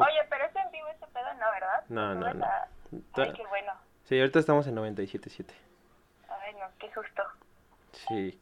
[0.00, 1.84] Oye, pero es en vivo ese pedo, ¿no, verdad?
[1.88, 2.40] No, no, no.
[3.14, 3.72] Ta- Ay, qué bueno.
[4.04, 5.46] Sí, ahorita estamos en 97.7.
[6.28, 7.22] Ay, no, qué susto.
[7.92, 8.40] Sí.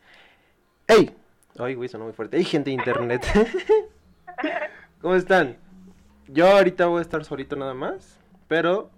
[0.86, 1.16] ¡Ey!
[1.58, 2.36] Ay, güey, sonó muy fuerte.
[2.36, 3.24] ¡Ey, gente de internet!
[5.00, 5.56] ¿Cómo están?
[6.26, 8.18] Yo ahorita voy a estar solito nada más,
[8.48, 8.90] pero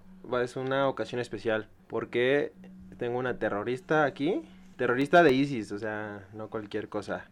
[0.42, 2.52] es una ocasión especial porque
[2.98, 4.42] tengo una terrorista aquí.
[4.76, 7.26] Terrorista de ISIS, o sea, no cualquier cosa.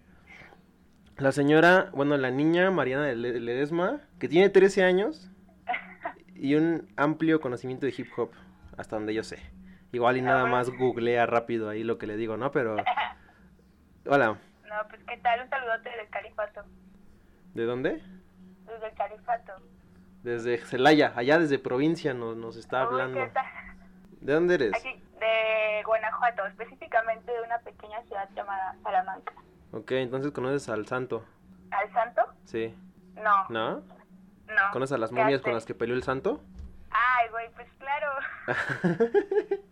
[1.18, 5.30] La señora, bueno, la niña Mariana de Le- Ledesma, que tiene 13 años
[6.34, 8.30] y un amplio conocimiento de hip hop,
[8.76, 9.38] hasta donde yo sé.
[9.90, 12.50] Igual y nada más googlea rápido ahí lo que le digo, ¿no?
[12.52, 12.76] Pero...
[14.06, 16.62] Hola, No, pues qué tal, un saludote del califato.
[17.54, 18.02] ¿de dónde?
[18.66, 19.52] Desde el califato.
[20.22, 23.18] Desde Celaya, allá desde provincia nos, nos está hablando.
[23.24, 23.46] ¿qué tal?
[24.20, 24.72] ¿De dónde eres?
[24.74, 29.32] Aquí, de Guanajuato, específicamente de una pequeña ciudad llamada Salamanca.
[29.72, 31.24] Ok, entonces conoces al santo.
[31.70, 32.22] ¿Al santo?
[32.44, 32.74] Sí.
[33.14, 33.76] No, ¿No?
[34.46, 34.70] no.
[34.72, 36.40] ¿Conoces a las ¿Qué momias con las que peleó el santo?
[36.90, 38.08] Ay, güey, pues claro.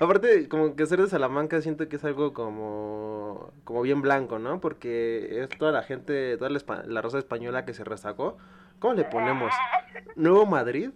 [0.00, 4.60] Aparte, como que ser de Salamanca siento que es algo como, como bien blanco, ¿no?
[4.60, 8.38] Porque es toda la gente, toda la, la raza española que se resacó.
[8.78, 9.52] ¿Cómo le ponemos?
[10.16, 10.90] ¿Nuevo Madrid?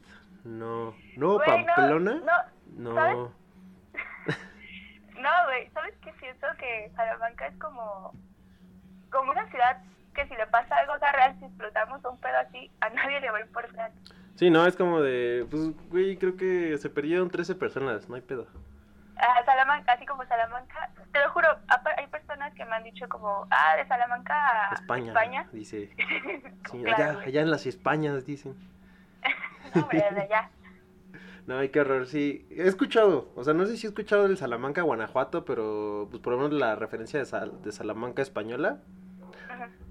[0.45, 0.95] No.
[1.17, 2.23] ¿Nuevo Pamplona?
[2.77, 3.44] no, No.
[5.25, 6.47] No, güey, ¿sabes qué siento?
[6.59, 8.13] Que Salamanca es como,
[9.11, 9.79] como una ciudad
[10.15, 13.31] que si le pasa algo acá real, si explotamos un pedo así, a nadie le
[13.31, 13.91] va a importar.
[14.37, 18.21] Sí, no, es como de, pues, güey, creo que se perdieron 13 personas, no hay
[18.21, 18.47] pedo.
[19.17, 21.49] A Salamanca, así como Salamanca, te lo juro,
[21.97, 25.49] hay personas que me han dicho como, ah, de Salamanca a España, España.
[25.53, 25.91] dice.
[26.71, 27.27] Sí, Claro, allá, güey.
[27.29, 28.55] allá en las Españas, dicen.
[29.75, 30.51] No, hombre, desde allá.
[31.47, 32.47] No, hay que horror, sí.
[32.51, 36.33] He escuchado, o sea, no sé si he escuchado del Salamanca, Guanajuato, pero pues por
[36.33, 38.79] lo menos la referencia de, Sal- de Salamanca española,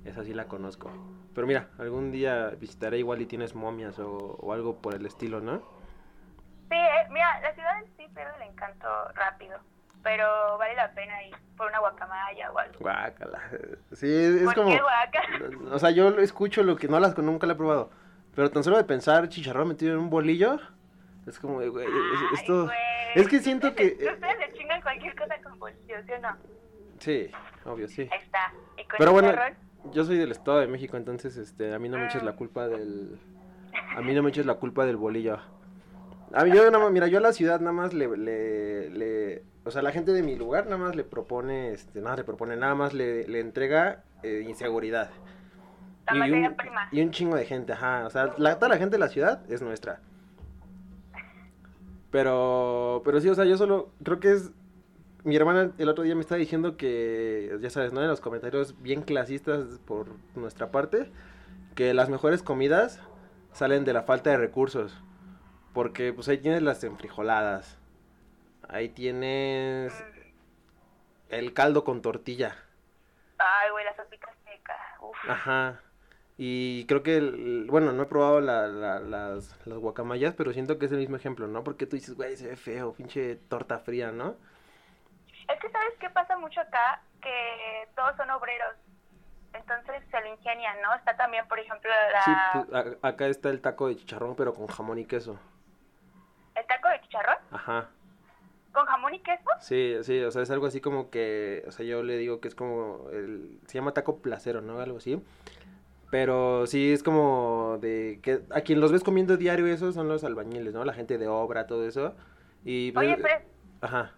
[0.05, 0.91] esa sí la conozco.
[1.35, 4.09] Pero mira, algún día visitaré igual y tienes momias o,
[4.39, 5.57] o algo por el estilo, ¿no?
[6.69, 9.57] Sí, eh, mira, la ciudad en sí pierde el encanto rápido,
[10.01, 12.79] pero vale la pena ir por una guacamaya o algo.
[12.79, 13.39] Guácala.
[13.93, 14.69] Sí, es, es ¿Por como...
[14.71, 15.21] qué guaca?
[15.75, 17.91] O sea, yo lo escucho lo que no las nunca la he probado.
[18.35, 20.59] Pero tan solo de pensar chicharrón metido en un bolillo,
[21.27, 22.65] es como, de, güey, es- Ay, esto...
[22.65, 22.77] güey.
[23.15, 23.85] Es que siento que...
[23.93, 25.53] Ustedes se chingan cualquier cosa con
[25.85, 26.37] ¿sí o no?
[26.99, 27.29] Sí,
[27.65, 28.07] obvio, sí.
[28.11, 28.51] Ahí está.
[28.77, 29.31] ¿Y con Pero bueno,
[29.91, 32.67] yo soy del Estado de México, entonces este, a mí no me eches la culpa
[32.67, 33.19] del...
[33.95, 35.39] A mí no me eches la culpa del bolillo.
[36.33, 39.43] A mí, yo nada más, mira, yo a la ciudad nada más le, le, le-
[39.65, 42.55] O sea, la gente de mi lugar nada más le propone, este, nada le propone,
[42.55, 45.11] nada más le, le entrega eh, inseguridad.
[46.11, 46.89] La Y un, prima.
[46.91, 48.05] y un chingo de gente, ajá.
[48.05, 50.01] O sea, la- toda la gente de la ciudad es nuestra.
[52.13, 54.51] Pero, pero sí, o sea, yo solo creo que es...
[55.23, 58.03] Mi hermana el otro día me estaba diciendo que, ya sabes, ¿no?
[58.03, 61.09] En los comentarios bien clasistas por nuestra parte,
[61.73, 63.01] que las mejores comidas
[63.51, 65.01] salen de la falta de recursos.
[65.73, 67.79] Porque, pues ahí tienes las enfrijoladas.
[68.67, 69.91] Ahí tienes
[71.29, 72.55] el caldo con tortilla.
[73.39, 74.77] Ay, güey, la sopita seca.
[75.01, 75.17] Uf.
[75.27, 75.81] Ajá.
[76.37, 80.79] Y creo que, el- bueno, no he probado la- la- las, las guacamayas, pero siento
[80.79, 81.63] que es el mismo ejemplo, ¿no?
[81.63, 84.35] Porque tú dices, güey, se ve feo, pinche torta fría, ¿no?
[85.47, 87.01] Es que, ¿sabes qué pasa mucho acá?
[87.21, 88.75] Que todos son obreros.
[89.53, 90.95] Entonces se lo ingenian, ¿no?
[90.95, 92.21] Está también, por ejemplo, la...
[92.23, 92.73] Sí, pues,
[93.03, 95.39] a- acá está el taco de chicharrón, pero con jamón y queso.
[96.55, 97.89] el taco de chicharrón Ajá.
[98.71, 99.43] con jamón y queso.
[99.59, 102.47] Sí, sí, o sea, es algo así como que, o sea, yo le digo que
[102.47, 104.79] es como, el, se llama taco placero, ¿no?
[104.79, 105.21] Algo así.
[106.13, 110.23] Pero sí, es como de que a quien los ves comiendo diario eso son los
[110.23, 110.85] albañiles, ¿no?
[110.85, 112.15] La gente de obra, todo eso.
[112.63, 113.41] Y pues, Oye, pero
[113.81, 114.11] ajá.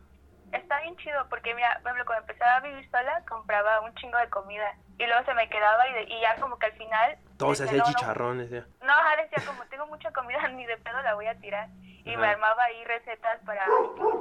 [0.51, 4.17] está bien chido porque, mira, por ejemplo, cuando empezaba a vivir sola, compraba un chingo
[4.17, 4.75] de comida.
[4.97, 7.17] Y luego se me quedaba y, de- y ya como que al final...
[7.37, 8.67] Todo se hacía "No, no, chicharrones, ya.
[8.81, 11.69] No, ajá, decía como tengo mucha comida, ni de pedo la voy a tirar.
[12.03, 13.65] Y me armaba ahí recetas para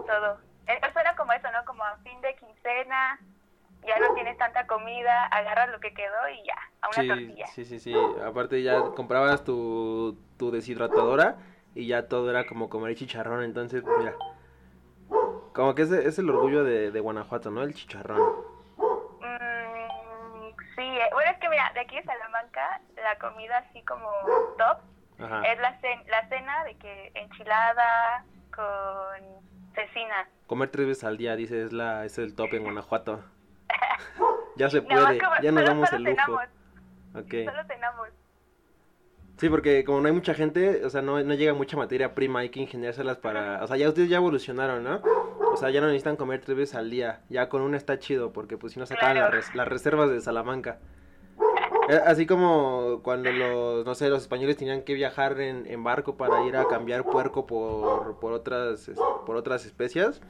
[0.06, 0.38] todo.
[0.68, 1.64] Eso suena como eso, ¿no?
[1.64, 3.18] Como a fin de quincena,
[3.86, 7.46] ya no tienes tanta comida, agarras lo que quedó y ya, a una Sí, tortilla.
[7.48, 7.94] sí, sí, sí.
[8.24, 11.36] Aparte ya comprabas tu, tu deshidratadora
[11.74, 13.42] y ya todo era como comer chicharrón.
[13.44, 14.14] Entonces, pues, mira.
[15.54, 17.62] Como que ese es el orgullo de, de Guanajuato, ¿no?
[17.62, 18.20] El chicharrón.
[19.20, 24.08] Mm, sí, eh, bueno, es que mira, de aquí de Salamanca, la comida así como
[24.58, 24.78] top
[25.20, 25.42] Ajá.
[25.46, 30.28] es la, cen- la cena de que enchilada con cecina.
[30.46, 33.24] Comer tres veces al día, dice, es, la, es el top en Guanajuato.
[34.56, 36.14] Ya se puede, como- ya nos damos el lujo.
[36.16, 36.40] cenamos,
[37.16, 37.34] Ok.
[37.44, 38.08] Solo cenamos.
[39.36, 42.40] Sí, porque como no hay mucha gente, o sea, no, no llega mucha materia prima,
[42.40, 43.64] hay que ingeniárselas para...
[43.64, 45.02] O sea, ya ustedes ya evolucionaron, ¿no?
[45.52, 47.22] O sea, ya no necesitan comer tres veces al día.
[47.30, 49.34] Ya con una está chido, porque pues si no se acaban Claro.
[49.34, 50.78] las, res- las reservas de Salamanca.
[51.88, 56.16] Eh, Así como cuando los, no sé, los españoles tenían que viajar en, en barco
[56.16, 58.90] para ir a cambiar puerco por, por otras
[59.26, 60.20] por otras especias.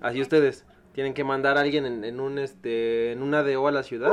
[0.00, 0.64] Así ustedes
[0.98, 4.10] tienen que mandar a alguien en, en un este en una DO a la ciudad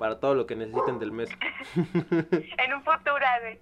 [0.00, 1.30] para todo lo que necesiten del mes.
[1.76, 3.60] En un futuro, güey.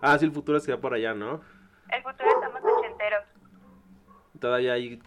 [0.00, 1.42] Ah, sí, el futuro se va por allá, ¿no?
[1.92, 3.22] El futuro estamos ochenteros.
[4.40, 5.00] Todavía hay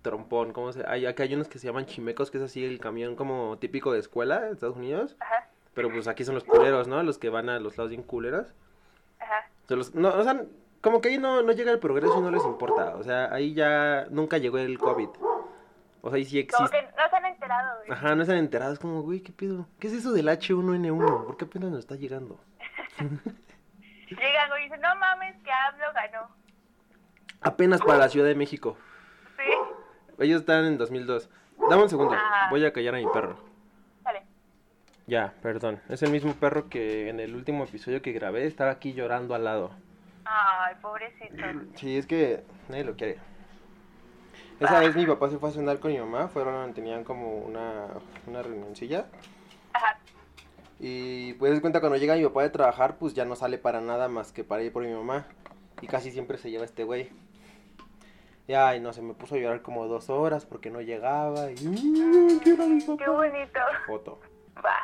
[0.00, 0.84] trompón, ¿cómo se?
[0.88, 3.92] Hay, acá hay unos que se llaman chimecos, que es así el camión como típico
[3.92, 5.16] de escuela de Estados Unidos.
[5.20, 7.02] Ajá, Pero pues aquí son los culeros, ¿no?
[7.02, 8.54] Los que van a los lados bien culeros.
[9.20, 9.50] ajá.
[9.68, 10.46] Los- no, o sea,
[10.80, 12.96] como que ahí no, no llega el progreso y no les importa.
[12.96, 15.08] O sea, ahí ya nunca llegó el COVID.
[16.02, 16.86] O sea, ahí sí Como existe.
[16.86, 17.90] que no se han enterado, güey.
[17.92, 18.78] Ajá, no están enterados.
[18.78, 19.66] Como, güey, ¿qué pido?
[19.78, 21.26] ¿Qué es eso del H1N1?
[21.26, 22.40] ¿Por qué apenas nos está llegando?
[22.98, 26.28] Llegan, güey, y dicen, no mames, que AMLO ganó.
[27.40, 28.76] Apenas para la Ciudad de México.
[29.36, 29.52] Sí,
[30.18, 31.28] Ellos están en 2002.
[31.70, 32.16] Dame un segundo.
[32.50, 33.36] Voy a callar a mi perro.
[34.02, 34.22] dale.
[35.06, 35.80] Ya, perdón.
[35.88, 39.44] Es el mismo perro que en el último episodio que grabé estaba aquí llorando al
[39.44, 39.70] lado.
[40.24, 41.34] Ay, pobrecito.
[41.76, 43.18] Sí, es que nadie lo quiere.
[44.64, 47.86] Esa vez mi papá se fue a cenar con mi mamá, fueron, tenían como una,
[48.26, 49.06] una reunioncilla.
[49.72, 49.98] Ajá.
[50.78, 54.08] Y pues cuenta cuando llega mi papá de trabajar, pues ya no sale para nada
[54.08, 55.26] más que para ir por mi mamá.
[55.80, 57.10] Y casi siempre se lleva este güey.
[58.48, 61.50] Y ay, no, se me puso a llorar como dos horas porque no llegaba.
[61.50, 63.12] Y "Mm, Qué papá".
[63.12, 63.60] bonito.
[63.86, 64.20] Foto.
[64.64, 64.76] Va.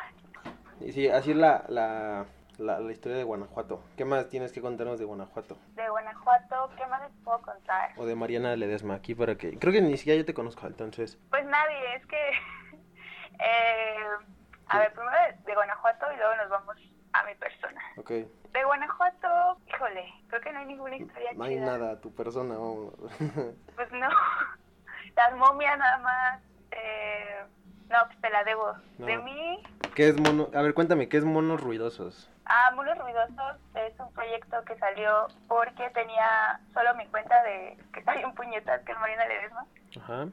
[0.81, 2.25] Y sí, así la, la,
[2.59, 3.83] la, la historia de Guanajuato.
[3.97, 5.57] ¿Qué más tienes que contarnos de Guanajuato?
[5.75, 7.91] De Guanajuato, ¿qué más les puedo contar?
[7.97, 9.57] O de Mariana Ledesma, aquí para que...
[9.57, 11.17] Creo que ni siquiera yo te conozco, entonces...
[11.29, 12.17] Pues nadie, es que.
[13.39, 13.95] eh,
[14.67, 16.77] a ver, primero de, de Guanajuato y luego nos vamos
[17.13, 17.81] a mi persona.
[17.97, 18.09] Ok.
[18.09, 21.65] De Guanajuato, híjole, creo que no hay ninguna historia No hay chida.
[21.65, 22.55] nada, tu persona.
[22.55, 22.93] vamos.
[23.75, 24.07] Pues no.
[25.15, 26.41] Las momias nada más.
[26.71, 27.43] Eh,
[27.89, 28.73] no, pues te la debo.
[28.97, 29.05] No.
[29.05, 29.63] De mí,
[29.95, 30.49] ¿Qué es mono?
[30.53, 32.29] A ver, cuéntame, ¿qué es monos ruidosos?
[32.51, 37.99] a Mulos Ruidosos es un proyecto que salió porque tenía solo mi cuenta de que
[37.99, 39.65] está bien puñetas, que es Marina Ledesma.
[40.01, 40.27] Ajá.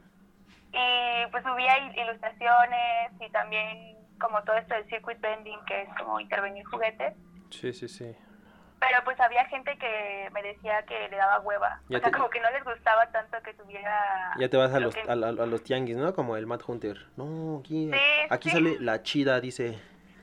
[0.72, 5.88] Y pues subía il- ilustraciones y también como todo esto del circuit bending, que es
[5.98, 7.14] como intervenir juguetes.
[7.50, 8.16] Sí, sí, sí.
[8.78, 11.80] Pero pues había gente que me decía que le daba hueva.
[11.88, 14.34] Ya o sea, te- como que no les gustaba tanto que tuviera...
[14.38, 16.14] Ya te vas a lo los, que- a, la- a los tianguis, ¿no?
[16.14, 17.06] Como el Matt Hunter.
[17.16, 17.98] No, aquí, Sí,
[18.30, 18.54] aquí sí.
[18.56, 19.78] sale la chida, dice.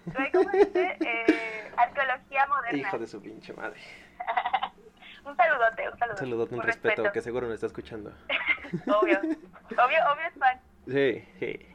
[0.05, 0.97] Güey, ¿Cómo dice?
[1.01, 2.77] Eh, arqueología moderna.
[2.77, 3.79] Hijo de su pinche madre.
[5.25, 6.11] un saludote, un saludote.
[6.11, 8.11] Un saludote, un respeto, que seguro me está escuchando.
[8.87, 10.61] obvio, obvio, obvio es fan.
[10.87, 11.72] Sí, sí.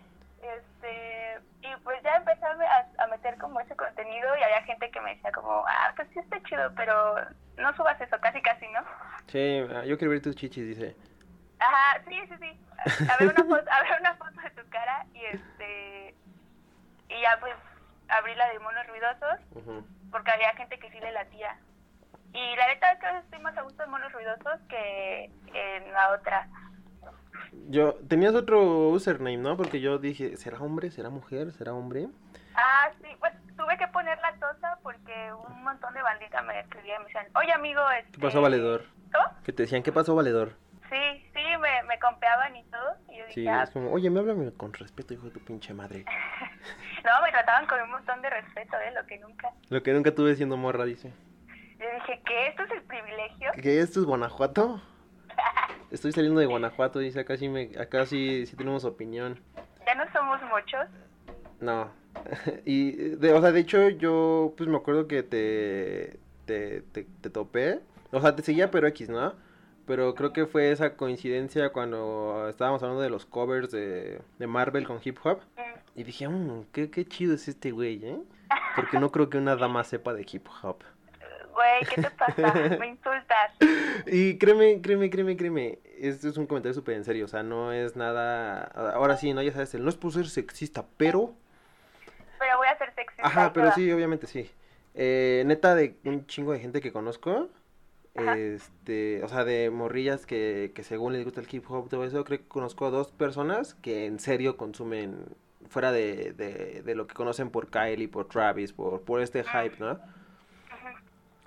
[1.88, 5.32] Pues ya empecé a, a- meter como ese contenido y había gente que me decía
[5.32, 7.14] como, ah, pues sí está chido, pero
[7.56, 8.80] no subas eso, casi casi, ¿no?
[9.28, 10.94] Sí, ah, yo quiero ver tus chichis, dice.
[11.58, 12.60] Ajá, sí, sí, sí.
[13.10, 16.14] A ver una foto, a ver una foto de tu cara y este,
[17.08, 17.54] y ya pues
[18.08, 19.40] abrí la de monos ruidosos
[20.10, 21.56] porque había gente que sí le latía.
[22.34, 26.10] Y la neta es que estoy más a gusto en monos ruidosos que en la
[26.10, 26.46] otra.
[27.68, 29.56] Yo, tenías otro username, ¿no?
[29.56, 30.90] Porque yo dije, ¿será hombre?
[30.90, 31.52] ¿Será mujer?
[31.52, 32.08] ¿Será hombre?
[32.54, 36.96] Ah, sí, pues tuve que poner la tosa porque un montón de banditas me escribían
[36.96, 38.12] y me decían, oye amigo, este...
[38.12, 38.84] ¿Qué pasó, valedor?
[39.12, 39.24] ¿Cómo?
[39.44, 40.52] Que te decían, ¿qué pasó, valedor?
[40.88, 42.96] Sí, sí, me, me compeaban y todo.
[43.10, 45.40] Y yo dije, Sí, ah, es como, oye, me háblame con respeto, hijo de tu
[45.40, 46.04] pinche madre.
[47.04, 48.92] no, me trataban con un montón de respeto, ¿eh?
[48.92, 49.52] Lo que nunca.
[49.68, 51.12] Lo que nunca tuve siendo morra, dice.
[51.78, 52.46] Yo dije, ¿qué?
[52.48, 53.52] ¿Esto es el privilegio?
[53.62, 54.80] ¿Qué esto es Guanajuato?
[55.90, 59.40] Estoy saliendo de Guanajuato, dice, acá sí, me, acá sí, sí tenemos opinión.
[59.86, 60.86] Ya no somos muchos.
[61.60, 61.90] No.
[62.64, 67.30] y, de, o sea, de hecho, yo, pues me acuerdo que te, te, te, te
[67.30, 67.80] topé.
[68.12, 69.34] O sea, te seguía, pero X, ¿no?
[69.86, 74.86] Pero creo que fue esa coincidencia cuando estábamos hablando de los covers de, de Marvel
[74.86, 75.40] con hip hop.
[75.56, 78.18] Mm, Y dije, mmm, qué, qué chido es este güey, ¿eh?
[78.76, 80.82] Porque no creo que una dama sepa de hip hop.
[81.58, 82.54] Güey, ¿qué te pasa?
[82.78, 83.52] Me insultas.
[84.06, 87.72] Y créeme, créeme, créeme, créeme, este es un comentario súper en serio, o sea, no
[87.72, 88.62] es nada,
[88.94, 91.34] ahora sí, no, ya sabes, no es por ser sexista, pero,
[92.38, 93.22] Pero voy a ser sexista.
[93.26, 93.74] ajá, pero toda.
[93.74, 94.50] sí, obviamente sí.
[94.94, 97.48] Eh, neta, de un chingo de gente que conozco,
[98.14, 98.36] Ajá.
[98.36, 102.24] este, o sea, de morrillas que, que según les gusta el hip hop, todo eso,
[102.24, 105.24] creo que conozco a dos personas que en serio consumen,
[105.68, 109.76] fuera de, de, de lo que conocen por Kylie, por Travis, por, por este hype,
[109.78, 110.00] ¿no?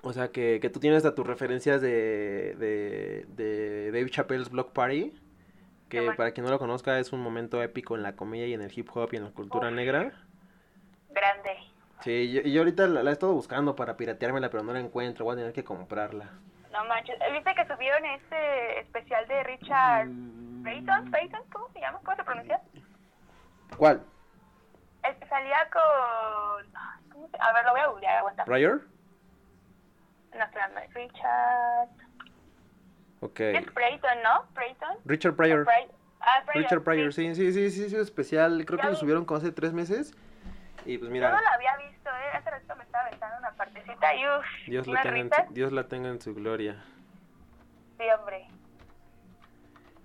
[0.02, 4.72] O sea, que, que tú tienes a tus referencias de, de, de Dave Chappelle's Block
[4.72, 5.14] Party,
[5.88, 8.62] que para quien no lo conozca es un momento épico en la comedia y en
[8.62, 9.74] el hip hop y en la cultura Uf.
[9.74, 10.12] negra.
[11.10, 11.50] Grande.
[12.00, 14.80] Sí, y yo, yo ahorita la, la he estado buscando para pirateármela, pero no la
[14.80, 16.30] encuentro, voy a tener que comprarla.
[16.72, 17.16] No manches.
[17.32, 20.08] ¿Viste que subieron este especial de Richard
[20.64, 21.10] Payton?
[21.12, 21.40] ¿Payton?
[21.52, 22.00] ¿Cómo se llama?
[22.02, 22.60] ¿Cómo se pronuncia?
[23.76, 24.02] ¿Cuál?
[25.04, 26.72] El que salía con...
[27.12, 28.44] ¿cómo se- A ver, lo voy a googlear, aguanta.
[28.46, 28.80] ¿Pryor?
[30.36, 31.88] No, espérame, Richard...
[33.20, 33.40] Ok.
[33.40, 34.46] Es Preyton, ¿no?
[34.54, 34.96] Preyton.
[35.04, 35.66] Richard Pryor.
[36.20, 36.62] Ah, Pryor.
[36.64, 38.64] Richard Pryor, sí, sí, sí, sí, sí, especial.
[38.66, 38.96] Creo que lo vi.
[38.96, 40.12] subieron como hace tres meses.
[40.84, 42.36] Y pues Yo mira, no la había visto, ¿eh?
[42.36, 45.72] Hace ratito me estaba aventando una partecita y uff, Dios la, tenga en su, Dios
[45.72, 46.82] la tenga en su gloria.
[47.98, 48.48] Sí, hombre.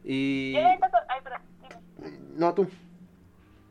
[0.03, 0.53] Y...
[0.53, 2.17] Yo neta, ay, perdón, dime.
[2.35, 2.69] No, tú.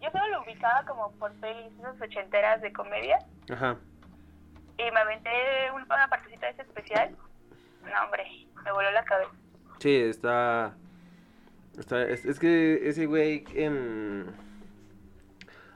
[0.01, 3.19] Yo solo lo ubicaba como por pelis esas ochenteras de comedia
[3.51, 3.77] Ajá.
[4.79, 5.31] Y me aventé
[5.75, 7.17] un- una partecita de ese especial.
[7.85, 8.25] No, hombre,
[8.65, 9.31] me voló la cabeza.
[9.79, 10.75] Sí, está...
[11.79, 14.27] está es, es que ese güey en...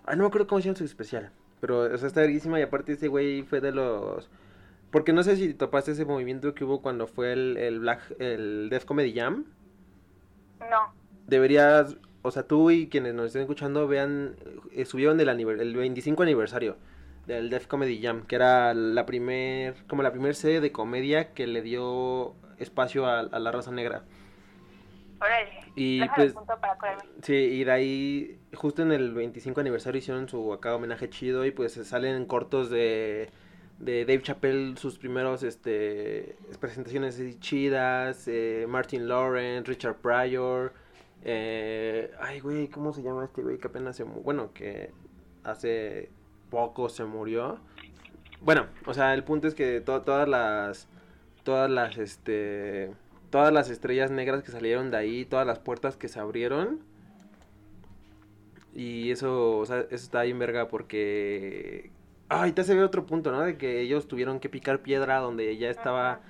[0.06, 1.30] Ay, no me acuerdo cómo se llama su especial.
[1.60, 4.30] Pero, o sea, está verguísima y aparte ese güey fue de los...
[4.90, 8.00] Porque no sé si topaste ese movimiento que hubo cuando fue el, el Black...
[8.18, 9.44] El Def Comedy Jam.
[10.70, 10.92] No.
[11.26, 11.96] Deberías...
[12.22, 14.34] O sea, tú y quienes nos estén escuchando vean...
[14.72, 16.76] eh, subieron el, el 25 aniversario
[17.34, 18.26] del Def Comedy Jam.
[18.26, 19.74] Que era la primer...
[19.86, 24.04] Como la primer serie de comedia que le dio espacio a, a la raza negra.
[25.20, 25.60] Órale.
[25.76, 26.98] Y, pues, para.
[27.22, 31.50] Sí, y de ahí, justo en el 25 aniversario hicieron su acá homenaje chido y
[31.50, 33.30] pues salen cortos de,
[33.78, 40.72] de Dave Chappelle, sus primeros este, presentaciones chidas, eh, Martin Lawrence, Richard Pryor,
[41.22, 44.90] eh, ay güey, ¿cómo se llama este güey que apenas se bueno, que
[45.44, 46.10] hace
[46.50, 47.58] poco se murió?
[48.42, 50.88] Bueno, o sea, el punto es que to- todas las,
[51.44, 52.90] todas las, este,
[53.30, 56.80] todas las estrellas negras que salieron de ahí, todas las puertas que se abrieron.
[58.74, 61.90] Y eso, o sea, eso está bien verga porque...
[62.28, 63.40] Ay, te hace ver otro punto, ¿no?
[63.40, 66.20] De que ellos tuvieron que picar piedra donde ya estaba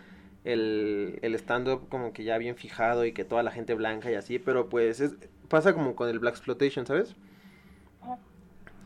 [0.45, 4.15] el, el stand-up como que ya bien fijado y que toda la gente blanca y
[4.15, 5.17] así, pero pues es,
[5.49, 7.15] pasa como con el Black Exploitation, ¿sabes?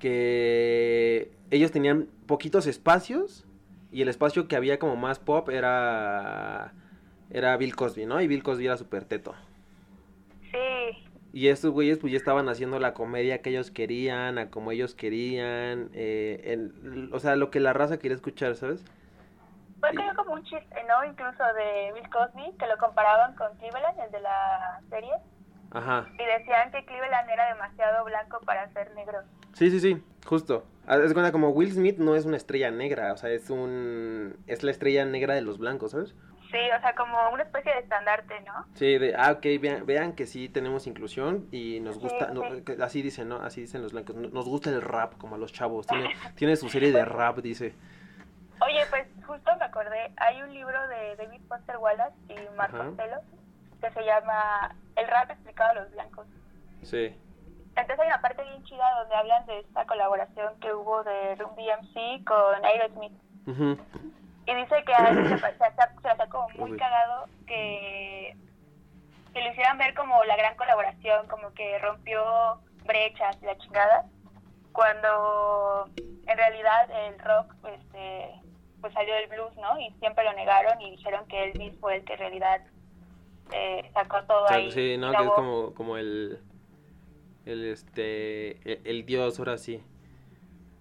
[0.05, 3.47] Que ellos tenían poquitos espacios
[3.91, 6.75] y el espacio que había como más pop era
[7.31, 8.21] era Bill Cosby, ¿no?
[8.21, 9.35] Y Bill Cosby era súper teto.
[10.53, 11.09] Sí.
[11.33, 14.95] Y estos güeyes pues ya estaban haciendo la comedia que ellos querían, a como ellos
[14.95, 16.71] querían, eh,
[17.11, 18.85] o sea, lo que la raza quería escuchar, ¿sabes?
[19.81, 21.03] Fue creo como un chiste, ¿no?
[21.03, 25.15] Incluso de Bill Cosby, que lo comparaban con Cleveland, el de la serie,
[25.71, 26.07] Ajá.
[26.13, 29.21] y decían que Cleveland era demasiado blanco para ser negro.
[29.55, 30.65] Sí, sí, sí, justo.
[30.87, 34.63] Ah, Es como Will Smith no es una estrella negra, o sea, es un es
[34.63, 36.15] la estrella negra de los blancos, ¿sabes?
[36.51, 38.53] Sí, o sea, como una especie de estandarte, ¿no?
[38.75, 42.73] Sí, de, ah, ok, vean, vean que sí tenemos inclusión y nos gusta, sí.
[42.81, 43.37] así dicen, ¿no?
[43.37, 46.55] Así dicen los blancos, no- nos gusta el rap como a los chavos, tiene, tiene
[46.57, 47.75] su serie de rap, dice.
[48.61, 52.85] Oye, pues justo me acordé, hay un libro de David Foster Wallace y Ajá.
[52.87, 53.17] Costello
[53.81, 56.27] que se llama El rap explicado a los blancos.
[56.83, 57.17] Sí.
[57.77, 61.55] Entonces hay una parte bien chida donde hablan de esta colaboración que hubo de Run
[61.57, 63.13] DMC con Aerosmith.
[63.47, 63.77] Ujú.
[64.47, 66.77] Y dice que a él se, se, se, se como muy Uy.
[66.79, 68.37] cagado que,
[69.33, 72.23] que lo hicieran ver como la gran colaboración, como que rompió
[72.85, 74.05] brechas y la chingada,
[74.73, 78.31] cuando en realidad el rock este,
[78.81, 79.79] pues salió del blues, ¿no?
[79.81, 82.61] Y siempre lo negaron y dijeron que Elvis fue el que en realidad
[83.53, 84.71] eh, sacó todo O sea, ahí.
[84.73, 86.41] sí, no, que es como, como el,
[87.47, 89.83] el, este, el, el dios, ahora sí.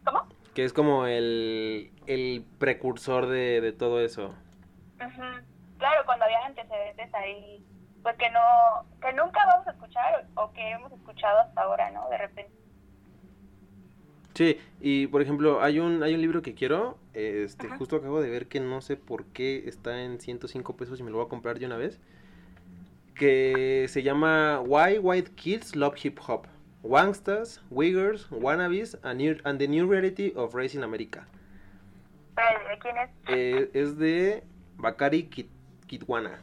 [0.05, 0.27] ¿Cómo?
[0.53, 4.35] Que es como el, el precursor de, de todo eso.
[4.97, 7.63] Claro, cuando había antecedentes ahí,
[8.03, 8.39] pues que no,
[9.01, 12.07] que nunca vamos a escuchar o, o que hemos escuchado hasta ahora, ¿no?
[12.09, 12.51] De repente.
[14.33, 17.77] Sí, y por ejemplo, hay un, hay un libro que quiero, este, Ajá.
[17.77, 21.11] justo acabo de ver que no sé por qué está en 105 pesos y me
[21.11, 21.99] lo voy a comprar de una vez,
[23.15, 26.47] que se llama Why White Kids Love Hip Hop,
[26.83, 31.25] Wangstas, Wiggers, Wannabes, and, New- and the New Reality of Race in America.
[32.35, 33.09] Pero, ¿De quién es?
[33.27, 34.43] Eh, es de
[34.77, 35.49] Bakari Kit-
[35.87, 36.39] Kitwana.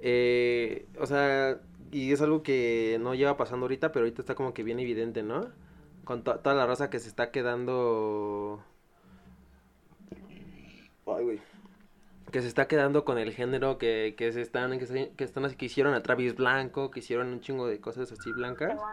[0.00, 1.60] Eh, o sea,
[1.92, 5.22] y es algo que no lleva pasando ahorita, pero ahorita está como que bien evidente,
[5.22, 5.50] ¿no?
[6.04, 8.64] Con to- toda la raza que se está quedando...
[11.06, 11.40] Ay, güey.
[12.32, 15.44] Que se está quedando con el género que, que se están, que, se- que están
[15.44, 18.88] así, que hicieron a Travis Blanco, que hicieron un chingo de cosas así blancas.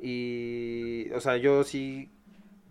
[0.00, 2.10] Y, o sea, yo sí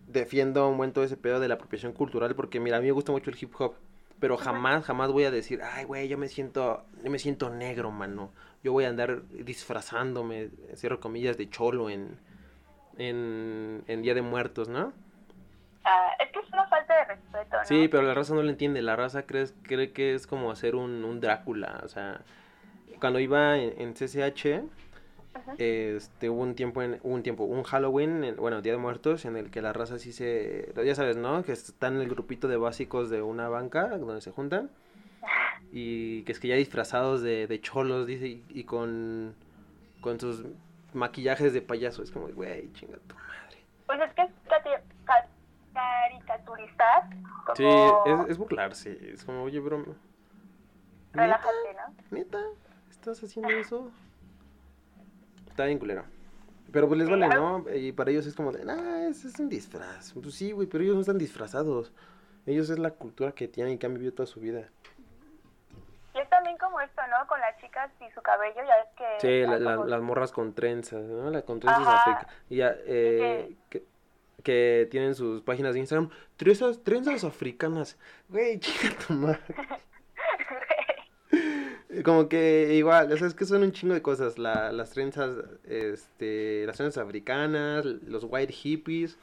[0.08, 2.92] defiendo un buen todo ese pedo de la apropiación cultural porque, mira, a mí me
[2.92, 3.74] gusta mucho el hip hop,
[4.20, 7.90] pero jamás, jamás voy a decir, ay, güey, yo me siento, yo me siento negro,
[7.90, 8.32] mano.
[8.64, 12.18] Yo voy a andar disfrazándome, cierro comillas, de cholo en,
[12.98, 14.92] en, en Día de Muertos, ¿no?
[16.18, 17.64] Es que es una falta de respeto, ¿no?
[17.64, 18.82] Sí, pero la raza no lo entiende.
[18.82, 21.80] La raza cree, cree que es como hacer un, un Drácula.
[21.84, 22.20] O sea,
[23.00, 24.62] cuando iba en, en CCH,
[25.58, 29.24] este hubo un tiempo en, hubo un tiempo un Halloween en- bueno Día de Muertos
[29.24, 32.48] en el que la raza sí se ya sabes no que están en el grupito
[32.48, 34.68] de básicos de una banca donde se juntan
[35.72, 39.34] y que es que ya disfrazados de, de cholos dice y, y con
[40.00, 40.44] con sus
[40.92, 44.30] maquillajes de payaso es como güey chinga tu madre Pues es que es
[46.48, 47.66] como sí
[48.04, 49.96] es, es burlarse es como oye bro ¿neta?
[51.12, 52.16] relájate, ¿no?
[52.16, 52.38] ¿Neta?
[52.90, 53.90] ¿Estás haciendo eso?
[55.48, 56.04] Está bien culero.
[56.70, 57.64] Pero pues les vale, ¿no?
[57.74, 60.12] Y para ellos es como de, nah, es, es un disfraz.
[60.12, 61.92] Pues sí, güey, pero ellos no están disfrazados.
[62.46, 64.68] Ellos es la cultura que tienen y que han vivido toda su vida.
[66.14, 67.26] Y es también como esto, ¿no?
[67.26, 69.20] Con las chicas y su cabello, ya ves que...
[69.20, 71.30] Sí, la- hay la- como- las morras con trenzas, ¿no?
[71.30, 72.02] La con trenzas
[72.50, 73.84] Y ya, eh, que,
[74.42, 76.10] que tienen sus páginas de Instagram.
[76.36, 77.96] Trenzas, trenzas africanas.
[78.28, 79.40] Güey, chica tu madre.
[82.04, 84.38] Como que igual, o sea, es que son un chingo de cosas.
[84.38, 89.18] La, las trenzas, este, las trenzas africanas, los white hippies.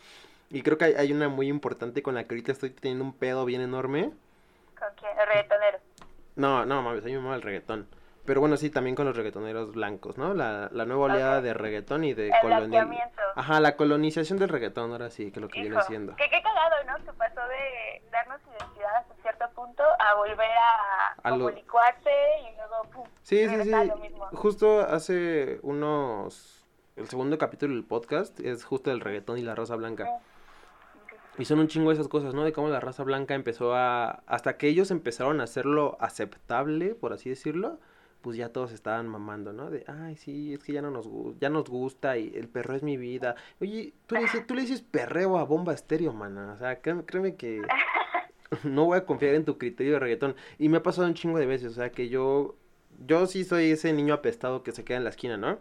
[0.50, 3.14] Y creo que hay, hay una muy importante con la que ahorita estoy teniendo un
[3.14, 4.12] pedo bien enorme.
[4.78, 5.12] ¿Con quién?
[5.20, 5.80] El reggaetonero.
[6.36, 7.88] No, no, mames, a mí me mama el reggaetón.
[8.26, 10.34] Pero bueno, sí, también con los reggaetoneros blancos, ¿no?
[10.34, 12.90] La, la nueva oleada de reggaetón y de colonial.
[13.36, 16.16] Ajá, la colonización del reggaetón, ahora sí, que es lo que viene siendo.
[16.16, 17.06] que qué cagado, ¿no?
[17.06, 22.10] Que pasó de darnos identidad hasta cierto punto a volver a, A lo- licuarse
[22.52, 23.70] y luego, pum, Sí, sí, sí.
[23.70, 24.26] lo mismo.
[24.34, 26.66] Justo hace unos...
[26.96, 30.08] El segundo capítulo del podcast es justo el reggaetón y la raza blanca.
[31.38, 32.44] Y son un chingo esas cosas, ¿no?
[32.46, 34.24] De cómo la raza blanca empezó a...
[34.26, 37.78] Hasta que ellos empezaron a hacerlo aceptable, por así decirlo,
[38.26, 39.70] pues ya todos estaban mamando, ¿no?
[39.70, 41.08] De, ay, sí, es que ya no nos,
[41.40, 43.36] ya nos gusta y el perro es mi vida.
[43.62, 46.54] Oye, tú le dices, tú le dices perreo a bomba estéreo, mana.
[46.54, 47.62] O sea, créeme, créeme que
[48.64, 50.36] no voy a confiar en tu criterio de reggaetón.
[50.58, 52.56] Y me ha pasado un chingo de veces, o sea, que yo...
[53.06, 55.60] Yo sí soy ese niño apestado que se queda en la esquina, ¿no?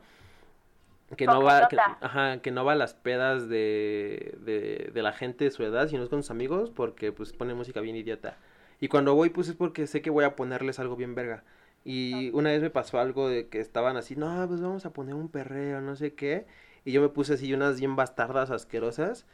[1.19, 5.13] Que no va, que, ajá, que no va a las pedas de, de, de la
[5.13, 8.39] gente de su edad, sino es con sus amigos, porque pues pone música bien idiota.
[8.81, 11.45] Y cuando voy, pues es porque sé que voy a ponerles algo bien verga.
[11.85, 15.15] Y una vez me pasó algo de que estaban así, no, pues vamos a poner
[15.15, 16.47] un perreo, no sé qué.
[16.85, 19.27] Y yo me puse así unas bien bastardas asquerosas.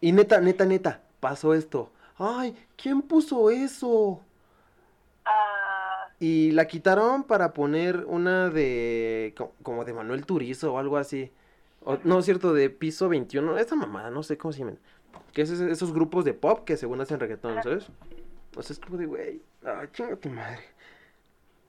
[0.00, 1.90] Y neta, neta, neta, pasó esto.
[2.18, 4.20] Ay, ¿quién puso eso?
[5.24, 9.34] Ah, Y la quitaron para poner una de.
[9.36, 11.30] co- como de Manuel Turizo o algo así.
[11.84, 13.56] O- no, cierto, de piso 21.
[13.58, 14.78] Esta mamada, no sé cómo se llaman.
[15.32, 17.62] Que es esos grupos de pop que según hacen reggaetón.
[17.62, 17.86] ¿sabes?
[18.56, 19.42] O sea, es como de, güey.
[19.64, 20.60] Ay, chinga tu madre.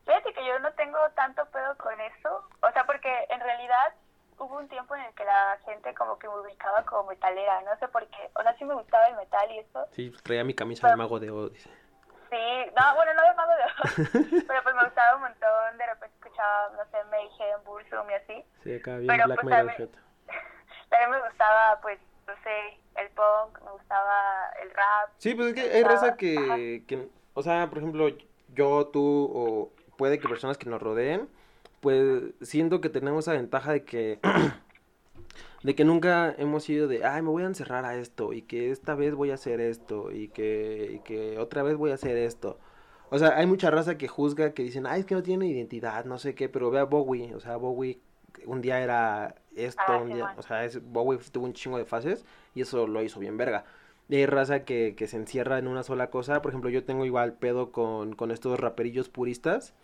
[0.10, 2.44] Fíjate que yo no tengo tanto pedo con eso.
[2.62, 3.94] O sea, porque en realidad
[4.40, 7.62] hubo un tiempo en el que la gente como que me ubicaba como metalera.
[7.62, 8.30] No sé por qué.
[8.34, 9.86] O sea, sí me gustaba el metal y eso.
[9.92, 11.54] Sí, traía mi camisa de mago de Oz.
[11.54, 12.38] Sí,
[12.80, 16.16] no, bueno, no de Mago de Oz, pero pues me gustaba un montón, de repente
[16.22, 18.46] escuchaba, no sé, Mayhem, Burzum y así.
[18.64, 19.76] Sí, acá bien Pero, Black pues, Metal.
[19.80, 19.92] Shot.
[20.90, 25.10] También me gustaba, pues, no sé, el punk, me gustaba el rap.
[25.18, 28.08] Sí, pues es que hay gustaba- raza que, que, o sea, por ejemplo,
[28.50, 31.28] yo, tú, o puede que personas que nos rodeen,
[31.82, 34.20] pues siento que tenemos esa ventaja de que,
[35.64, 38.72] de que nunca hemos sido de, ay, me voy a encerrar a esto, y que
[38.72, 42.16] esta vez voy a hacer esto, y que, y que otra vez voy a hacer
[42.16, 42.60] esto.
[43.10, 46.06] O sea, hay mucha raza que juzga, que dicen, ay, es que no tiene identidad,
[46.06, 48.00] no sé qué, pero ve a Bowie, o sea, Bowie
[48.46, 51.84] un día era esto, Ah, un día, o sea, es, Bowie tuvo un chingo de
[51.84, 52.24] fases,
[52.56, 53.66] y eso lo hizo bien verga.
[54.08, 56.42] Y hay raza que, que se encierra en una sola cosa.
[56.42, 59.76] Por ejemplo, yo tengo igual pedo con, con estos raperillos puristas.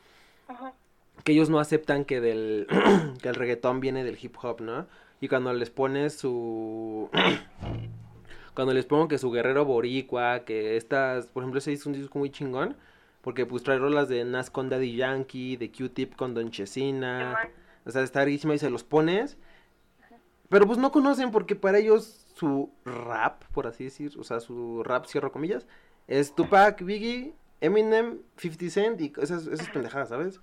[1.23, 2.67] Que ellos no aceptan que del
[3.21, 4.87] que el reggaetón viene del hip hop, ¿no?
[5.21, 7.09] Y cuando les pones su...
[8.53, 11.27] cuando les pongo que su guerrero boricua, que estas...
[11.27, 12.75] Por ejemplo, ese es un disco muy chingón.
[13.21, 17.35] Porque pues trae rolas de Nas con Daddy Yankee, de Q-Tip con Don Chesina.
[17.85, 19.37] O sea, está riquísima y se los pones.
[20.49, 24.83] Pero pues no conocen porque para ellos su rap, por así decir, o sea, su
[24.83, 25.65] rap, cierro comillas,
[26.07, 27.33] es Tupac, Biggie,
[27.65, 30.39] Eminem, 50 Cent y esas, esas pendejadas, ¿sabes?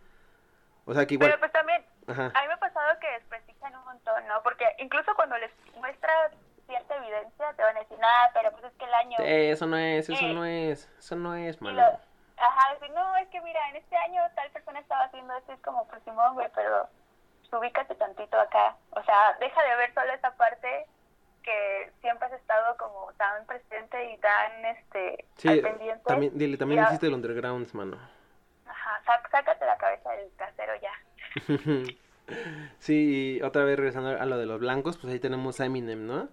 [0.84, 1.30] O sea, que igual...
[1.30, 2.32] Pero pues también, Ajá.
[2.34, 4.42] a mí me ha pasado que desprestigian un montón, ¿no?
[4.42, 6.32] Porque incluso cuando les muestras
[6.66, 9.16] cierta evidencia, te van a decir, nada, pero pues es que el año...
[9.18, 11.76] Sí, eso no es, eso Eh, no es, eso no es, mano.
[11.80, 12.00] lo-
[12.44, 15.60] ajá, decir, no, es que mira, en este año tal persona estaba haciendo esto, es
[15.60, 16.88] como, pues Simón, güey, pero
[17.48, 18.76] pues, ubícate tantito acá.
[18.90, 20.86] O sea, deja de ver solo esa parte
[21.42, 26.02] que siempre has estado como tan presente y tan, este, Sí, al pendiente.
[26.06, 27.98] también, dile, también Mira, existe el underground, mano.
[28.66, 30.92] Ajá, sácate la cabeza del trasero ya.
[32.78, 36.06] Sí, y otra vez regresando a lo de los blancos, pues ahí tenemos a Eminem,
[36.06, 36.28] ¿no?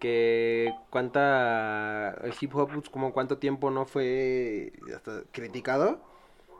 [0.00, 6.00] Que cuánta, el hip hop, pues, como cuánto tiempo no fue hasta criticado.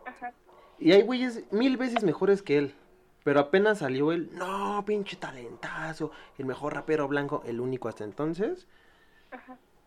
[0.02, 0.26] Ujú.
[0.78, 2.74] Y hay güeyes mil veces mejores que él.
[3.26, 8.68] Pero apenas salió el, no, pinche talentazo, el mejor rapero blanco, el único hasta entonces.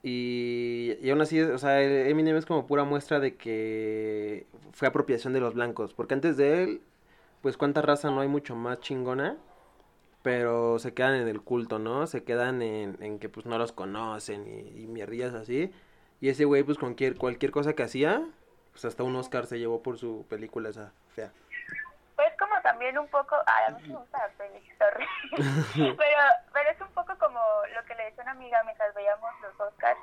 [0.04, 5.32] Y, y aún así, o sea, Eminem es como pura muestra de que fue apropiación
[5.32, 5.94] de los blancos.
[5.94, 6.82] Porque antes de él,
[7.42, 9.38] pues cuánta raza no hay mucho más chingona.
[10.22, 12.08] Pero se quedan en el culto, ¿no?
[12.08, 15.72] Se quedan en, en que pues no los conocen y, y mierdillas así.
[16.20, 18.28] Y ese güey, pues cualquier, cualquier cosa que hacía,
[18.74, 21.32] pues hasta un Oscar se llevó por su película esa fea.
[22.62, 25.08] También un poco, a mí me gusta la peli, sorry.
[25.98, 26.22] pero,
[26.54, 27.40] pero es un poco como
[27.76, 30.00] lo que le decía una amiga mientras veíamos los Oscars,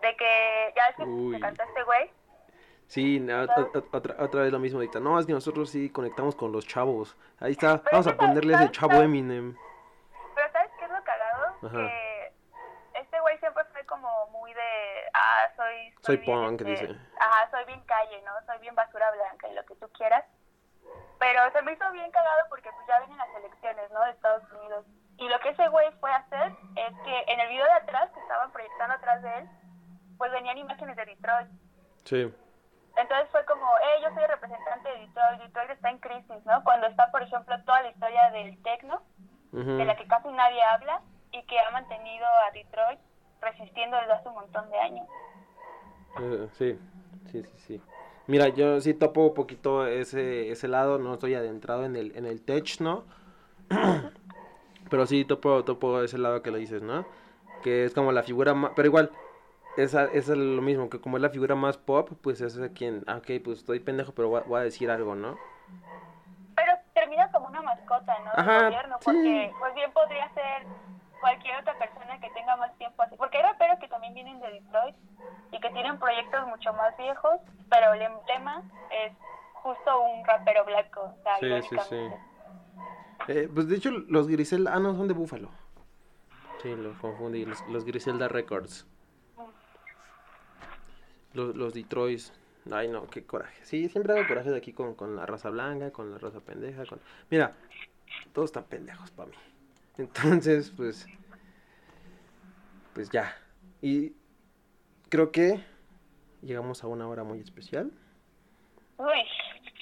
[0.00, 1.34] de que ya es que Uy.
[1.34, 2.10] se cantó este güey,
[2.88, 3.44] Sí, no,
[3.84, 5.00] otra, otra vez lo mismo ahorita.
[5.00, 7.16] No, es que nosotros sí conectamos con los chavos.
[7.40, 9.04] Ahí está, Pero vamos a que ponerle ese ¿sabes- chavo sabes?
[9.06, 9.56] Eminem.
[10.34, 11.46] pero ¿sabes qué es lo cagado?
[11.62, 11.70] Ajá.
[11.88, 12.32] Que
[13.00, 14.60] este güey siempre fue como muy de,
[15.14, 15.94] ah, soy...
[16.02, 17.00] Soy bien, punk, este, dice.
[17.18, 18.32] Ajá, soy bien calle, ¿no?
[18.44, 20.24] Soy bien basura blanca y lo que tú quieras.
[21.22, 24.00] Pero se me hizo bien cagado porque pues ya vienen las elecciones, ¿no?
[24.02, 24.84] De Estados Unidos.
[25.18, 28.10] Y lo que ese güey fue a hacer es que en el video de atrás,
[28.10, 29.48] que estaban proyectando atrás de él,
[30.18, 31.46] pues venían imágenes de Detroit.
[32.04, 32.34] Sí.
[32.96, 36.64] Entonces fue como, hey, yo soy representante de Detroit, Detroit está en crisis, ¿no?
[36.64, 39.00] Cuando está, por ejemplo, toda la historia del techno,
[39.52, 39.76] Ujú.
[39.76, 42.98] de la que casi nadie habla, y que ha mantenido a Detroit
[43.40, 45.08] resistiendo desde hace un montón de años.
[46.18, 46.78] Eh, sí,
[47.30, 47.82] sí, sí, sí.
[48.26, 52.24] Mira, yo sí topo un poquito ese, ese lado, no estoy adentrado en el, en
[52.24, 53.04] el tech, ¿no?
[54.90, 57.04] Pero sí topo, topo ese lado que le dices, ¿no?
[57.62, 58.72] Que es como la figura más...
[58.76, 59.10] Pero igual,
[59.76, 62.68] esa, esa es lo mismo, que como es la figura más pop, pues es a
[62.68, 65.38] quien, ah, ok, pues estoy pendejo, pero voy a, voy a decir algo, ¿no?
[66.54, 68.30] Pero termina como una mascota, ¿no?
[68.34, 69.04] Ajá, gobierno, sí.
[69.04, 70.66] porque pues bien podría ser
[71.22, 73.16] cualquier otra persona que tenga más tiempo así.
[73.16, 74.96] Porque hay raperos que también vienen de Detroit
[75.52, 79.12] y que tienen proyectos mucho más viejos, pero el emblema es
[79.54, 81.96] justo un rapero blanco, o sea, Sí, sí, sí.
[83.28, 85.48] Eh, pues de hecho los Griselda, ah no, son de Búfalo.
[86.60, 88.86] Sí, los confundí, los, los Griselda Records.
[91.32, 92.20] Los, los Detroit.
[92.70, 93.64] Ay no, qué coraje.
[93.64, 96.84] Sí, siempre hago coraje de aquí con, con la raza blanca, con la raza pendeja,
[96.86, 97.00] con...
[97.30, 97.52] Mira,
[98.32, 99.36] todos están pendejos para mí.
[99.98, 101.06] Entonces, pues...
[102.94, 103.34] Pues ya.
[103.80, 104.14] Y
[105.08, 105.64] creo que
[106.42, 107.90] llegamos a una hora muy especial.
[108.98, 109.08] Uy,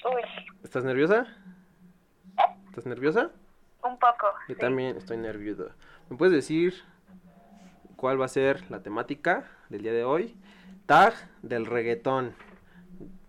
[0.05, 0.21] uy,
[0.63, 1.27] ¿Estás nerviosa?
[2.69, 3.31] ¿Estás nerviosa?
[3.83, 4.27] un poco.
[4.47, 4.59] Yo sí.
[4.59, 5.71] también estoy nervioso.
[6.09, 6.75] ¿Me puedes decir
[7.95, 10.37] cuál va a ser la temática del día de hoy?
[10.85, 12.35] Tag del reggaetón.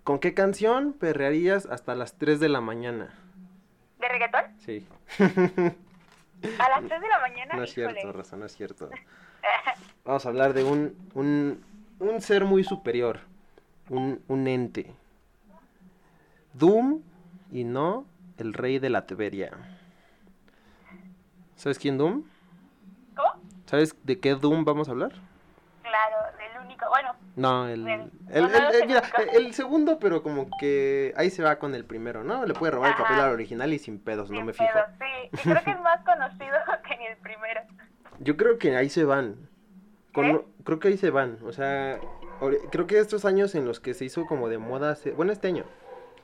[0.05, 3.15] ¿Con qué canción perrearías hasta las 3 de la mañana?
[3.99, 4.45] ¿De reggaetón?
[4.59, 4.87] Sí.
[6.59, 7.55] A las 3 de la mañana.
[7.55, 7.95] No es híjole.
[8.01, 8.91] cierto, Rosa, no es cierto.
[10.05, 11.65] Vamos a hablar de un, un,
[11.99, 13.21] un ser muy superior.
[13.89, 14.93] Un, un ente.
[16.55, 17.03] Doom
[17.51, 18.07] y no
[18.39, 19.51] el rey de la Teberia.
[21.57, 22.25] ¿Sabes quién Doom?
[23.15, 23.41] ¿Cómo?
[23.67, 25.13] ¿Sabes de qué Doom vamos a hablar?
[26.65, 26.87] Único.
[26.89, 27.99] Bueno, No, el, el,
[28.43, 29.03] No, no el- mira,
[29.53, 32.45] segundo, pero como que ahí se va con el primero, ¿no?
[32.47, 33.27] Le puede robar el papel Ajá.
[33.29, 34.69] al original y sin pedos, no me fijo.
[34.73, 35.29] pedo, sí.
[35.33, 36.57] Y creo que es más conocido
[36.89, 37.61] que ni el primero.
[38.21, 39.49] Yo creo que ahí se van.
[40.15, 40.41] Con- ¿Eh?
[40.65, 41.39] Creo que ahí se van.
[41.45, 41.99] O sea,
[42.71, 45.49] creo que estos años en los que se hizo como de moda hacer, bueno, este
[45.49, 45.65] año,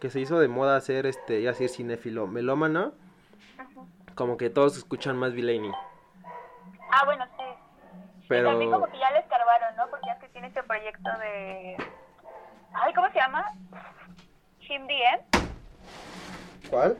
[0.00, 2.92] que se hizo de moda hacer este, ya decir cinéfilo, melómano,
[4.14, 5.70] como que todos escuchan más Villainy.
[6.90, 7.37] Ah, bueno, sí.
[8.28, 9.88] Pero, Y también como que ya le escarbaron, ¿no?
[9.88, 11.76] Porque ya es que tiene ese proyecto de...
[12.74, 13.44] Ay, ¿cómo se llama?
[14.60, 15.48] Him DM.
[16.70, 16.98] ¿cuál?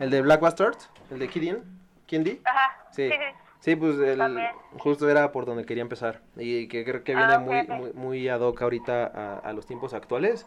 [0.00, 1.62] El de Black Bastards, el de Kidian,
[2.06, 2.40] Kindi.
[2.44, 2.76] Ajá.
[2.90, 3.08] Sí.
[3.08, 3.34] Sí, sí.
[3.60, 4.52] Sí, pues el, También.
[4.78, 6.20] justo era por donde quería empezar.
[6.36, 7.68] Y que creo que Ah, viene ok, muy, ok.
[7.68, 10.46] muy, muy ad hoc ahorita a, a los tiempos actuales.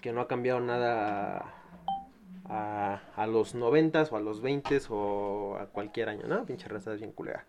[0.00, 1.38] Que no ha cambiado nada
[2.48, 6.44] a, a, a los noventas o a los veintes o a cualquier año, ¿no?
[6.44, 7.44] Pinche raza es bien culera.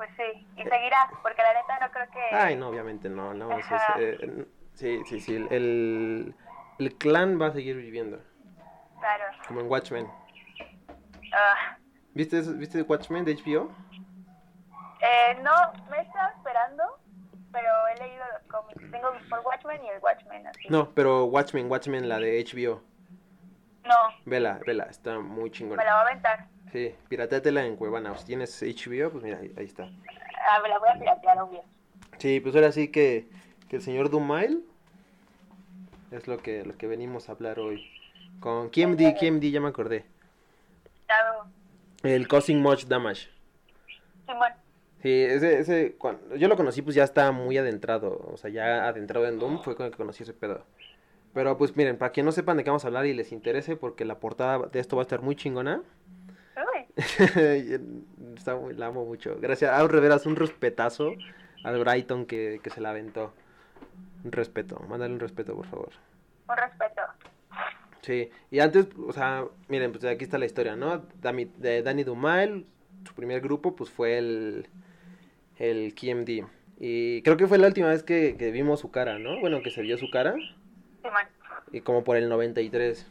[0.00, 0.46] Pues sí.
[0.56, 2.34] Y seguirá, porque la neta no creo que...
[2.34, 3.52] Ay, no, obviamente no, no.
[3.58, 5.46] eso es, eh, sí, sí, sí.
[5.50, 6.34] El,
[6.78, 8.18] el clan va a seguir viviendo.
[8.98, 9.24] Claro.
[9.46, 10.08] Como en Watchmen.
[11.34, 11.76] Ah.
[12.14, 13.70] ¿Viste, eso- ¿Viste Watchmen de HBO?
[15.02, 15.52] Eh, no,
[15.90, 16.82] me estaba esperando,
[17.52, 18.90] pero he leído los cómics.
[18.90, 20.66] Tengo por Watchmen y el Watchmen, así.
[20.70, 22.82] No, pero Watchmen, Watchmen, la de HBO.
[23.84, 25.84] No, Vela, vela, está muy me chingona.
[25.84, 26.46] la voy a aventar.
[26.72, 28.16] Sí, piratéatela en Cuevana.
[28.16, 29.90] Si tienes HBO, pues mira, ahí, ahí está.
[30.48, 31.62] Ah, me la voy a piratear, obvio.
[32.18, 33.28] Sí, pues ahora sí que,
[33.68, 34.64] que el señor Dumail
[36.10, 37.90] es lo que, lo que venimos a hablar hoy.
[38.40, 40.04] Con KMD, KMD, ya me acordé.
[42.02, 43.28] El Causing Much Damage.
[44.26, 44.52] Simón.
[45.02, 48.30] Sí, ese, ese, cuando yo lo conocí, pues ya estaba muy adentrado.
[48.32, 50.64] O sea, ya adentrado en Doom fue con el que conocí ese pedo.
[51.32, 53.76] Pero pues miren, para que no sepan de qué vamos a hablar y les interese,
[53.76, 55.82] porque la portada de esto va a estar muy chingona.
[58.76, 59.36] La amo mucho.
[59.40, 59.70] Gracias.
[59.70, 61.12] A Reveras, un respetazo
[61.64, 63.32] al Brighton que, que se la aventó.
[64.24, 64.80] Un respeto.
[64.88, 65.90] Mándale un respeto, por favor.
[66.48, 67.02] Un respeto.
[68.02, 71.04] Sí, y antes, o sea, miren, pues aquí está la historia, ¿no?
[71.20, 72.66] Dani, de Danny Dumail,
[73.06, 74.68] su primer grupo, pues fue el,
[75.58, 76.46] el KMD.
[76.78, 79.38] Y creo que fue la última vez que, que vimos su cara, ¿no?
[79.40, 80.34] Bueno, que se vio su cara.
[80.34, 81.26] Sí, man.
[81.72, 83.06] Y como por el 93.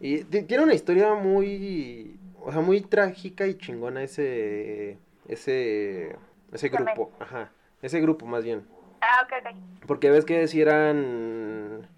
[0.00, 6.16] Y tiene una historia muy, o sea, muy trágica y chingona ese, ese,
[6.52, 7.12] ese grupo.
[7.18, 7.52] Ajá,
[7.82, 8.64] ese grupo más bien.
[9.00, 9.86] Ah, ok, ok.
[9.86, 11.88] Porque ves que si eran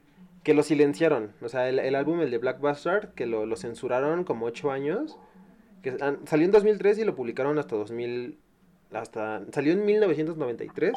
[0.44, 1.32] que lo silenciaron.
[1.40, 4.70] O sea, el, el álbum, el de Black Bastard, que lo, lo censuraron como ocho
[4.70, 5.18] años.
[5.82, 8.38] Que salió en 2003 y lo publicaron hasta 2000.
[8.92, 10.94] Hasta, salió en 1993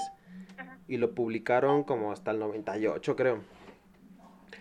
[0.88, 3.40] y lo publicaron como hasta el 98, creo.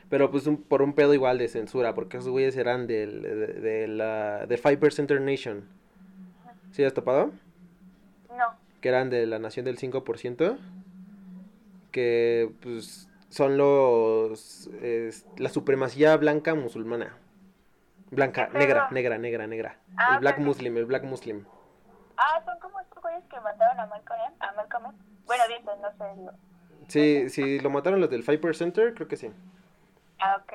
[0.08, 3.46] Pero pues un, por un pedo igual de censura, porque esos güeyes eran del, de,
[3.46, 5.68] de la de Five Percenter Nation.
[6.70, 7.32] ¿Sí has topado?
[8.36, 8.54] No.
[8.80, 10.58] Que eran de la nación del 5%.
[11.90, 17.16] Que pues son los es, la supremacía blanca musulmana.
[18.10, 19.78] Blanca, negra, negra, negra, negra.
[19.96, 20.38] Ah, el Black.
[20.38, 21.44] Muslim, el Black Muslim.
[22.16, 24.94] Ah, son como estos güeyes que mataron a Malcolm, X, a Malcolm.
[25.26, 26.36] Bueno, dicen, no sé.
[26.88, 29.30] Sí, sí, lo mataron los del Five Center, creo que sí.
[30.20, 30.52] Ah, ok.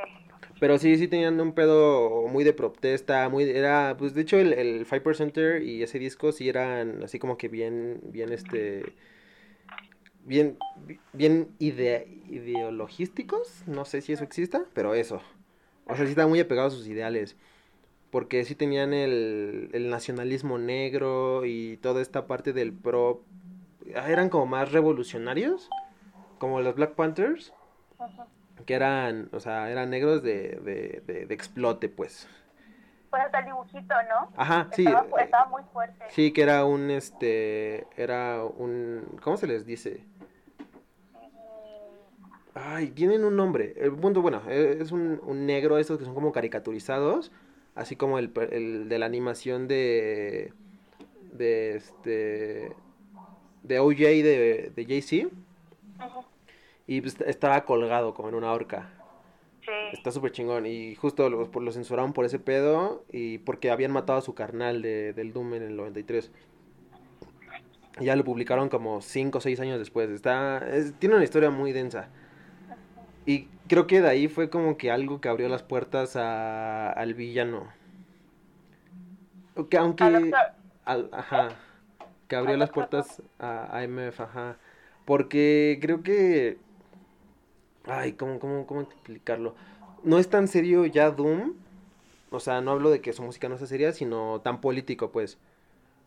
[0.59, 4.53] Pero sí, sí tenían un pedo muy de protesta, muy, era, pues de hecho el,
[4.53, 8.93] el Five Center y ese disco sí eran así como que bien, bien este,
[10.25, 10.57] bien,
[11.13, 15.21] bien ide, ideologísticos, no sé si eso exista, pero eso.
[15.85, 17.35] O sea, sí estaban muy apegados a sus ideales.
[18.11, 23.23] Porque sí tenían el, el nacionalismo negro y toda esta parte del pro.
[23.95, 25.69] ah, Eran como más revolucionarios,
[26.39, 27.53] como los Black Panthers,
[27.99, 28.40] Ujú.
[28.65, 32.27] Que eran, o sea, eran negros de, de, de, de explote, pues.
[33.09, 34.31] Pues hasta el dibujito, ¿no?
[34.37, 34.85] Ajá, sí.
[34.85, 36.05] Estaba, eh, estaba muy fuerte.
[36.09, 40.05] Sí, que era un, este, era un, ¿cómo se les dice?
[42.53, 43.73] Ay, tienen un nombre.
[43.77, 47.31] El punto, bueno, eh, es un, un negro, estos que son como caricaturizados,
[47.75, 50.53] así como el, el de la animación de,
[51.31, 52.75] de este,
[53.63, 55.27] de OJ de, de Jay-Z,
[56.05, 56.25] ujú.
[56.87, 58.89] Y pues, estaba colgado como en una horca.
[59.61, 59.71] Sí.
[59.93, 64.19] Está súper chingón, y justo lo, lo censuraron por ese pedo, y porque habían matado
[64.19, 66.31] a su carnal de, del Doom en el 93.
[67.99, 70.09] Y ya lo publicaron como 5 o 6 años después.
[70.09, 72.09] Está, es- tiene una historia muy densa.
[73.25, 77.13] Y creo que de ahí fue como que algo que abrió las puertas a, al
[77.13, 77.67] villano.
[79.69, 80.03] Que aunque...
[80.05, 80.39] Al doctor.
[80.85, 81.49] al- ajá.
[82.27, 84.57] Que abrió las puertas a, a MF, ajá.
[85.05, 86.57] Porque creo que...
[87.85, 89.55] Ay, ¿cómo, cómo, cómo explicarlo?
[90.03, 91.53] No es tan serio ya Doom.
[92.31, 95.37] O sea, no hablo de que su música no sea seria, sino tan político, pues.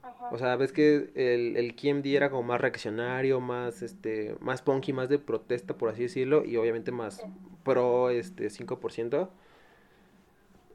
[0.02, 0.34] Ujú.
[0.36, 4.92] O sea, ves que el, el KMD era como más reaccionario, más este, más punky,
[4.92, 7.24] más de protesta, por así decirlo, y obviamente más Sí.
[7.62, 9.30] pro este 5%.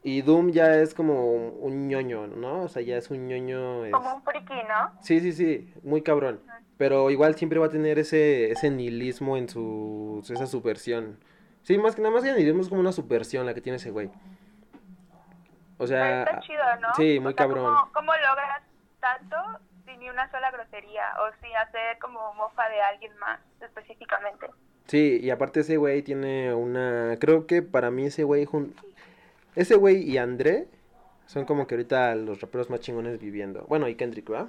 [0.01, 2.63] Y Doom ya es como un ñoño, ¿no?
[2.63, 3.85] O sea, ya es un ñoño.
[3.85, 4.91] es- Como un friki, ¿no?
[5.01, 6.41] Sí, sí, sí, muy cabrón.
[6.77, 11.19] Pero igual siempre va a tener ese, ese nihilismo en su, esa subversión.
[11.63, 13.91] Sí, más que nada más que nihilismo es como una subversión la que tiene ese
[13.91, 14.09] güey.
[15.77, 16.87] O sea, está chido, ¿no?
[16.95, 17.65] sí, muy O sea, cabrón.
[17.75, 18.61] ¿cómo, cómo logras
[18.99, 19.35] tanto
[19.85, 24.47] sin ni una sola grosería o sin hacer como mofa de alguien más específicamente?
[24.87, 27.15] Sí, y aparte ese güey tiene una...
[27.19, 28.45] Creo que para mí ese güey...
[28.45, 28.73] jun-
[29.55, 30.67] Ese güey y André
[31.25, 33.65] son como que ahorita los raperos más chingones viviendo.
[33.67, 34.47] Bueno, y Kendrick, ¿verdad?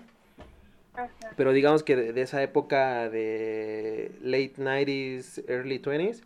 [1.36, 6.22] Pero digamos que de, de esa época de late 90s, early 20s,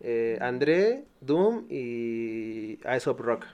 [0.00, 3.46] eh, André, Doom y Aesop Rock.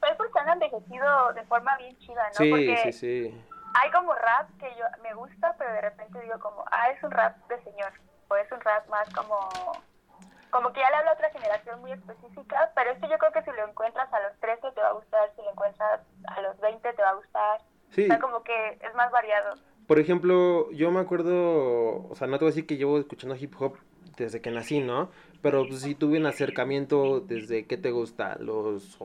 [0.00, 2.34] Pero es porque han envejecido de forma bien chida, ¿no?
[2.34, 3.42] Sí, porque sí, sí.
[3.74, 7.10] hay como rap que yo me gusta, pero de repente digo como, ah, es un
[7.10, 7.92] rap de señor,
[8.28, 9.48] o es un rap más como,
[10.54, 13.42] como que ya le habla a otra generación muy específica, pero este yo creo que
[13.42, 16.60] si lo encuentras a los 13 te va a gustar, si lo encuentras a los
[16.60, 19.54] 20 te va a gustar, Sí, o sea, como que es más variado.
[19.88, 23.34] por ejemplo, yo me acuerdo, o sea, no te voy a decir que llevo escuchando
[23.36, 23.76] hip hop
[24.16, 25.10] desde que nací, ¿no?
[25.42, 28.98] Pero pues sí tuve un acercamiento desde que te gusta, los...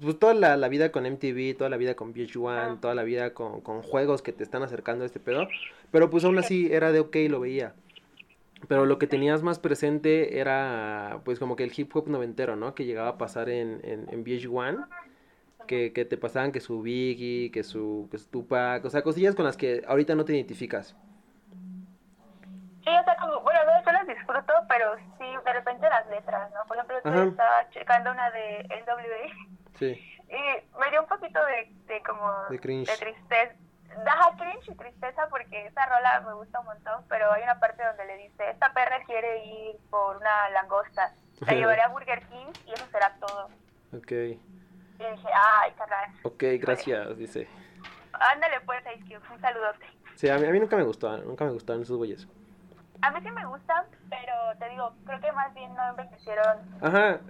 [0.00, 2.76] Pues toda la, la vida con MTV, toda la vida con VH1, Ah.
[2.80, 5.48] toda la vida con, con juegos que te están acercando a este pedo.
[5.90, 7.74] Pero pues aún así era de ok, lo veía.
[8.66, 12.74] Pero lo que tenías más presente era pues como que el hip hop noventero, ¿no?
[12.74, 14.86] Que llegaba a pasar en, en, en VH1.
[15.66, 19.34] Que, que te pasaban que su Biggie, que su, que su Tupac, o sea, cosillas
[19.34, 20.96] con las que ahorita no te identificas.
[22.84, 26.50] Sí, o sea, como, bueno, no, yo las disfruto, pero sí, de repente las letras,
[26.52, 26.60] ¿no?
[26.66, 27.24] Por ejemplo, Ajá.
[27.24, 29.86] estaba checando una de NWA Sí.
[30.30, 32.32] y me dio un poquito de, de como...
[32.48, 32.90] De cringe.
[32.98, 33.54] tristeza.
[34.04, 37.82] Daja cringe y tristeza porque esa rola me gusta un montón, pero hay una parte
[37.84, 42.52] donde le dice, esta perra quiere ir por una langosta, la llevaré a Burger King
[42.66, 43.48] y eso será todo.
[43.96, 44.12] Ok.
[44.12, 44.38] Y
[44.98, 46.10] dije, ay, carnal.
[46.22, 47.48] Ok, gracias, dice.
[48.12, 49.86] Ándale pues, Ice Cube, un saludote.
[50.16, 52.28] Sí, a mí, a mí nunca me gustó, nunca me gustaron esos güeyes.
[53.00, 57.20] A mí sí me gustan, pero te digo, creo que más bien no envejecieron Ajá,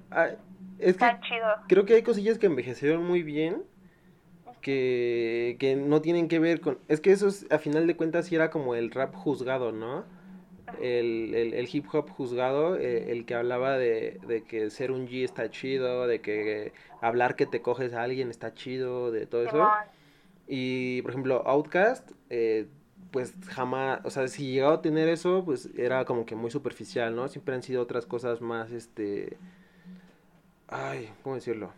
[0.79, 1.47] es que tan chido.
[1.68, 3.64] creo que hay cosillas que envejecieron muy bien
[4.61, 6.79] que, que no tienen que ver con...
[6.88, 10.05] Es que eso es, a final de cuentas sí era como el rap juzgado, ¿no?
[10.81, 15.09] El, el, el hip hop juzgado, eh, el que hablaba de, de que ser un
[15.09, 19.44] G está chido, de que hablar que te coges a alguien está chido, de todo
[19.44, 19.66] eso.
[20.47, 22.66] Y, por ejemplo, Outcast, eh,
[23.11, 27.16] pues jamás, o sea, si llegaba a tener eso, pues era como que muy superficial,
[27.16, 27.29] ¿no?
[27.29, 29.38] Siempre han sido otras cosas más, este...
[30.68, 31.73] Ay, ¿cómo decirlo?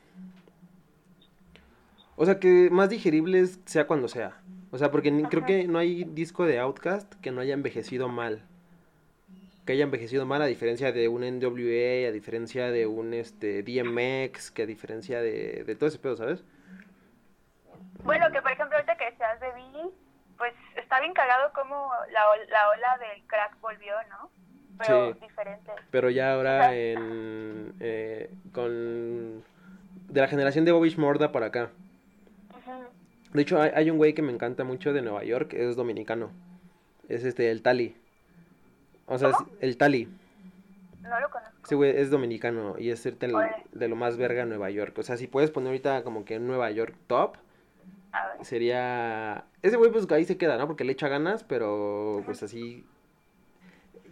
[2.22, 4.37] O sea, que más digeribles sea cuando sea.
[4.72, 8.42] O sea, porque creo que no hay disco de Outcast que no haya envejecido mal.
[9.64, 14.50] Que haya envejecido mal a diferencia de un NWA, a diferencia de un este DMX,
[14.50, 16.44] que a diferencia de, de todo ese pedo, ¿sabes?
[18.04, 19.88] Bueno, que por ejemplo, ahorita que decías de Billy,
[20.37, 24.30] pues está bien cagado como la, la ola del crack volvió, ¿no?
[24.78, 25.20] Pero Sí.
[25.22, 25.72] diferente.
[25.90, 29.42] Pero ya ahora en, eh, con...
[30.09, 31.70] De la generación de Bobby Morda para acá.
[33.33, 36.31] De hecho, hay, hay un güey que me encanta mucho de Nueva York, es dominicano.
[37.09, 37.97] Es este, el Tali.
[39.07, 40.09] O sea, es el Tali.
[41.03, 41.51] No lo conozco.
[41.64, 43.64] Ese güey es dominicano y es el, Órale.
[43.73, 44.97] de lo más verga Nueva York.
[44.99, 47.37] O sea, si puedes poner ahorita como que Nueva York top,
[48.12, 48.45] A ver.
[48.45, 49.45] sería...
[49.62, 50.66] Ese güey pues ahí se queda, ¿no?
[50.66, 52.85] Porque le echa ganas, pero pues así...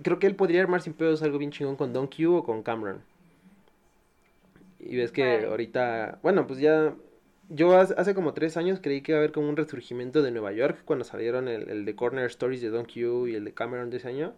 [0.02, 2.62] Creo que él podría armar sin pedos algo bien chingón con Don Q o con
[2.62, 3.02] Cameron.
[4.80, 6.18] Y ves que ahorita...
[6.22, 6.94] Bueno, pues ya...
[7.50, 10.52] Yo hace, como tres años creí que iba a haber como un resurgimiento de Nueva
[10.52, 13.88] York cuando salieron el, el de Corner Stories de Don Q y el de Cameron
[13.90, 14.34] de ese año.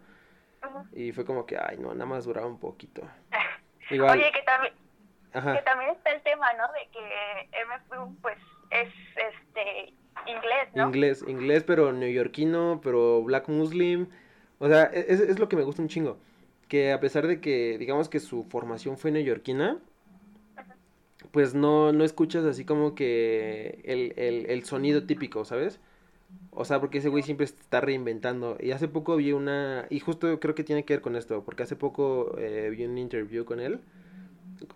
[0.93, 3.01] Y fue como que, ay, no, nada más duraba un poquito.
[3.89, 4.19] Igual...
[4.19, 4.73] Oye, que también,
[5.33, 5.57] Ajá.
[5.57, 6.63] que también está el tema, ¿no?
[6.71, 8.37] De que MF pues
[8.69, 9.93] es este
[10.27, 10.85] inglés, ¿no?
[10.87, 14.07] Inglés, inglés, pero neoyorquino, pero black muslim.
[14.59, 16.17] O sea, e- es, es lo que me gusta un chingo.
[16.69, 19.79] Que a pesar de que, digamos que su formación fue neoyorquina,
[21.31, 25.79] pues no, no escuchas así como que el, el, el sonido típico, ¿sabes?
[26.51, 28.57] O sea, porque ese güey siempre está reinventando.
[28.59, 31.63] Y hace poco vi una, y justo creo que tiene que ver con esto, porque
[31.63, 33.79] hace poco eh, vi un interview con él.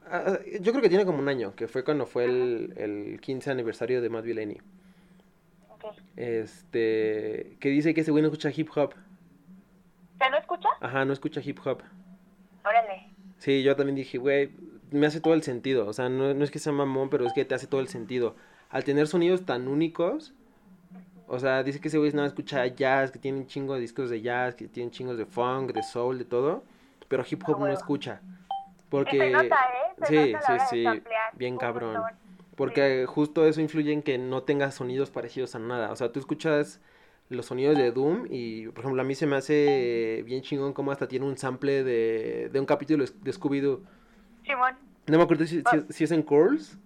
[0.07, 3.51] Ah, yo creo que tiene como un año, que fue cuando fue el, el 15
[3.51, 4.57] aniversario de Matt Villainy.
[5.69, 5.85] Ok.
[6.15, 8.93] Este, que dice que ese güey no escucha hip hop.
[10.17, 10.69] ¿Se no escucha?
[10.79, 11.81] Ajá, no escucha hip hop.
[12.63, 13.09] Órale.
[13.37, 14.49] Sí, yo también dije, güey,
[14.91, 15.87] me hace todo el sentido.
[15.87, 17.87] O sea, no, no es que sea mamón, pero es que te hace todo el
[17.87, 18.35] sentido.
[18.69, 20.33] Al tener sonidos tan únicos,
[21.27, 24.09] o sea, dice que ese güey nada escucha jazz, que tiene un chingo de discos
[24.09, 26.63] de jazz, que tiene chingos de funk, de soul, de todo,
[27.07, 28.21] pero hip hop no escucha.
[28.23, 29.17] Y Porque...
[29.17, 29.93] se nota, ¿eh?
[29.97, 32.01] Se Sí, nota sí, sí, bien cabrón.
[32.55, 35.91] Porque justo eso influye en que no tengas sonidos parecidos a nada.
[35.91, 36.79] O sea, tú escuchas
[37.29, 40.91] los sonidos de Doom y, por ejemplo, a mí se me hace bien chingón como
[40.91, 43.81] hasta tiene un sample de, de un capítulo de Scooby-Doo.
[44.45, 44.77] Simón.
[45.07, 46.77] No me acuerdo si, si, si es en Curls,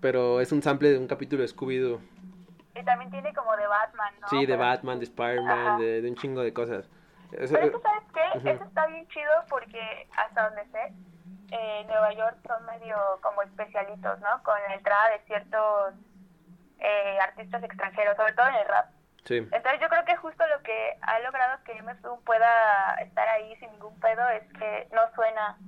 [0.00, 2.00] pero es un sample de un capítulo de Scooby-Doo.
[2.74, 4.28] Y también tiene como de Batman, ¿no?
[4.28, 6.88] Sí, de Batman, de Spider-Man, de, de un chingo de cosas.
[7.32, 8.38] Eso- Pero es que, ¿sabes qué?
[8.38, 8.48] Ujú.
[8.48, 10.92] Eso está bien chido porque hasta donde sé,
[11.52, 14.42] eh, Nueva York son medio como especialitos, ¿no?
[14.42, 15.94] Con la entrada de ciertos
[16.78, 18.86] eh, artistas extranjeros, sobre todo en el rap.
[19.24, 19.36] sí.
[19.36, 23.54] Entonces yo creo que justo lo que ha logrado que MF Doom pueda estar ahí
[23.56, 25.58] sin ningún pedo es que no suena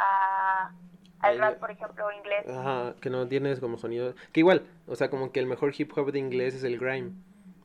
[0.00, 0.72] a,
[1.20, 2.48] al rap, por ejemplo, inglés.
[2.48, 4.14] Ajá, que no tienes como sonido.
[4.32, 7.12] Que igual, o sea, como que el mejor hip hop de inglés es el grime.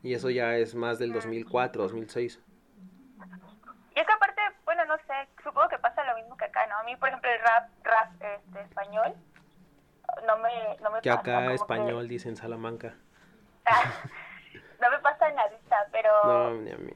[0.03, 2.39] Y eso ya es más del 2004, 2006.
[3.95, 6.77] Y es que aparte, bueno, no sé, supongo que pasa lo mismo que acá, ¿no?
[6.79, 9.13] A mí, por ejemplo, el rap, rap este, español,
[10.27, 11.21] no me, no me Que pasa.
[11.21, 12.93] acá que- español dicen Salamanca.
[14.81, 16.61] no me pasa nadita, pero No, no.
[16.61, 16.91] ni a mí.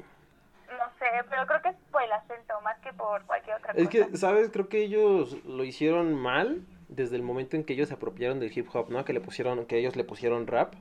[1.00, 3.90] Sé, pero creo que es por el acento más que por cualquier otra Es cosa.
[3.90, 4.50] que, ¿sabes?
[4.52, 8.56] Creo que ellos lo hicieron mal desde el momento en que ellos se apropiaron del
[8.58, 9.06] hip hop, ¿no?
[9.06, 10.74] Que le pusieron, que ellos le pusieron rap.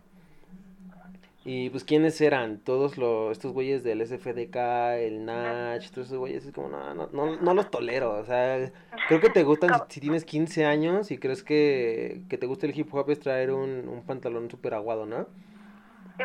[1.44, 2.58] Y pues, ¿quiénes eran?
[2.58, 4.56] Todos los, estos güeyes del SFDK,
[4.98, 8.70] el Nach, todos esos güeyes, es como, no, no, no, no los tolero, o sea,
[9.06, 12.66] creo que te gustan si, si tienes 15 años y crees que, que te gusta
[12.66, 15.26] el hip hop es traer un, un pantalón súper aguado, ¿no?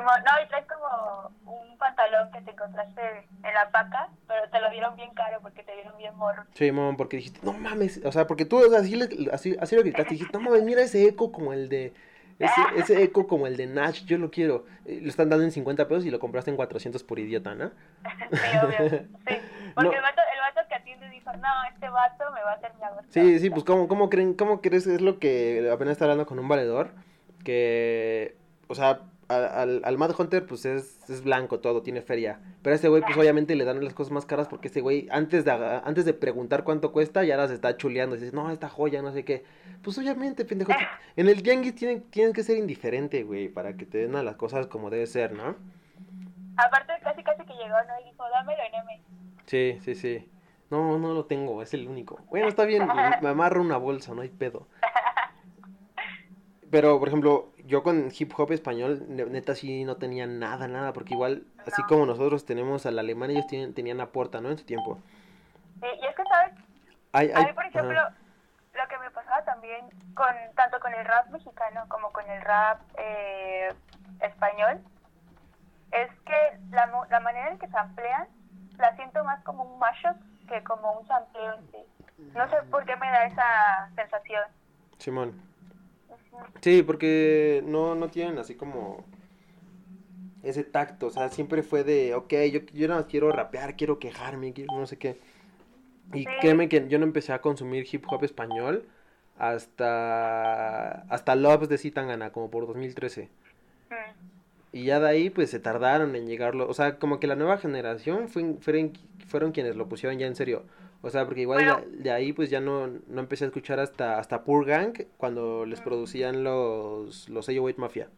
[0.02, 3.02] No, y traes como un pantalón que te encontraste
[3.44, 6.44] en la paca, pero te lo dieron bien caro porque te dieron bien morro.
[6.54, 9.00] Simón, porque dijiste, no mames, o sea, porque tú o sea, así,
[9.32, 11.94] así, así lo gritaste, dijiste, no mames, mira ese eco como el de,
[12.40, 14.66] ese, ese eco como el de Nash, yo lo quiero.
[14.86, 17.70] Eh, Lo están dando en 50 pesos y lo compraste en 400 por idiota, ¿no?
[18.32, 18.90] sí, obvio.
[18.90, 19.08] Sí.
[19.76, 19.96] Porque No.
[19.96, 22.84] el, vato, el vato que atiende dijo, no, este vato me va a hacer mi
[22.84, 23.08] agosto.
[23.10, 24.86] Sí, sí, pues ¿cómo, cómo creen, cómo crees?
[24.88, 26.92] Es lo que apenas está hablando con un valedor,
[27.44, 28.36] que,
[28.68, 32.74] o sea, al, al, al Mad Hunter pues es, es blanco todo, tiene feria, pero
[32.74, 35.46] a este güey pues obviamente le dan las cosas más caras porque este güey antes
[35.46, 39.02] de, antes de preguntar cuánto cuesta ya las está chuleando, y dices, no, esta joya,
[39.02, 39.44] no sé qué,
[39.82, 40.72] pues obviamente, pendejo,
[41.16, 44.36] en el tianguis tienen, tienen que ser indiferente, güey, para que te den a las
[44.36, 45.56] cosas como debe ser, ¿no?
[46.58, 48.00] Aparte, casi casi que llegó, ¿no?
[48.02, 49.02] Y dijo, dámelo M.
[49.46, 50.30] Sí, sí, sí.
[50.70, 52.20] No, no lo tengo, es el único.
[52.30, 52.88] Bueno, está bien,
[53.22, 54.68] me amarro una bolsa, no hay pedo.
[56.72, 60.94] Pero, por ejemplo, yo con hip hop español, ne- neta sí no tenía nada, nada,
[60.94, 61.88] porque igual, así No.
[61.88, 64.50] como nosotros tenemos al alemán, ellos tienen, tenían a Porta, ¿no?
[64.50, 65.00] En su tiempo.
[65.82, 66.54] Sí, y es que, ¿sabes?
[67.14, 68.16] Hay, A hay- mí, por ejemplo, ajá.
[68.74, 72.82] lo que me pasaba también, con tanto con el rap mexicano como con el rap
[72.98, 73.70] eh,
[74.22, 74.80] español,
[75.92, 78.28] es que la, la manera en que se amplian
[78.78, 81.78] la siento más como un mashup que como un sampleo en sí.
[82.36, 84.44] No sé por qué me da esa sensación.
[84.98, 85.53] Simón.
[86.62, 89.04] Sí, porque no, no tienen así como
[90.44, 94.52] ese tacto, o sea, siempre fue de, ok, yo, yo no quiero rapear, quiero quejarme,
[94.54, 95.18] quiero no sé qué.
[96.14, 98.86] Y créeme que yo no empecé a consumir hip hop español
[99.40, 103.30] hasta, hasta Loves de Zitangana, como por 2013.
[103.90, 103.96] Mm.
[104.74, 106.68] Y ya de ahí, pues se tardaron en llegarlo.
[106.68, 108.94] O sea, como que la nueva generación fue- fueron,
[109.28, 110.64] fueron quienes lo pusieron ya en serio.
[111.06, 111.82] O sea, porque igual Bueno.
[111.92, 115.66] de, de ahí, pues ya no, no empecé a escuchar hasta, hasta Pur Gang cuando
[115.66, 118.10] les producían los, los 808 Mafia.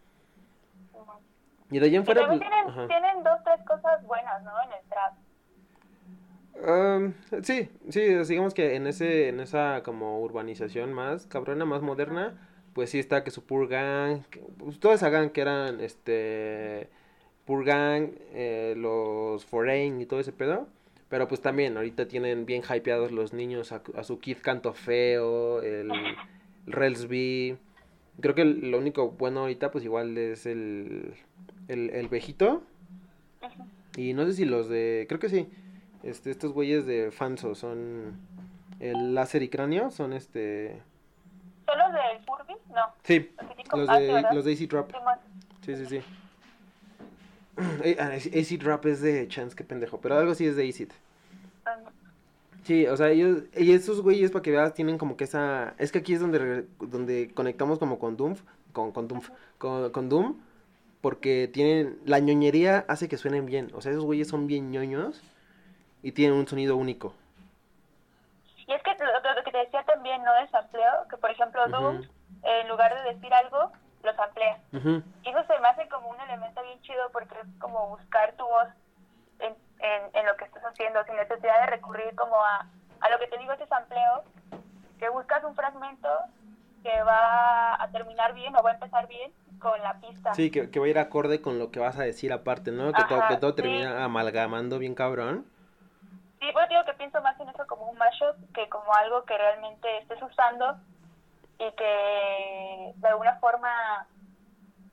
[1.72, 4.52] Y de ahí en fuera, pues, tienen, tienen dos, tres cosas buenas, ¿no?
[4.62, 5.14] En el trap.
[6.64, 7.14] Um,
[7.44, 12.38] sí, sí, digamos que en ese, en esa como urbanización más cabrona, más moderna,
[12.74, 16.88] pues sí está que su Pur Gang, que- pues toda esa gang que eran este
[17.46, 20.68] Pur Gang, eh, los Foreign y todo ese pedo,
[21.10, 25.62] pero pues también ahorita tienen bien hypeados los niños a, a su Kid Canto Feo,
[25.62, 26.16] el, el
[26.66, 27.58] Rels B.
[28.22, 31.14] Creo que el- lo único bueno ahorita pues igual es el,
[31.68, 32.64] el, el Vejito.
[33.98, 35.06] Y no sé si los de.
[35.08, 35.48] Creo que sí.
[36.04, 38.20] Este, estos güeyes de Fanso son.
[38.80, 40.82] El láser y cráneo son este.
[41.66, 42.54] ¿Son los del Furby?
[42.74, 42.82] No.
[43.04, 43.32] Sí,
[43.74, 44.68] Los de, los de Easy.
[44.68, 44.86] Simón.
[45.62, 46.00] Sí, sí, sí.
[47.84, 50.00] Eh, ah, Easy Drop es de Chance, qué pendejo.
[50.02, 50.84] Pero algo sí es de Easy.
[51.66, 51.92] Um,
[52.64, 55.76] Sí, o sea, ellos, y esos güeyes, para que veas, tienen como que esa...
[55.78, 58.38] Es que aquí es donde, donde conectamos como con Doom,
[58.74, 59.22] con, con Doom,
[59.60, 60.42] con, con Doom,
[61.00, 62.00] porque tienen...
[62.06, 65.22] La ñoñería hace que suenen bien, o sea, esos güeyes son bien ñoños
[66.02, 67.14] y tienen un sonido único.
[68.68, 70.34] Y es que lo, lo que te decía también, ¿no?
[70.34, 72.08] De sampleo, que por ejemplo Doom, Ujú.
[72.42, 73.72] en lugar de decir algo,
[74.06, 74.60] lo samplea.
[74.74, 75.04] Ujú.
[75.24, 78.46] Y eso se me hace como un elemento bien chido porque es como buscar tu
[78.46, 78.68] voz
[79.40, 82.66] en, en, en lo que estás haciendo, sin necesidad de recurrir como a,
[83.02, 84.24] a lo que te digo, ese sampleo,
[85.00, 86.10] que buscas un fragmento
[86.84, 90.34] que va a terminar bien o va a empezar bien con la pista.
[90.36, 92.94] Sí, que, que va a ir acorde con lo que vas a decir aparte, ¿no?
[92.94, 93.58] Que, todo, que todo sí.
[93.58, 95.46] termina amalgamando bien cabrón.
[96.40, 99.36] Sí, pues digo que pienso más en eso como un mashup que como algo que
[99.36, 100.78] realmente estés usando
[101.60, 104.08] y que de alguna forma,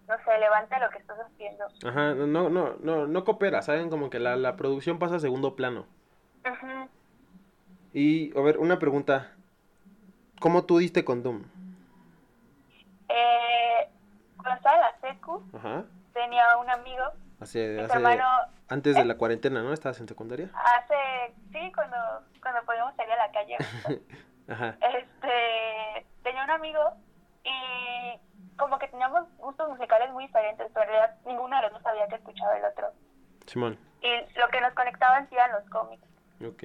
[0.08, 1.64] no sé, levante lo que estás haciendo.
[1.84, 3.90] Ajá, no, no, no, no coopera, ¿saben?
[3.90, 5.86] Como que la, la producción pasa a segundo plano.
[6.44, 6.88] Ujú.
[7.92, 9.32] Y, a ver, una pregunta.
[10.40, 11.44] ¿Cómo tú diste con Doom?
[13.08, 13.88] Eh,
[14.36, 15.84] cuando estaba en la secu, Ajá.
[16.12, 17.04] tenía un amigo,
[17.40, 18.24] Hace, hermano,
[18.68, 19.72] antes de la cuarentena, ¿no?
[19.72, 20.48] ¿Estabas en secundaria?
[20.54, 21.96] hace, sí, cuando,
[22.40, 23.56] cuando podíamos salir a la calle,
[24.48, 24.78] Ajá.
[24.80, 26.80] este, tenía un amigo
[27.44, 31.82] y como que teníamos gustos musicales muy diferentes, pero en realidad ninguno de los dos
[31.82, 32.90] sabía que escuchaba el otro.
[33.46, 33.78] Simón.
[34.00, 36.02] Y lo que nos conectaban sí eran los cómics.
[36.46, 36.62] Ok.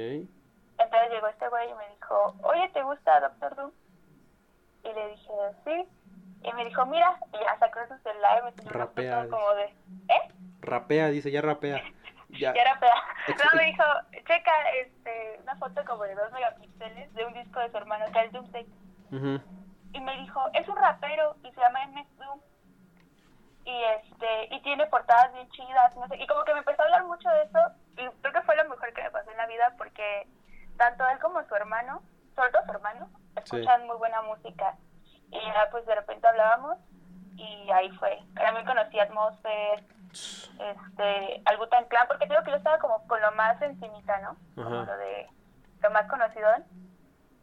[0.80, 3.72] Entonces llegó este güey y me dijo, oye, ¿te gusta Doctor Doom?
[4.84, 5.32] Y le dije,
[5.65, 5.88] sí.
[6.43, 9.30] Y me dijo, mira, y ya sacó su celular y me enseñó una Rapea, foto
[9.32, 10.34] como de, ¿eh?
[10.61, 11.82] Rapea, dice, ya rapea.
[12.30, 12.53] Ya.
[12.53, 12.93] Y era fea.
[13.30, 14.51] Ex- Luego me dijo, checa
[14.84, 18.32] este, una foto como de dos megapíxeles de un disco de su hermano, que es
[18.34, 18.68] Doomsday.
[19.12, 22.39] Y me dijo, es un rapero y se llama MS Doom.
[23.66, 26.16] Y este, y tiene portadas bien chidas, no sé.
[26.18, 27.60] Y como que me empezó a hablar mucho de eso.
[27.97, 30.28] Y creo que fue lo mejor que me pasó en la vida porque
[30.78, 32.01] tanto él como su hermano,
[32.36, 34.76] sobre todo su hermano, escuchan muy buena música.
[35.32, 36.78] Y ya pues de repente hablábamos
[37.36, 38.20] y ahí fue.
[38.36, 43.32] También conocí Atmosphere, este, al Butan Clan, porque creo que yo estaba como con lo
[43.34, 44.38] más encimita, ¿no?
[44.55, 45.28] Como lo de
[45.82, 46.47] lo más conocido.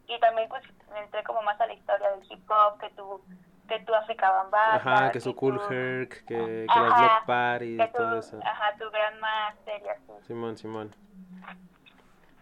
[0.07, 3.21] Y también pues me entré como más a la historia del hip hop, que tu,
[3.67, 7.77] que tu Africa Bambata, Ajá, que su Cool Herc, que, que Ajá, las Block Parties,
[7.79, 8.39] que tu, todo eso.
[8.43, 10.25] ajá, tu Grandmaster y así.
[10.27, 10.95] Simón, Simón.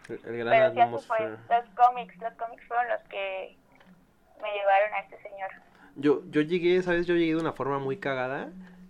[0.10, 1.30] El, el gran Pero sí así fue.
[1.30, 3.58] Los cómics, los cómics fueron los que
[4.42, 5.50] me llevaron a este señor.
[5.96, 7.08] Yo, yo llegué, ¿sabes?
[7.08, 8.50] Yo llegué de una forma muy cagada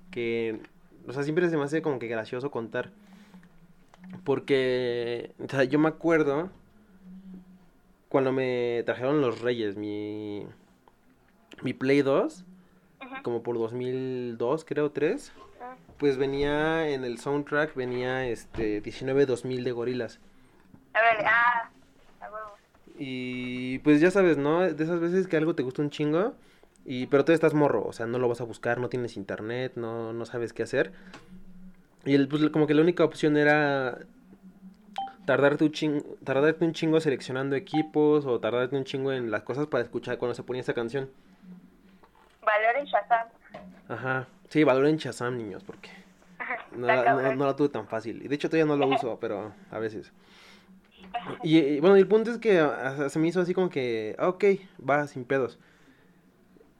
[0.09, 0.61] que,
[1.07, 2.89] o sea, siempre se me hace como que gracioso contar.
[4.23, 6.49] Porque, o sea, yo me acuerdo
[8.13, 10.45] cuando me trajeron los Reyes, mi,
[11.63, 12.45] mi Play 2,
[13.01, 13.23] Ujú.
[13.23, 15.97] como por 2002, creo, 3, Mm.
[15.97, 20.19] pues venía en el soundtrack, venía este 19-2000 de Gorilas.
[20.93, 21.71] Ah,
[22.21, 22.51] a huevo.
[22.99, 24.59] Y pues ya sabes, ¿no?
[24.61, 26.35] De esas veces que algo te gusta un chingo,
[26.85, 29.71] y pero tú estás morro, o sea, no lo vas a buscar, no tienes internet,
[29.75, 30.91] no, no sabes qué hacer.
[32.05, 33.97] Y el, pues como que la única opción era
[35.25, 39.67] tardarte un, chingo, tardarte un chingo seleccionando equipos o tardarte un chingo en las cosas
[39.67, 41.09] para escuchar cuando se ponía esa canción.
[42.41, 43.27] Valor en Shazam.
[43.87, 44.27] Ajá.
[44.49, 45.89] Sí, valoren Shazam, niños, porque
[46.75, 48.23] no, la- no, no la tuve tan fácil.
[48.23, 50.11] Y de hecho todavía no lo uso, pero a veces.
[51.43, 52.67] Y, y, bueno, el punto es que
[53.07, 54.43] se me hizo así como que, ah, ok,
[54.87, 55.57] va sin pedos.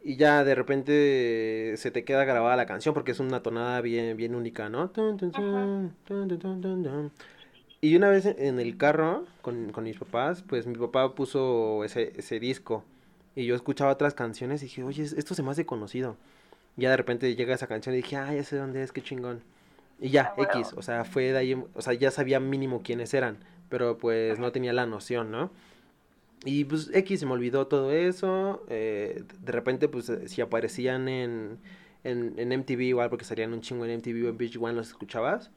[0.04, 4.18] Y ya de repente se te queda grabada la canción porque es una tonada bien,
[4.18, 4.90] bien única, ¿no?
[4.90, 7.12] Tun, tun, tun,
[7.84, 12.14] Y una vez en el carro con, con mis papás, pues mi papá puso ese,
[12.16, 12.86] ese disco.
[13.36, 16.16] Y yo escuchaba otras canciones y dije, oye, esto se me hace conocido.
[16.78, 19.02] Y ya de repente llega esa canción y dije, ah, ya sé dónde es, qué
[19.02, 19.42] chingón.
[20.00, 20.52] Y ya, Ah, huevo.
[20.54, 24.40] X, o sea, fue de ahí, o sea, ya sabía mínimo quiénes eran, pero pues
[24.40, 25.52] no tenía la noción, ¿no?
[26.46, 31.10] Y pues X se me olvidó todo eso, eh, de repente pues eh, si aparecían
[31.10, 31.58] en,
[32.06, 34.88] en, en MTV igual, porque salían un chingo en MTV o en Beach One, los
[34.88, 35.52] escuchabas.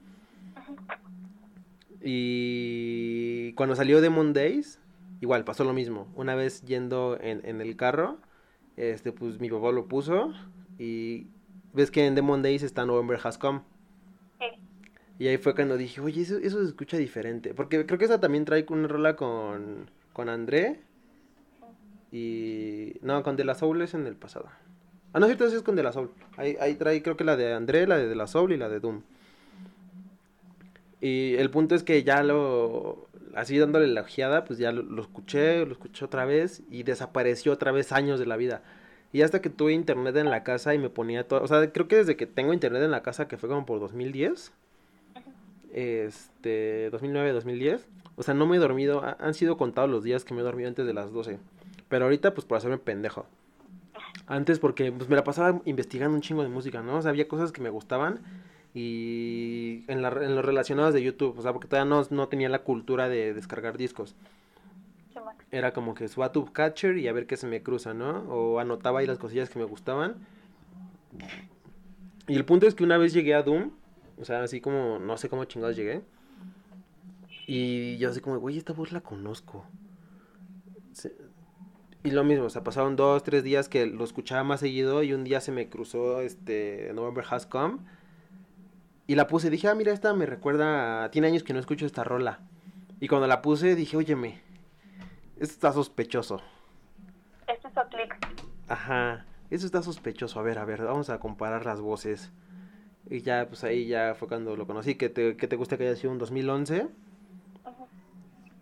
[2.02, 4.80] Y cuando salió Demon Days,
[5.20, 6.08] igual pasó lo mismo.
[6.14, 8.18] Una vez yendo en, en el carro,
[8.76, 10.32] este pues mi papá lo puso
[10.78, 11.26] y
[11.72, 13.60] ves que en Demon Days está November Has Come.
[14.38, 14.46] Sí.
[15.18, 17.54] Y ahí fue cuando dije, oye, eso, eso se escucha diferente.
[17.54, 20.80] Porque creo que esa también trae una rola con, con André.
[22.12, 22.94] Y...
[23.02, 24.48] No, con De La Soul es en el pasado.
[25.12, 26.10] Ah, no, cierto, es con De La Soul.
[26.36, 28.68] Ahí, ahí trae creo que la de André, la de De La Soul y la
[28.68, 29.02] de Doom.
[31.00, 33.06] Y el punto es que ya lo...
[33.34, 37.52] Así dándole la ojeada, pues ya lo, lo escuché, lo escuché otra vez y desapareció
[37.52, 38.62] otra vez años de la vida.
[39.12, 41.42] Y hasta que tuve internet en la casa y me ponía todo...
[41.42, 43.78] O sea, creo que desde que tengo internet en la casa, que fue como por
[43.78, 44.52] 2010,
[45.72, 47.86] este, 2009, 2010.
[48.16, 50.44] O sea, no me he dormido, ha- han sido contados los días que me he
[50.44, 51.38] dormido antes de las 12.
[51.88, 53.26] Pero ahorita, pues por hacerme pendejo.
[54.26, 56.96] Antes porque pues, me la pasaba investigando un chingo de música, ¿no?
[56.96, 58.20] O sea, había cosas que me gustaban
[58.76, 62.50] y en, la, en los relacionados de YouTube, o sea, porque todavía no, no tenía
[62.50, 64.14] la cultura de descargar discos.
[65.50, 68.18] Era como que su Tube Catcher y a ver qué se me cruza, ¿no?
[68.28, 70.16] O anotaba ahí las cosillas que me gustaban.
[72.28, 73.70] Y el punto es que una vez llegué a Doom,
[74.18, 76.02] o sea, así como, no sé cómo chingados llegué.
[77.46, 79.64] Y yo así como, güey, esta voz la conozco.
[80.92, 81.16] Se-
[82.04, 85.12] Y lo mismo, o sea, pasaron dos, tres días que lo escuchaba más seguido y
[85.12, 87.78] un día se me cruzó este November Has Come.
[89.06, 91.86] Y la puse, dije, ah, mira, esta me recuerda, a- tiene años que no escucho
[91.86, 92.40] esta rola.
[93.00, 94.40] Y cuando la puse dije, óyeme,
[95.36, 96.40] esto está sospechoso.
[97.46, 98.16] Esto hizo clic.
[98.68, 100.40] Ajá, eso está sospechoso.
[100.40, 102.32] A ver, a ver, vamos a comparar las voces.
[103.08, 104.96] Y ya, pues ahí ya fue cuando lo conocí.
[104.96, 106.88] ¿Qué te, qué te gusta que haya sido un 2011?
[107.64, 107.86] Ujú.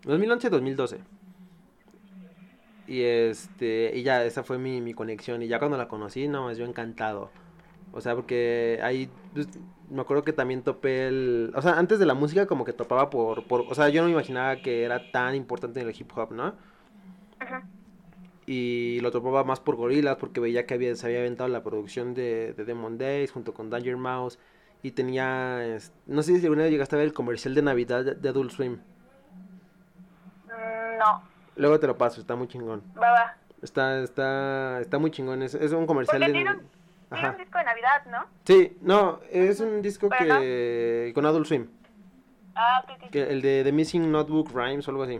[0.03, 0.99] 2011, 2012.
[2.87, 5.41] Y este, y ya, esa fue mi, mi conexión.
[5.41, 7.31] Y ya cuando la conocí, no, yo encantado.
[7.91, 9.47] O sea, porque ahí, pues,
[9.89, 11.51] me acuerdo que también topé el...
[11.55, 13.61] O sea, antes de la música como que topaba por, por...
[13.69, 16.55] O sea, yo no me imaginaba que era tan importante en el hip hop, ¿no?
[17.41, 17.55] Ujú.
[18.47, 22.13] Y lo topaba más por gorilas porque veía que había, se había aventado la producción
[22.13, 24.39] de, de Demon Days junto con Danger Mouse.
[24.83, 25.79] Y tenía...
[26.05, 28.79] No sé si alguna vez llegaste a ver el comercial de Navidad de, Adult Swim.
[30.47, 31.21] Mm, No,
[31.55, 32.83] Luego te lo paso, está muy chingón.
[33.01, 33.37] va, va.
[33.61, 35.41] Está, está, está muy chingón.
[35.41, 36.33] Es, es un comercial Porque de...
[36.33, 36.51] tiene
[37.15, 37.37] tiene Ajá.
[37.37, 38.25] un disco de Navidad, ¿no?
[38.43, 41.11] Sí, no, es un disco Pero que...
[41.15, 41.67] Con Adult Swim.
[42.55, 43.09] Ah, ok.
[43.09, 45.19] Que, el de The Missing Notebook Rhymes o algo así.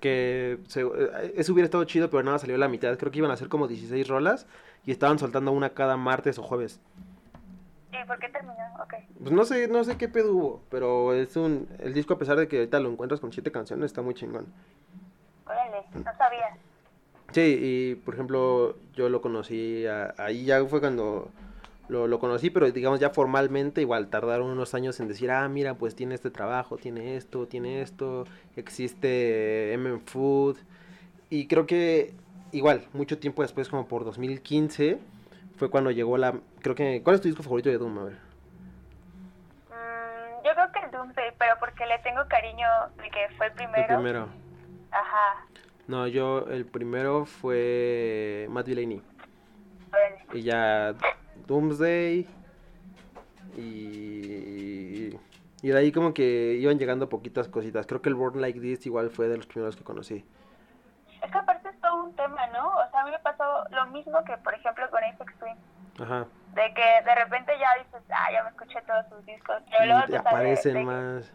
[0.00, 2.96] Que se, eh, eso hubiera estado chido, pero nada, salió a la mitad.
[2.98, 4.46] Creo que iban a ser como 16 rolas
[4.84, 6.80] y estaban soltando una cada martes o jueves.
[7.90, 8.54] ¿Y por qué terminó?
[8.82, 8.94] Ok.
[9.20, 11.68] Pues no sé, no sé qué pedo hubo, pero es un...
[11.78, 14.46] El disco, a pesar de que ahorita lo encuentras con siete canciones, está muy chingón.
[15.46, 16.56] Órale, no sabía.
[17.32, 21.30] Sí, y por ejemplo, yo lo conocí, a- ahí ya fue cuando
[21.88, 25.74] lo, lo conocí, pero digamos ya formalmente igual tardaron unos años en decir, ah, mira,
[25.74, 28.26] pues tiene este trabajo, tiene esto, tiene esto,
[28.56, 30.56] existe MM Food.
[31.30, 32.14] Y creo que
[32.52, 34.98] igual, mucho tiempo después, como por 2015,
[35.56, 36.34] fue cuando llegó la...
[36.62, 37.02] Creo que...
[37.02, 37.98] ¿Cuál es tu disco favorito de Doom?
[37.98, 38.16] A ver.
[39.68, 42.66] Mm, yo creo que el Doomsday, pero porque le tengo cariño
[43.02, 43.80] de que fue el primero.
[43.80, 44.28] El primero.
[44.90, 45.44] Ajá.
[45.88, 49.02] No, yo el primero fue Matt Delaney.
[50.32, 50.94] Y ya
[51.46, 52.28] Doomsday.
[53.56, 55.08] Y,
[55.62, 57.86] y de ahí como que iban llegando poquitas cositas.
[57.86, 60.24] Creo que el Born Like This igual fue de los primeros que conocí.
[61.22, 62.68] Es que aparte es todo un tema, ¿no?
[62.68, 65.56] O sea, a mí me pasó lo mismo que, por ejemplo, con Apex Twin.
[66.00, 66.28] Ajá.
[66.54, 69.62] De que de repente ya dices, ah, ya me escuché todos sus discos.
[69.70, 71.32] Pero luego Y te, te aparecen de más.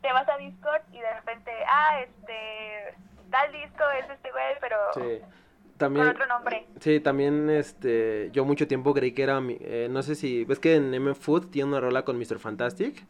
[0.00, 2.94] te vas a Discord y de repente, ah, este,
[3.30, 5.00] tal disco es este güey, pero Sí.
[5.20, 6.66] con También, otro nombre.
[6.80, 10.58] sí, también este, yo mucho tiempo creí que era, mi- eh, no sé si, ves
[10.58, 12.38] que en M Food tiene una rola con Mr.
[12.38, 13.04] Fantastic.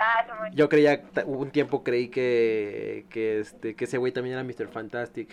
[0.00, 0.24] Ah.
[0.52, 4.68] Yo creía, un tiempo creí que, que, este, que ese güey también era Mr.
[4.68, 5.30] Fantastic.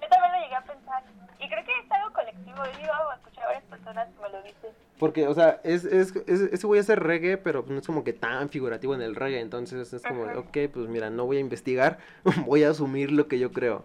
[0.00, 1.02] Yo también lo llegué a pensar.
[1.40, 2.56] Y creo que es algo colectivo.
[2.64, 4.70] Yo iba a escuchar a varias personas que me lo dicen.
[4.98, 8.12] Porque, o sea, es, es, es- ese güey hace reggae, pero no es como que
[8.12, 9.40] tan figurativo en el reggae.
[9.40, 11.98] Entonces es como, ok, pues mira, no voy a investigar,
[12.46, 13.84] voy a asumir lo que yo creo.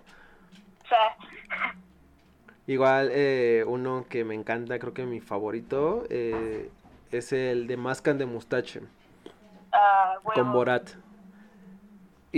[0.89, 1.15] Sea,
[2.67, 6.69] Igual, eh, uno que me encanta, creo que mi favorito, eh,
[7.11, 8.81] es el de Mascan de Mustache,
[9.71, 10.33] ah, huevo.
[10.41, 10.89] con Borat.
[10.89, 10.97] Sí,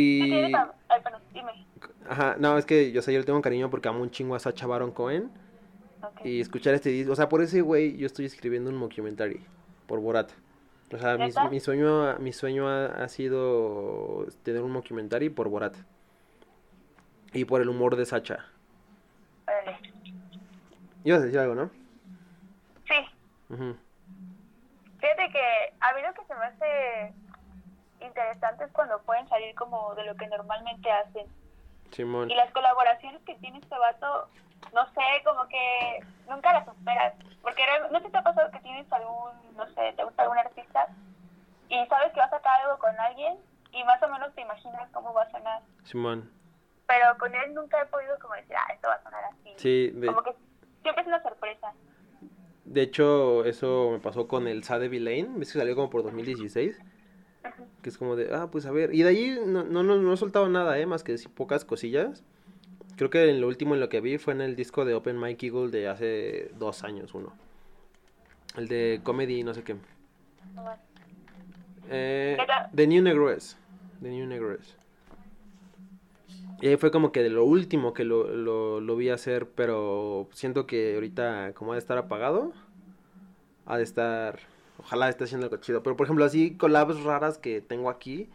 [0.02, 0.54] Y,
[0.90, 1.52] Ay, perdón, dime.
[2.10, 4.40] ajá, no, es que yo sé, yo le tengo cariño porque amo un chingo a
[4.40, 5.32] Sacha Baron Cohen.
[6.24, 9.46] Y escuchar este disco, o sea, por ese güey yo estoy escribiendo un mockumentary
[9.88, 10.32] por Borat.
[10.94, 15.76] O sea, mi, mi sueño, mi sueño ha, ha sido tener un mockumentary por Borat.
[17.34, 18.46] Y por el humor de Sacha.
[19.48, 19.78] Órale.
[21.04, 21.70] Ibas a decir algo, ¿no?
[22.88, 22.94] Sí,
[25.00, 27.14] fíjate que a mí lo que se me hace
[28.02, 31.28] interesante es cuando pueden salir como de lo que normalmente hacen.
[31.92, 32.32] Simón.
[32.32, 34.30] Y las colaboraciones que tiene este vato,
[34.74, 37.14] no sé, como que nunca las superas.
[37.42, 40.38] Porque no sé si te ha pasado que tienes algún, no sé, te gusta algún
[40.38, 40.88] artista
[41.70, 43.38] y sabes que vas a sacar algo con alguien
[43.72, 45.62] y más o menos te imaginas cómo va a sonar.
[45.84, 46.32] Simón.
[46.88, 49.54] Pero con él nunca he podido como decir, ah, esto va a sonar así.
[49.58, 50.36] Sí, de, Como que
[50.82, 51.74] siempre es una sorpresa.
[52.66, 55.40] de hecho, eso me pasó con el Sade Villain.
[55.40, 56.80] ¿Ves que salió como por 2016?
[57.44, 57.68] Ujú.
[57.82, 58.94] Que es como de, ah, pues a ver.
[58.94, 60.86] Y de ahí no, no, no, no he soltado nada, ¿eh?
[60.86, 62.24] Más que pocas cosillas.
[62.96, 65.20] Creo que en lo último en lo que vi fue en el disco de Open
[65.20, 67.34] Mike Eagle de hace dos años, uno.
[68.56, 69.76] El de Comedy, no sé qué.
[71.90, 72.38] Eh.
[72.74, 73.58] The New Negroes.
[74.02, 74.78] The New Negroes.
[76.62, 80.30] Y ahí fue como que de lo último que lo, lo, lo vi hacer, pero
[80.32, 82.54] siento que ahorita como ha de estar apagado,
[83.66, 84.40] ha de estar,
[84.80, 85.84] ojalá esté haciendo algo chido.
[85.84, 88.30] Pero por ejemplo, así collabs raras que tengo aquí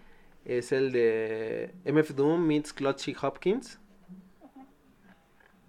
[0.45, 3.80] es el de MF Doom meets Clutchy Hopkins.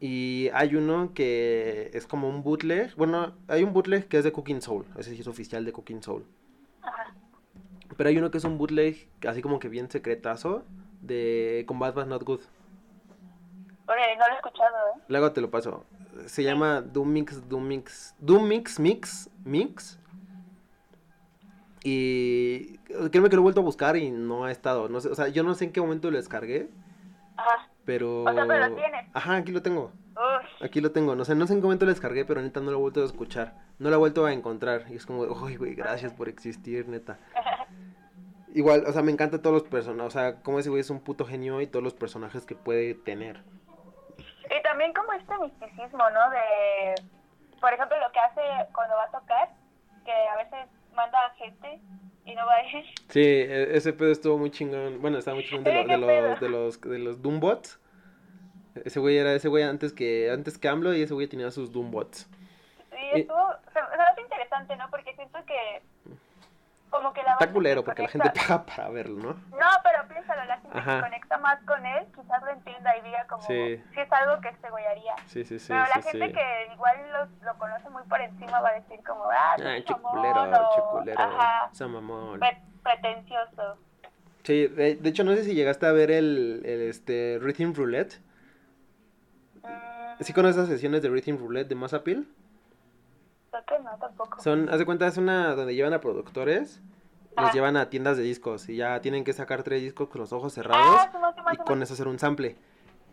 [0.04, 2.96] Y hay uno que es como un bootleg.
[2.96, 4.84] Bueno, hay un bootleg que es de Cooking Soul.
[4.98, 6.26] Ese sí es oficial de Cooking Soul.
[6.82, 7.14] Ajá.
[7.96, 10.66] Pero hay uno que es un bootleg, así como que bien secretazo,
[11.02, 12.42] de Combat But Not Good.
[13.86, 15.02] Órale, no lo he escuchado, ¿eh?
[15.08, 15.86] Luego te lo paso.
[16.26, 20.00] Se llama Doom Mix, Doom Mix, Doom Mix, Mix, Mix.
[21.84, 22.80] Y
[23.12, 24.90] créeme que lo he vuelto a buscar y no ha estado.
[24.90, 26.70] No sé, o sea, yo no sé en qué momento lo descargué,
[27.38, 27.71] Ajá.
[27.86, 28.24] Pero...
[28.24, 29.08] O sea, pero lo tienes.
[29.14, 29.92] Ajá, aquí lo tengo.
[30.62, 31.16] Aquí lo tengo.
[31.16, 33.02] No sé, no sé en qué momento lo descargué, pero neta no lo he vuelto
[33.02, 33.54] a escuchar.
[33.80, 34.86] No lo he vuelto a encontrar.
[34.90, 37.18] Y es como, uy, güey, gracias por existir, neta.
[38.54, 40.16] Igual, o sea, me encanta todos los personajes.
[40.16, 42.94] O sea, como ese güey es un puto genio y todos los personajes que puede
[42.94, 43.42] tener.
[44.18, 46.30] Y también como este misticismo, ¿no?
[46.30, 46.96] De,
[47.60, 48.42] por ejemplo, lo que hace
[48.74, 49.50] cuando va a tocar,
[50.04, 51.80] que a veces manda a gente
[52.32, 52.86] y no va a ir.
[53.10, 55.02] Sí, e- ese pedo estuvo muy chingón.
[55.02, 57.80] Bueno, estaba muy chingón de, lo- los, de los, de los Doombots.
[58.86, 61.72] Ese güey era ese güey antes que, antes que AMLO y ese güey tenía sus
[61.72, 62.30] Doombots.
[63.14, 64.90] Y estuvo, se, se me hace interesante, ¿no?
[64.90, 65.82] Porque siento que
[66.92, 69.34] como que la Está culero porque la conecta- gente paga para verlo, ¿no?
[69.58, 70.98] No, pero piénsalo, la gente Ajá.
[70.98, 73.82] se conecta más con él, quizás lo entienda y diga como Sí.
[73.94, 75.16] si es algo que este güey haría.
[75.26, 76.34] Sí, sí, sí, pero la sí, gente sí.
[76.34, 79.86] que igual lo, lo conoce muy por encima va a decir como, ah, Ah, es
[79.86, 81.20] che mamón, culero, o- che culero.
[81.22, 82.40] Ajá, Esa mamón.
[82.40, 83.78] pre- pretencioso.
[84.44, 88.20] Sí, de, de hecho no sé si llegaste a ver el, el este Rhythm Roulette.
[89.64, 92.28] Mm, ¿Sí conoces esas sesiones de Rhythm Roulette de Massapil?
[93.52, 94.42] Creo que no, tampoco.
[94.42, 96.82] Son, haz de cuenta, es una donde llevan a productores,
[97.38, 100.34] los llevan a tiendas de discos y ya tienen que sacar tres discos con los
[100.34, 102.56] ojos cerrados Ah, Simón, y con eso hacer un sample.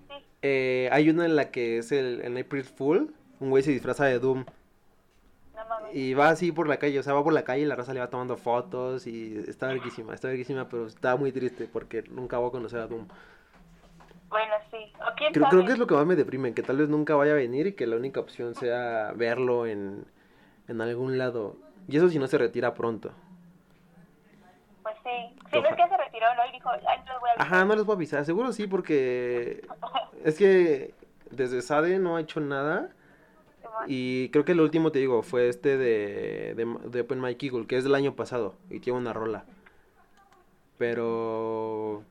[0.08, 0.14] Sí.
[0.42, 4.04] Eh, hay una en la que es el en April Fool, un güey se disfraza
[4.06, 4.44] de Doom
[5.54, 5.64] No.
[5.92, 7.94] Y va así por la calle, o sea, va por la calle y la raza
[7.94, 12.38] le va tomando fotos y está verguísima, está verguísima, pero está muy triste porque nunca
[12.38, 13.06] voy a conocer a Doom.
[14.28, 14.92] Bueno, sí.
[15.00, 15.56] O quién Creo, sabe.
[15.56, 17.66] creo que es lo que más me deprime, que tal vez nunca vaya a venir
[17.68, 20.04] y que la única opción sea verlo en,
[20.68, 21.56] en algún lado.
[21.88, 23.10] Y eso si no se retira pronto.
[24.82, 25.36] Pues sí.
[25.50, 26.46] Sí, Oja- ves que se retiró, ¿no?
[26.48, 28.66] Y dijo, ay, no los voy a Ajá, no les voy a avisar, seguro sí,
[28.66, 29.66] porque
[30.24, 30.94] es que
[31.30, 32.90] desde Sade no ha hecho nada.
[33.86, 37.66] Y creo que el último, te digo, fue este de, de, de Open Mike Eagle,
[37.66, 39.44] que es del año pasado, y tiene una rola.
[40.78, 42.02] Pero...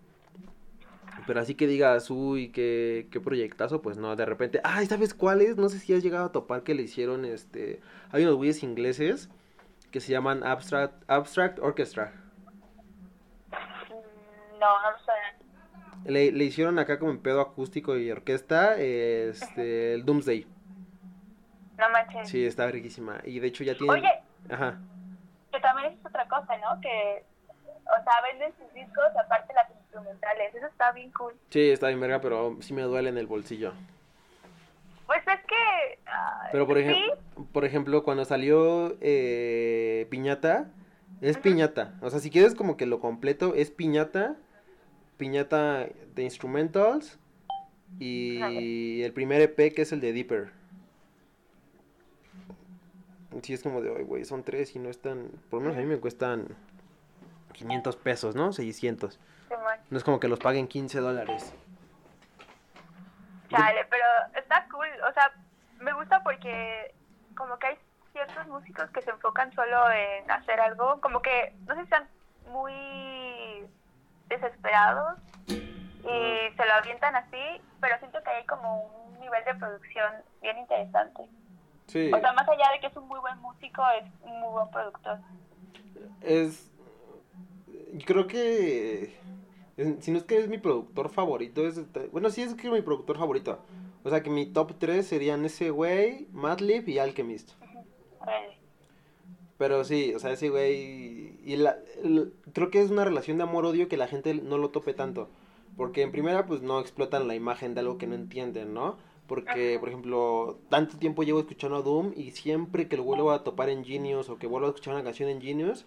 [1.27, 5.41] Pero así que digas, uy, qué, qué proyectazo, pues no, de repente, ay, ¿sabes cuál
[5.41, 5.57] es?
[5.57, 9.29] No sé si has llegado a topar que le hicieron, este, hay unos güeyes ingleses
[9.91, 12.13] que se llaman Abstract, Abstract Orchestra.
[13.49, 15.33] Mm, No, no lo suena.
[16.05, 20.47] Le, le hicieron acá como en pedo acústico y orquesta, este, el Doomsday.
[21.77, 22.29] No manches.
[22.29, 23.19] Sí, está riquísima.
[23.25, 23.91] Y de hecho ya tiene...
[23.93, 24.09] Oye,
[24.49, 24.77] Ajá.
[25.51, 26.79] que también es otra cosa, ¿no?
[26.81, 30.55] Que, o sea, venden sus discos aparte las instrumentales.
[30.55, 31.33] Eso está bien cool.
[31.49, 33.73] Sí, está bien verga, pero sí me duele en el bolsillo.
[35.05, 35.99] Pues es que...
[36.07, 37.17] ah, Pero por, sí, ejemplo
[37.53, 40.69] por ejemplo, cuando salió eh, Piñata,
[41.21, 41.37] es.
[41.37, 41.97] Piñata.
[42.01, 44.35] O sea, si quieres como que lo completo, es Piñata,
[45.17, 47.19] Piñata de Instrumentals
[47.99, 50.49] y el primer EP que es el de Deeper.
[53.41, 55.81] Sí, es como de, "Ay, güey, son tres y no están, por lo menos a
[55.81, 56.47] mí me cuestan
[57.53, 58.51] 500 pesos, ¿no?
[58.51, 59.19] 600.
[59.89, 61.53] No es como que los paguen 15 dólares.
[63.49, 64.03] Chale, pero
[64.35, 65.31] está cool, o sea,
[65.79, 66.93] me gusta porque
[67.35, 67.77] como que hay
[68.11, 72.07] ciertos músicos que se enfocan solo en hacer algo, como que, no sé si están
[72.51, 73.65] muy
[74.27, 80.13] desesperados y se lo avientan así, pero siento que hay como un nivel de producción
[80.41, 81.29] bien interesante.
[81.87, 82.11] Sí.
[82.13, 84.69] O sea, más allá de que es un muy buen músico, es un muy buen
[84.71, 85.19] productor.
[86.21, 86.69] Es.
[88.05, 89.17] Creo que.
[89.77, 91.79] Es- si no es que es mi productor favorito, es.
[92.11, 93.59] Bueno, sí es que es mi productor favorito.
[94.03, 97.51] O sea que mi top 3 serían ese güey, Madlib y Alchemist.
[99.57, 101.33] Pero sí, o sea, ese güey.
[101.43, 104.69] Y la, el- creo que es una relación de amor-odio que la gente no lo
[104.69, 105.29] tope tanto.
[105.75, 108.97] Porque en primera, pues no explotan la imagen de algo que no entienden, ¿no?
[109.27, 109.79] Porque, Ajá.
[109.79, 113.69] por ejemplo, tanto tiempo llevo escuchando a Doom y siempre que lo vuelvo a topar
[113.69, 115.85] en Genius o que vuelvo a escuchar una canción en Genius,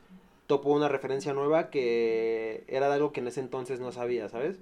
[0.50, 4.60] topo una referencia nueva que era de algo que en ese entonces no sabía, ¿sabes?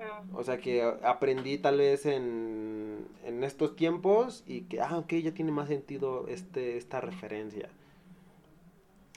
[0.00, 0.36] Mm.
[0.38, 5.32] O sea que aprendí tal vez en, en estos tiempos y que, ah, ok, ya
[5.32, 7.68] tiene más sentido este, esta referencia.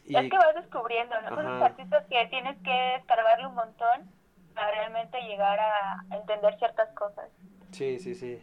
[0.07, 1.29] Y, Es que vas descubriendo, ¿no?
[1.35, 4.11] Son artistas que tienes que escarbarle un montón
[4.55, 7.29] para realmente llegar a entender ciertas cosas.
[7.71, 8.39] sí, sí, sí.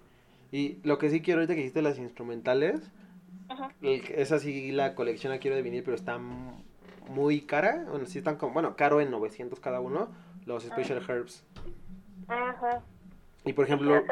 [0.52, 2.80] Y lo que sí quiero ahorita que hiciste las instrumentales,
[3.82, 6.18] el- esa sí la colección la quiero de vinil, pero está
[7.08, 7.84] muy cara.
[7.88, 10.08] Bueno, sí están como, bueno, caro en 900 cada uno,
[10.44, 11.44] los Special Herbs.
[12.28, 12.82] Ujú.
[13.44, 14.02] Y por ejemplo,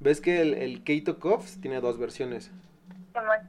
[0.00, 2.50] ves que el, el Keito Koffs tiene dos versiones.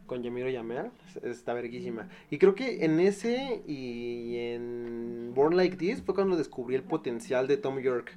[0.05, 2.07] Con Yamiro Yamel, es- está verguísima.
[2.29, 7.47] Y creo que en ese y en Born Like This fue cuando descubrí el potencial
[7.47, 8.13] de Tom York.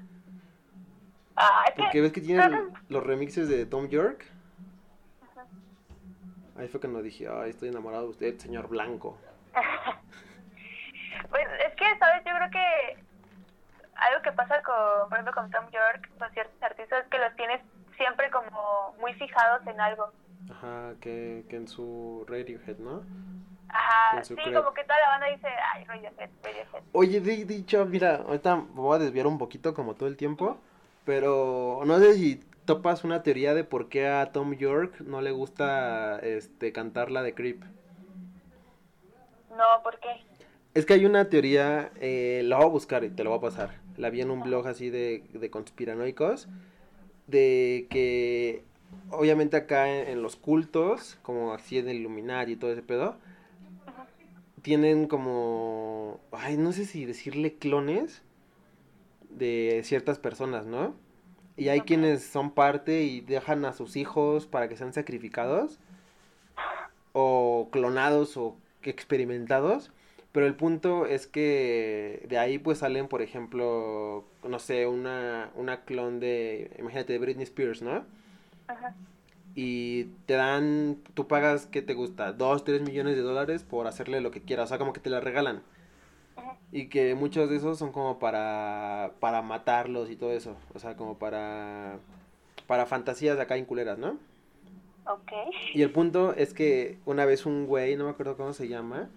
[1.35, 1.65] Ah.
[1.77, 2.43] Porque ves que tiene
[2.89, 4.25] los remixes de Tom York.
[5.23, 5.47] Ajá.
[6.57, 9.17] Ahí fue cuando dije, ay, estoy enamorado de usted, señor Blanco.
[11.31, 12.23] Pues es que, ¿sabes?
[12.27, 12.97] Yo creo que
[13.97, 17.35] algo que pasa con, por ejemplo, con Tom York, con ciertos artistas, es que los
[17.37, 17.61] tienes
[17.97, 20.11] siempre como muy fijados en algo.
[20.51, 23.05] Ajá, que, que en su Radiohead, ¿no?
[23.69, 26.83] Ajá, sí, como que toda la banda dice, ay, Radiohead, Radiohead.
[26.93, 30.59] Oye, di- dicho, mira, ahorita me voy a desviar un poquito como todo el tiempo,
[31.05, 35.31] pero no sé si topas una teoría de por qué a Tom York no le
[35.31, 37.63] gusta este cantar la de Creep.
[39.51, 40.25] No, ¿por qué?
[40.73, 43.43] Es que hay una teoría, eh, la voy a buscar y te la voy a
[43.43, 43.81] pasar.
[43.97, 46.49] La vi en un blog así de, de conspiranoicos,
[47.27, 48.63] de que
[49.11, 53.17] obviamente acá en, en los cultos, como así en el Illuminati y todo ese pedo,
[54.63, 58.23] tienen como, ay, no sé si decirle clones
[59.29, 60.95] de ciertas personas, ¿no?
[61.57, 65.79] Y hay quienes son parte y dejan a sus hijos para que sean sacrificados
[67.13, 69.91] o clonados o experimentados.
[70.33, 75.85] Pero el punto es que de ahí pues salen, por ejemplo, no sé, una, una
[75.85, 78.05] clon de, imagínate, de Britney Spears, ¿no?
[78.69, 78.95] Ajá.
[79.57, 82.33] Y te dan, tú pagas, ¿qué te gusta?
[82.33, 85.11] Dos, tres millones de dólares por hacerle lo que quieras, o sea, como que te
[85.11, 85.63] la regalan.
[86.37, 86.57] Ajá.
[86.71, 90.97] Y que muchos de esos son como para, para matarlos y todo eso, o sea,
[90.97, 91.99] como para,
[92.69, 94.17] para fantasías de acá inculeras, ¿no?
[95.07, 95.33] Ok.
[95.75, 99.11] Y el punto es que una vez un güey, no me acuerdo cómo se llama,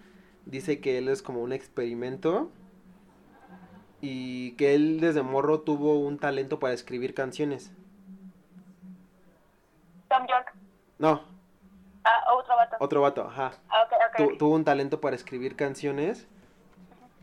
[0.46, 2.50] dice que él es como un experimento
[4.02, 7.72] y que él desde morro tuvo un talento para escribir canciones.
[10.10, 10.54] Tom York.
[11.00, 11.22] No,
[12.06, 12.76] Ah, otro vato.
[12.80, 13.54] otro vato, ajá.
[13.70, 14.32] Ah, ok, ok.
[14.32, 16.28] Tu- tuvo un talento para escribir canciones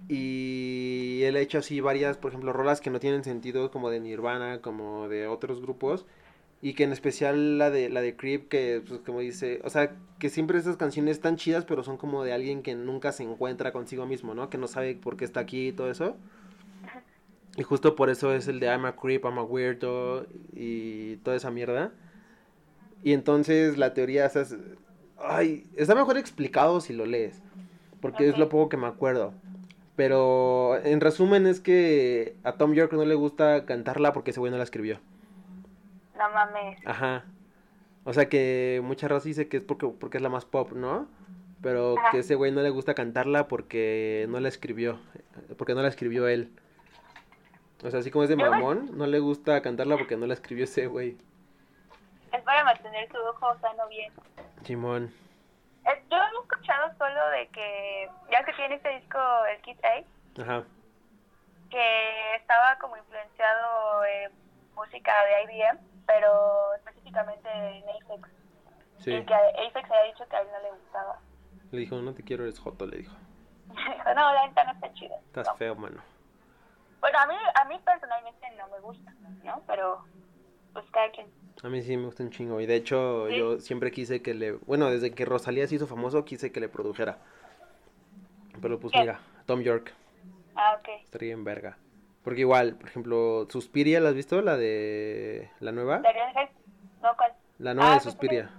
[0.08, 4.00] y él ha hecho así varias, por ejemplo, rolas que no tienen sentido como de
[4.00, 6.06] Nirvana, como de otros grupos
[6.62, 9.96] y que en especial la de la de Creep que pues como dice, o sea,
[10.18, 13.72] que siempre estas canciones están chidas, pero son como de alguien que nunca se encuentra
[13.72, 14.50] consigo mismo, ¿no?
[14.50, 16.16] Que no sabe por qué está aquí y todo eso.
[17.56, 21.36] Y justo por eso es el de I'm a creep, I'm a weirdo y toda
[21.36, 21.92] esa mierda.
[23.02, 24.56] Y entonces la teoría, o sea, es-
[25.18, 27.42] ay, está mejor explicado si lo lees,
[28.00, 29.32] porque es lo poco que me acuerdo.
[29.96, 34.50] Pero en resumen es que a Tom York no le gusta cantarla porque ese güey
[34.52, 35.00] no la escribió.
[36.20, 36.78] No mames.
[36.86, 37.24] Ajá.
[38.04, 41.08] O sea que mucha raza dice que es porque, porque es la más pop, ¿no?
[41.62, 42.10] Pero Ajá.
[42.12, 45.00] que ese güey no le gusta cantarla porque no la escribió,
[45.58, 46.52] porque no la escribió él.
[47.82, 50.64] O sea, así como es de mamón, no le gusta cantarla porque no la escribió
[50.64, 51.16] ese güey.
[52.32, 54.12] Es para mantener su ojo sano bien.
[54.64, 55.12] Simón.
[55.86, 59.18] Eh, Yo he escuchado solo de que, ya que tiene este disco,
[59.50, 60.64] el Kid A, Ajá.
[61.70, 64.32] que estaba como influenciado en
[64.74, 65.78] música de IBM,
[66.10, 68.28] pero específicamente en Apex.
[68.98, 69.12] Sí.
[69.14, 71.20] Y que Apex había dicho que a él no le gustaba.
[71.70, 73.14] Le dijo, no te quiero, eres joto, le dijo.
[73.68, 75.16] Dijo, no, la neta no está chida.
[75.26, 75.54] Estás No.
[75.56, 76.02] feo, mano.
[77.00, 79.62] Bueno, a mí, a mí personalmente no me gusta, ¿no?
[79.68, 80.04] Pero,
[80.72, 81.28] pues cada quien.
[81.62, 82.60] A mí sí me gusta un chingo.
[82.60, 83.36] Y de hecho, ¿Sí?
[83.38, 84.52] yo siempre quise que le.
[84.52, 87.18] Bueno, desde que Rosalía se hizo famoso, quise que le produjera.
[88.60, 89.00] Pero pues ¿Qué?
[89.00, 89.94] mira, Tom York.
[90.56, 90.88] Ah, ok.
[91.04, 91.78] Estaría en verga.
[92.24, 94.42] Porque igual, por ejemplo, Suspiria, ¿la has visto?
[94.42, 95.50] La de.
[95.60, 96.02] La nueva.
[97.58, 98.50] La nueva Ah, de sí, Suspiria.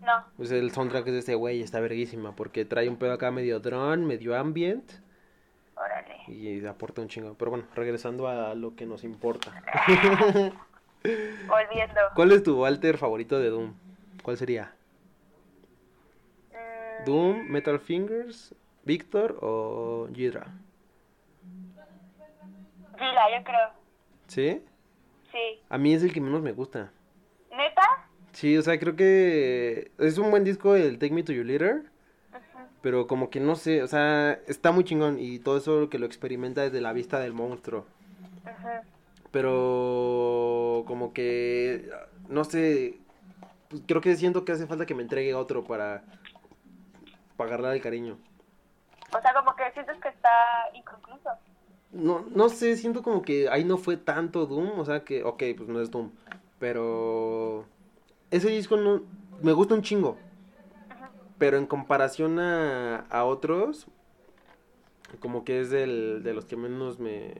[0.00, 0.24] No.
[0.36, 2.34] Pues el soundtrack es de ese güey, está verguísima.
[2.36, 4.90] Porque trae un pedo acá medio drone, medio ambient.
[5.76, 6.16] Órale.
[6.28, 7.34] Y aporta un chingo.
[7.38, 9.52] Pero bueno, regresando a lo que nos importa.
[11.02, 12.00] Volviendo.
[12.14, 13.74] ¿Cuál es tu alter favorito de Doom?
[14.22, 14.74] ¿Cuál sería?
[16.52, 20.52] Mm, ¿Doom, Metal Fingers, Victor o Jidra?
[23.00, 23.68] Gila, yo creo.
[24.28, 24.62] ¿Sí?
[25.32, 25.60] Sí.
[25.68, 26.92] A mí es el que menos me gusta.
[27.50, 27.82] ¿Neta?
[28.32, 31.84] Sí, o sea, creo que es un buen disco el Take Me to Your Leader.
[32.82, 36.06] Pero como que no sé, o sea, está muy chingón y todo eso que lo
[36.06, 37.86] experimenta desde la vista del monstruo.
[38.44, 38.88] Ujú.
[39.30, 41.90] Pero como que,
[42.28, 42.98] no sé,
[43.68, 46.02] pues creo que siento que hace falta que me entregue otro para,
[47.36, 48.18] para agarrar el cariño.
[49.14, 50.30] O sea, como que sientes que está
[50.72, 51.30] inconcluso.
[51.92, 55.42] No, no sé, siento como que ahí no fue tanto Doom, o sea que, ok,
[55.56, 56.10] pues no es Doom,
[56.60, 57.64] pero
[58.30, 59.02] ese disco no,
[59.42, 60.16] me gusta un chingo,
[61.36, 63.88] pero en comparación a, a otros,
[65.18, 67.34] como que es del, de los que menos me,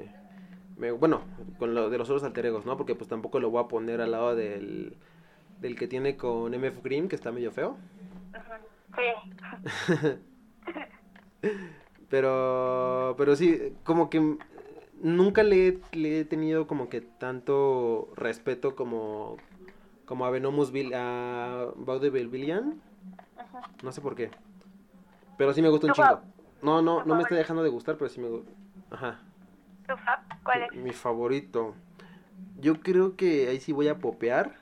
[0.77, 1.23] me, bueno,
[1.59, 2.77] con lo de los otros alter egos, ¿no?
[2.77, 4.97] Porque pues tampoco lo voy a poner al lado del,
[5.61, 7.77] del que tiene con MF Grimm, que está medio feo.
[8.97, 10.21] Sí.
[12.11, 14.37] Pero, pero sí, como que
[15.01, 19.37] nunca le, he- le he tenido como que tanto respeto como,
[20.07, 22.81] como a Venomus Vil, a Vaudeville Villian.
[23.37, 23.59] Ujú.
[23.85, 24.31] No sé por qué.
[25.39, 26.21] Pero sí me gusta un ¿Tu chingo.
[26.63, 28.51] No, no, no me está dejando de gustar, pero sí me gusta.
[28.91, 29.21] Ajá.
[29.89, 30.21] ¿Tu fab?
[30.43, 30.73] ¿Cuál es?
[30.75, 31.75] Mi favorito.
[32.61, 34.57] Yo creo que ahí sí voy a popear.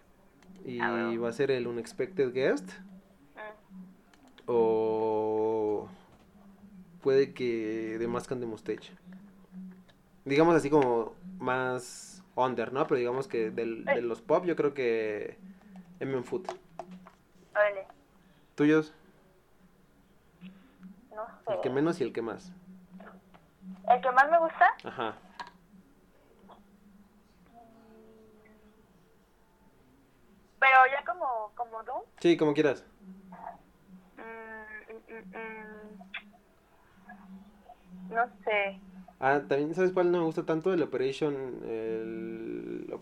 [0.64, 1.22] Y Ah, bueno.
[1.22, 2.70] va a ser el Unexpected Guest.
[3.34, 4.42] Mm.
[4.46, 5.47] O
[7.02, 8.92] puede que de Mask and the Mustache.
[10.24, 12.86] Digamos así como más under, ¿no?
[12.86, 15.38] Pero digamos que del- de los pop yo creo que
[16.00, 16.48] M Foot.
[17.52, 17.86] Órale.
[18.54, 18.92] ¿Tuyos?
[21.14, 21.54] No sé.
[21.54, 22.52] El que menos y el que más.
[23.88, 25.16] El que más me gusta, Ajá.
[30.58, 32.02] pero ya como, como Doom.
[32.20, 32.84] Sí, como quieras.
[34.16, 36.07] mm, mm, mm, mm.
[38.08, 38.80] No sé.
[39.20, 40.72] Ah, también, ¿sabes cuál no me gusta tanto?
[40.72, 41.34] El Operation,
[41.64, 42.94] el...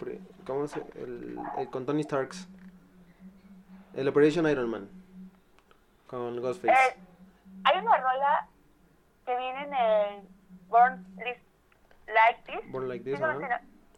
[0.47, 0.81] ¿Cómo se...?
[0.95, 2.49] El, el con Tony Starks.
[3.95, 4.89] El Operation Iron Man.
[6.07, 6.73] Con Ghostface.
[6.73, 6.97] Eh,
[7.65, 8.49] hay una rola
[9.25, 10.29] que viene en el
[10.69, 11.37] Born This
[12.07, 12.73] Like This.
[12.73, 13.41] Born Like ¿Sí This, ¿no?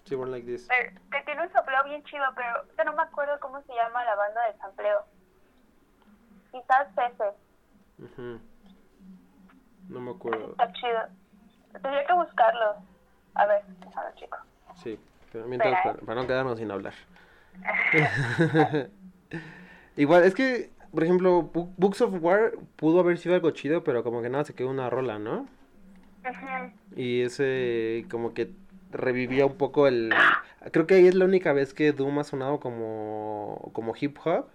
[0.05, 0.67] Sí, Born Like This.
[0.69, 4.15] Pero- que tiene un sopleo bien chido, pero no me acuerdo cómo se llama la
[4.17, 5.05] banda de sampleo.
[6.51, 8.05] Quizás ese.
[8.05, 8.41] Ujú.
[9.89, 10.51] No me acuerdo.
[10.53, 11.01] Está chido.
[11.73, 12.77] Tendría que buscarlo.
[13.35, 14.37] A ver, déjalo, chico.
[14.83, 14.99] Sí,
[15.33, 16.95] pero mientras, Espera, para, para no quedarnos sin hablar.
[19.97, 24.05] Igual, es que, por ejemplo, Bu- Books of War pudo haber sido algo chido, pero
[24.05, 25.47] como que nada, se quedó una rola, ¿no?
[26.97, 28.51] Y ese como que
[28.93, 30.11] revivía un poco el...
[30.73, 34.47] Creo que ahí es la única vez que Doom ha sonado como, como hip hop.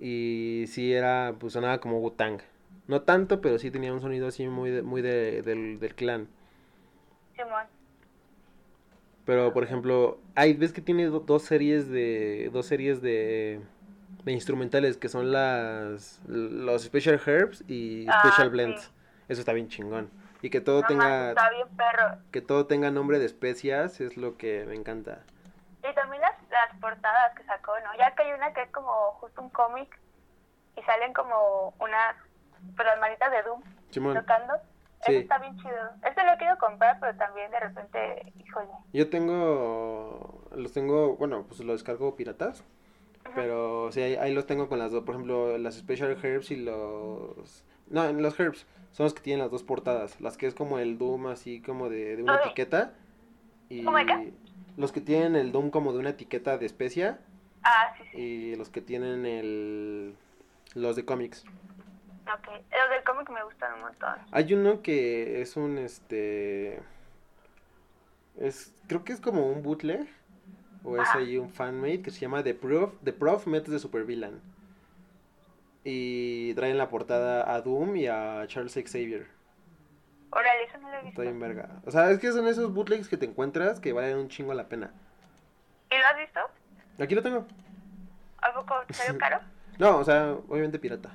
[0.00, 2.40] Y sí era, pues sonaba como Wu-Tang.
[2.88, 6.28] No tanto, pero sí tenía un sonido así muy, de- muy de- del, del clan.
[7.36, 7.66] Simón.
[9.24, 13.60] Pero, por ejemplo, hay, ves que tiene do- dos series de, dos series de,
[14.24, 18.52] de instrumentales que son las, los Special Herbs y Ah, Special sí.
[18.52, 18.92] Blends.
[19.28, 20.10] Eso está bien chingón.
[20.42, 21.30] Y que todo No tenga...
[21.30, 22.18] está bien perro.
[22.30, 25.22] que todo tenga nombre de especias es lo que me encanta.
[25.88, 27.96] Y también las, las portadas que sacó, ¿no?
[27.98, 29.98] Ya que hay una que es como justo un cómic
[30.76, 32.14] y salen como unas,
[32.76, 34.54] las manitas de Doom Simón, tocando.
[35.04, 35.12] Sí.
[35.12, 35.90] Eso está bien chido.
[36.08, 38.68] Este lo quiero comprar, pero también de repente, híjole.
[38.92, 42.64] yo tengo, los tengo, bueno, pues los descargo piratas,
[43.34, 46.56] pero sí, ahí, ahí los tengo con las dos, por ejemplo, las Special Herbs y
[46.56, 50.78] los, no, los Herbs son los que tienen las dos portadas, las que es como
[50.78, 52.40] el Doom así como de, de una Ay.
[52.46, 52.94] etiqueta
[53.68, 54.32] y ¿Cómo de qué?
[54.76, 57.18] los que tienen el Doom como de una etiqueta de especia
[57.62, 58.16] Ah, sí, sí.
[58.18, 60.16] y los que tienen el,
[60.74, 61.44] los de cómics.
[62.32, 62.48] Ok.
[62.48, 64.14] Los del cómic me gustan un montón.
[64.32, 66.80] Hay uno que es un este
[68.38, 70.06] es creo que es como un bootleg
[70.84, 74.40] o es ahí un fanmade que se llama The Prof, The Prof Metes de Supervillain.
[75.84, 79.26] Y trae en la portada a Doom y a Charles Xavier.
[80.30, 81.08] Órale, eso no lo he visto.
[81.08, 81.68] Está bien verga.
[81.84, 84.68] O sea, es que son esos bootlegs que te encuentras que valen un chingo la
[84.68, 84.90] pena.
[85.90, 86.40] ¿Y lo has visto?
[86.98, 87.46] Aquí lo tengo.
[88.42, 89.40] ¿A poco salió caro?
[89.78, 91.10] No, o sea, obviamente pirata.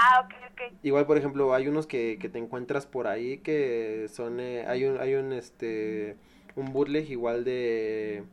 [0.00, 0.60] Ah, ok, ok.
[0.82, 4.84] Igual, por ejemplo, hay unos que, que te encuentras por ahí que son, eh, hay
[4.84, 6.16] un, hay un, este,
[6.56, 8.24] un bootleg igual de,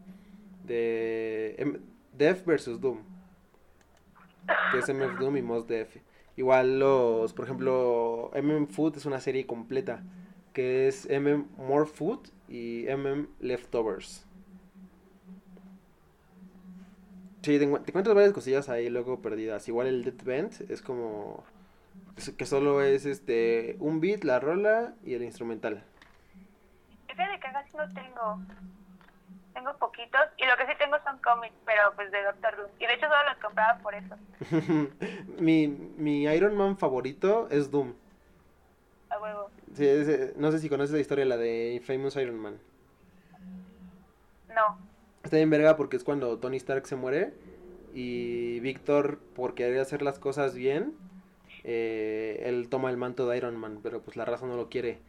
[0.63, 1.81] de em-
[2.13, 3.03] Def versus Doom,
[4.69, 5.97] que es MF Doom y Mos Def.
[6.35, 10.03] Igual los, por ejemplo, MM Food es una serie completa,
[10.53, 14.25] que es MM More Food y MM Leftovers.
[17.43, 19.67] Sí, te, encu- te encuentras varias cosillas ahí luego perdidas.
[19.67, 21.43] Igual el Dead Band es como
[22.37, 25.83] que solo es este un beat, la rola y el instrumental.
[27.07, 28.39] Fíjate que casi no tengo.
[29.53, 30.21] Tengo poquitos.
[30.37, 32.69] Y lo que sí tengo son cómics, pero pues de Doctor Doom.
[32.79, 34.15] Y de hecho solo los compraba por eso.
[35.39, 37.93] mi, mi Iron Man favorito es Doom.
[39.09, 39.49] A huevo.
[39.73, 42.59] Sí, es, no sé si conoces la historia, la de Famous Iron Man.
[44.49, 44.77] No.
[45.23, 47.33] Está bien verga porque es cuando Tony Stark se muere
[47.93, 50.93] y Víctor, por querer hacer las cosas bien,
[51.67, 54.99] eh, él toma el manto de Iron Man, pero pues la raza no lo quiere.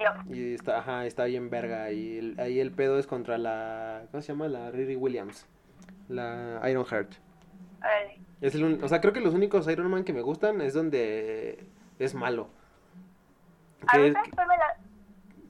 [0.00, 0.34] Yo.
[0.34, 1.90] Y está, ajá, está bien verga.
[1.92, 4.02] Y el- ahí el pedo es contra la.
[4.10, 4.48] ¿Cómo se llama?
[4.48, 5.46] La Riri Williams.
[6.08, 7.12] La Ironheart.
[7.78, 8.18] Órale.
[8.40, 10.72] Es el un- o sea, creo que los únicos Iron Man que me gustan es
[10.74, 11.66] donde
[11.98, 12.48] es malo.
[13.86, 14.76] A Que- mí ¿sabes cuál me, la-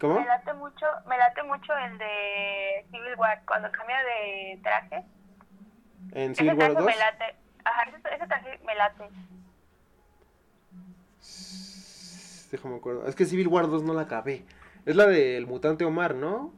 [0.00, 0.20] ¿Cómo?
[0.20, 5.04] me late mucho, me late mucho el de Civil War, cuando cambia de traje.
[6.12, 6.84] En Ese Civil War traje 2.
[6.86, 7.36] me late.
[7.64, 9.04] Ajá, ese, ese traje me late.
[12.50, 13.06] Déjame acuerdo.
[13.06, 14.44] Es que Civil War 2 no la acabé.
[14.86, 16.52] Es la del mutante Omar, ¿no?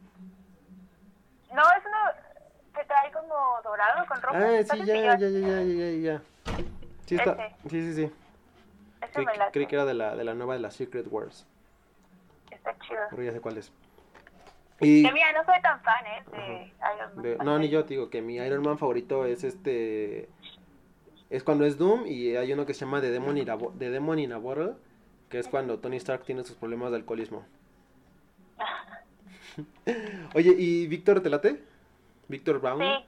[1.53, 1.97] No, es uno
[2.75, 4.35] que trae como dorado con rojo.
[4.37, 6.21] Ah, sí, ya, ya, ya, ya, ya, ya.
[7.05, 7.37] Sí, está.
[7.69, 8.11] Sí, sí, sí.
[9.17, 11.45] Me creí que era de la, de la nueva de la Secret Wars.
[12.49, 13.01] Está chido.
[13.11, 13.71] Pero ya sé cuál es.
[14.79, 15.03] Y.
[15.05, 16.23] Que mira, no soy tan fan, ¿eh?
[16.31, 17.23] De Iron Man.
[17.23, 20.29] de- no, ni yo te digo que mi Iron Man favorito es este.
[21.33, 23.73] Es cuando es Doom y hay uno que se llama The Demon in a, Bo-
[23.79, 24.73] The Demon in a Bottle,
[25.29, 27.43] que es cuando Tony Stark tiene sus problemas de alcoholismo.
[30.35, 31.63] Oye, ¿y Víctor te late?
[32.27, 32.79] ¿Víctor Brown?
[32.79, 33.05] Sí.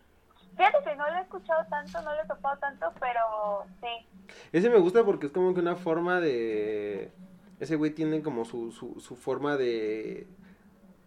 [0.57, 4.33] Fíjate que no lo he escuchado tanto, no lo he topado tanto, pero sí.
[4.51, 7.11] Ese me gusta porque es como que una forma de...
[7.59, 10.25] Ese güey tiene como su, su, su forma de...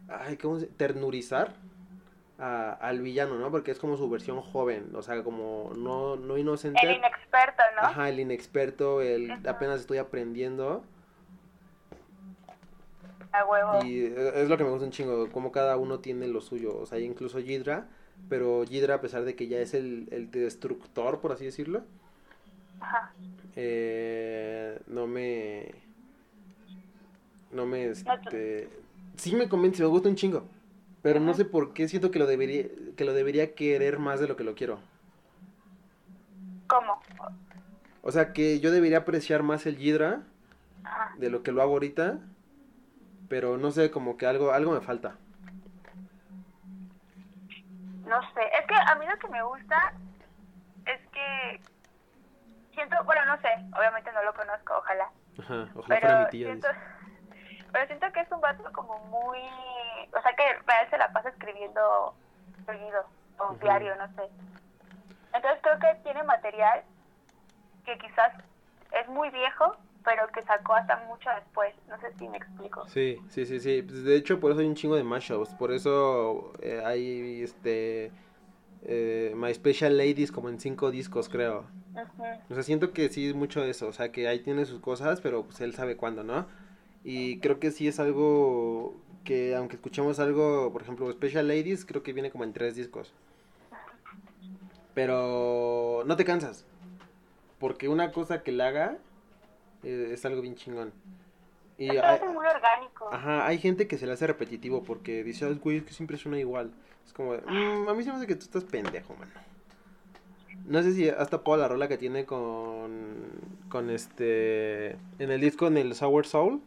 [0.08, 0.66] Ay, ¿cómo se...?
[0.66, 1.52] Ternurizar
[2.38, 3.50] a- al villano, ¿no?
[3.50, 6.80] Porque es como su versión joven, o sea, como no, no inocente.
[6.82, 7.82] El inexperto, ¿no?
[7.82, 10.84] Ajá, el inexperto, el apenas estoy aprendiendo.
[13.32, 13.84] A huevo.
[13.84, 16.78] Y es lo que me gusta un chingo, como cada uno tiene lo suyo.
[16.78, 17.86] O sea, incluso Yidra,
[18.28, 21.82] pero Yidra, a pesar de que ya es el, el destructor, por así decirlo,
[22.80, 23.12] Ajá.
[23.56, 25.74] eh, no me.
[27.52, 27.86] No me.
[27.86, 28.68] No Este,
[29.16, 30.44] sí me convence, me gusta un chingo.
[31.02, 32.64] Pero no sé por qué siento que lo debería
[32.96, 34.78] que lo debería querer más de lo que lo quiero.
[36.66, 37.00] ¿Cómo?
[38.02, 40.22] O sea, que yo debería apreciar más el Yidra
[40.84, 41.14] Ajá.
[41.18, 42.18] de lo que lo hago ahorita.
[43.28, 45.14] Pero no sé, como que algo, algo me falta.
[48.06, 48.40] No sé.
[48.58, 49.92] Es que a mí lo que me gusta
[50.86, 51.60] es que
[52.74, 55.10] siento, bueno, no sé, obviamente no lo conozco, ojalá.
[55.38, 56.46] Ajá, ojalá fuera mi Pero tía.
[56.46, 56.97] siento, dice.
[57.72, 59.38] Pero siento que es un vato como muy,
[60.12, 62.14] o sea que real se la pasa escribiendo
[62.66, 63.04] seguido
[63.38, 64.28] o diario, no sé.
[65.34, 66.82] Entonces creo que tiene material
[67.84, 68.32] que quizás
[68.92, 71.74] es muy viejo, pero que sacó hasta mucho después.
[71.88, 72.86] No sé si me explico.
[72.88, 73.82] Sí, sí, sí, sí.
[73.82, 75.54] Pues, de hecho, por eso hay un chingo de mashups.
[75.54, 78.10] Por eso eh, hay este.
[78.82, 81.66] eh, My Special Ladies como en cinco discos, creo.
[82.48, 83.88] O sea, siento que sí es mucho de eso.
[83.88, 86.46] O sea, que ahí tiene sus cosas, pero pues él sabe cuándo, ¿no?
[87.04, 88.94] Y creo que sí es algo
[89.24, 93.12] que, aunque escuchemos algo, por ejemplo, Special Ladies, creo que viene como en tres discos.
[94.94, 96.64] Pero no te cansas.
[97.58, 98.98] Porque una cosa que le haga
[99.84, 100.92] eh, es algo bien chingón.
[101.76, 103.08] Y Es que lo hay- hace muy orgánico.
[103.12, 106.16] Ajá, hay gente que se le hace repetitivo porque dice, "Ay, güey, es que siempre
[106.16, 106.72] suena igual.
[107.06, 109.30] Es como, de, "Mm, a mí se me hace que tú estás pendejo, mano.
[110.66, 113.14] No sé si has tapado la rola que tiene con,
[113.70, 116.60] con este, en el disco en el Sour Soul,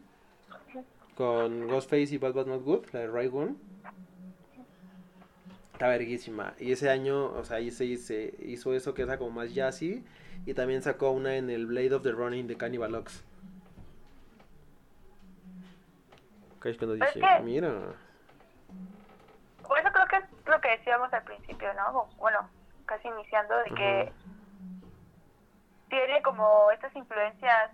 [1.22, 3.56] con Ghostface y Bad Bad Not Good, la de Raygun.
[5.72, 6.54] Está verguísima.
[6.58, 10.04] Y ese año, o sea, ahí se, se hizo eso que era como más jazzy.
[10.46, 13.22] Y también sacó una en el Blade of the Running de Cannibal Ox.
[16.60, 17.68] Que es cuando Es dije, mira.
[19.78, 22.08] Eso creo que es lo que decíamos al principio, ¿no?
[22.18, 22.48] Bueno,
[22.84, 24.12] casi iniciando, de que
[25.88, 27.70] tiene como estas influencias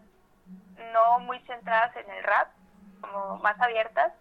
[0.92, 2.57] no muy centradas en el rap,
[3.00, 4.12] como más abiertas,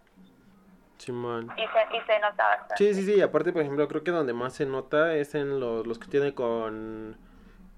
[0.98, 1.48] Simón.
[1.56, 2.74] y se, y se nota bastante.
[2.76, 3.20] Sí, sí, sí.
[3.20, 6.34] Aparte, por ejemplo, creo que donde más se nota es en los, los que tiene
[6.34, 7.16] con.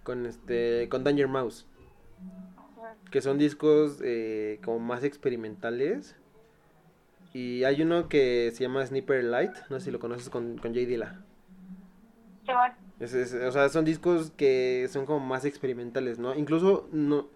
[0.05, 0.89] Con este.
[0.89, 1.67] Con Danger Mouse.
[3.11, 6.17] Que son discos eh, como más experimentales.
[7.33, 9.53] Y hay uno que se llama Sniper Light.
[9.69, 11.21] No sé si lo conoces con, con Jay Dilla.
[12.99, 16.35] Es- es- o sea, son discos que son como más experimentales, ¿no?
[16.35, 17.29] Incluso, no...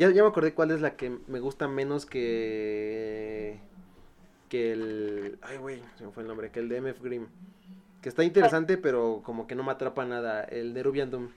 [0.00, 3.60] Ya, ya me acordé cuál es la que me gusta menos que...
[4.48, 5.38] Que el...
[5.42, 6.50] Ay, güey, se me fue el nombre.
[6.50, 7.26] Que el de MF Grimm.
[8.00, 10.42] Que está interesante, pero como que no me atrapa nada.
[10.44, 11.28] El Nerubian Doom.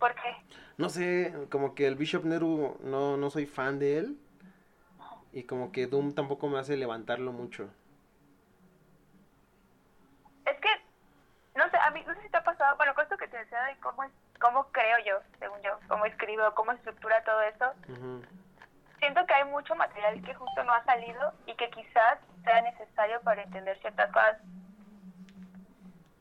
[0.00, 0.36] ¿por qué?
[0.78, 4.18] No sé, como que el Bishop Neru no, no soy fan de él.
[5.32, 7.70] Y como que Doom tampoco me hace levantarlo mucho.
[10.44, 10.68] Es que,
[11.54, 13.36] no sé, a mí, no sé si te ha pasado, bueno, con esto que te
[13.36, 14.10] decía de cómo, es,
[14.40, 17.72] cómo creo yo, según yo, cómo escribo, cómo estructura todo eso,
[18.98, 23.20] siento que hay mucho material que justo no ha salido y que quizás sea necesario
[23.22, 24.38] para entender ciertas cosas.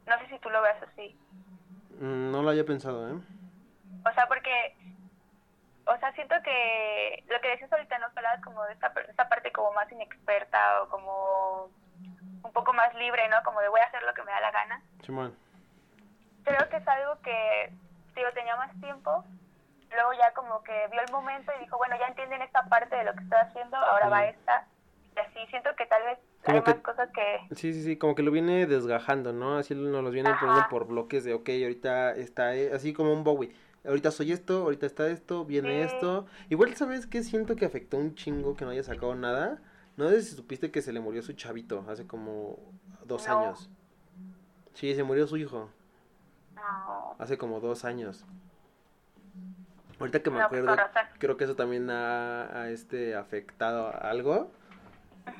[0.06, 1.20] No sé si tú lo veas así.
[2.00, 3.20] Mm, No lo había pensado, ¿eh?
[4.06, 4.76] O sea, porque,
[5.86, 8.08] o sea, siento que lo que decías ahorita, ¿no?
[8.16, 11.66] Hablabas como de esta, esta parte como más inexperta o como
[12.44, 13.38] un poco más libre, ¿no?
[13.44, 14.82] Como de voy a hacer lo que me da la gana.
[15.04, 15.36] Simón.
[16.44, 17.74] Creo que es algo que,
[18.18, 19.24] digo, tenía más tiempo.
[19.90, 23.06] Luego ya como que vio el momento y dijo, bueno, ya entienden esta parte de
[23.06, 24.30] lo que estoy haciendo, ahora va Sí.
[24.38, 24.68] esta.
[25.16, 27.56] Y así siento que tal vez Como hay que- más cosas que...
[27.56, 29.58] Sí, sí, sí, como que lo viene desgajando, ¿no?
[29.58, 30.40] Así nos los viene Ajá.
[30.40, 33.56] poniendo por bloques de, ok, ahorita está, eh, así como un Bowie.
[33.86, 35.96] Ahorita soy esto, ahorita está esto, viene Sí.
[35.96, 36.26] esto.
[36.50, 37.24] Igual, ¿sabes qué?
[37.24, 39.60] Siento que afectó un chingo que no haya sacado nada.
[39.96, 42.58] No sé si supiste que se le murió su chavito hace como
[43.06, 43.40] dos No.
[43.40, 43.70] años.
[44.74, 45.70] Sí, se murió su hijo
[47.20, 48.26] hace como dos años.
[50.00, 50.76] Ahorita que me pues, acuerdo,
[51.18, 54.52] creo que eso también ha, ha, este, afectado a algo.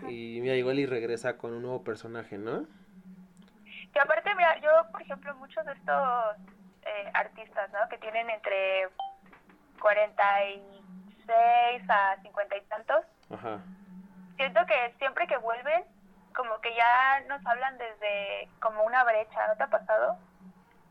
[0.08, 2.66] Y mira, igual y regresa con un nuevo personaje, ¿no?
[3.94, 6.38] Que aparte, mira, yo, por ejemplo, muchos de estos
[6.84, 7.88] eh, artistas, ¿no?
[7.90, 8.90] Que tienen entre
[9.80, 13.60] 46 a 50 y tantos, Ajá.
[14.36, 15.84] siento que siempre que vuelven,
[16.36, 20.18] como que ya nos hablan desde como una brecha, ¿no te ha pasado?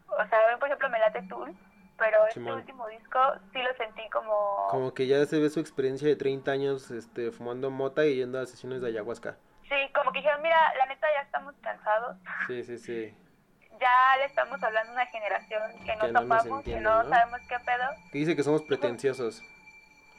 [0.09, 1.55] O sea, a mí, por ejemplo, me late Tool,
[1.99, 2.59] pero este Simón.
[2.59, 3.19] último disco
[3.53, 4.67] sí lo sentí como...
[4.71, 8.39] Como que ya se ve su experiencia de 30 años este, fumando mota y yendo
[8.41, 9.37] a sesiones de ayahuasca.
[9.69, 12.17] Sí, como que dijeron, mira, la neta ya estamos cansados,
[12.47, 13.17] Sí, sí, sí.
[13.81, 17.09] ya le estamos hablando a una generación que no Que no topamos, que no, ¿no?
[17.09, 17.85] sabemos qué pedo.
[18.13, 19.43] Que dice que somos pretenciosos.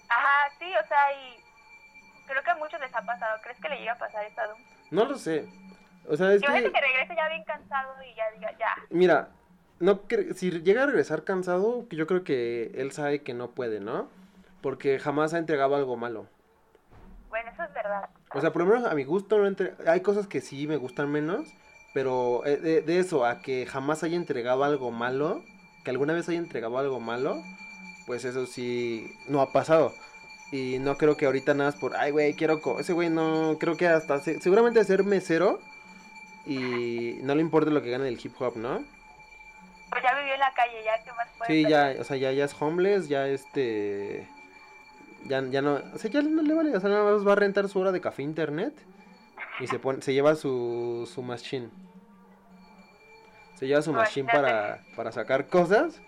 [0.09, 1.37] Ajá, sí, o sea, y
[2.27, 3.39] creo que a muchos les ha pasado.
[3.41, 4.59] ¿Crees que le llega a pasar eso a Doom?
[4.91, 5.47] No lo sé.
[6.09, 8.75] O sea, es que, que regrese ya bien cansado y ya diga, ya.
[8.89, 9.27] mira,
[9.79, 10.01] no
[10.35, 14.07] si llega a regresar cansado, yo creo que él sabe que no puede, ¿no?
[14.61, 16.27] Porque jamás ha entregado algo malo.
[17.29, 18.09] Bueno, eso es verdad.
[18.33, 20.77] O sea, por lo menos a mi gusto, no entre- hay cosas que sí me
[20.77, 21.47] gustan menos,
[21.93, 25.43] pero eh, de, de eso a que jamás haya entregado algo malo,
[25.83, 27.41] que alguna vez haya entregado algo malo,
[28.05, 29.93] pues eso sí no ha pasado.
[30.51, 32.61] Y no creo que ahorita nada más por, ay, güey, quiero...
[32.61, 32.79] co-".
[32.79, 35.59] Ese güey no, creo que hasta, se- seguramente ser mesero
[36.45, 38.83] y no le importa lo que gane el hip hop, ¿no?
[39.89, 42.31] Pues ya vivió en la calle, ya, ¿qué más puede Sí, ya, o sea, ya,
[42.31, 44.27] ya es homeless, ya este...
[45.25, 47.35] Ya, ya no, o sea, ya no le vale, o sea, nada más va a
[47.35, 48.73] rentar su hora de café internet
[49.59, 51.69] y se pone, se lleva su, su machine.
[53.55, 55.99] Se lleva su machine para, para sacar cosas,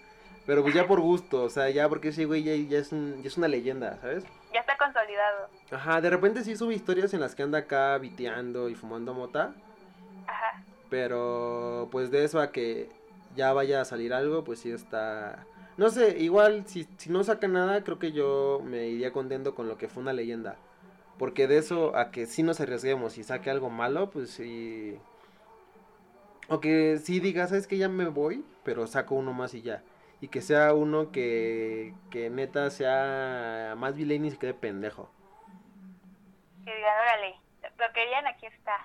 [0.45, 3.22] pero pues ya por gusto, o sea, ya porque ese güey ya, ya es, un-
[3.23, 4.23] ya es una leyenda, ¿sabes?
[4.53, 5.49] Ya está consolidado.
[5.72, 9.53] Ajá, de repente sí sube historias en las que anda acá viteando y fumando mota,
[10.27, 10.64] Ajá.
[10.89, 12.89] pero pues de eso a que
[13.35, 15.45] ya vaya a salir algo, pues sí está...
[15.77, 19.68] No sé, igual si, si no saca nada, creo que yo me iría contento con
[19.68, 20.57] lo que fue una leyenda.
[21.18, 24.97] Porque de eso a que sí nos arriesguemos y saque algo malo, pues sí...
[26.47, 29.84] O que sí diga, sabes que ya me voy, pero saco uno más y ya.
[30.19, 35.10] Y que sea uno que, que neta sea más villain y se quede pendejo.
[36.65, 37.35] Que digan, órale,
[37.77, 38.77] lo querían, aquí está.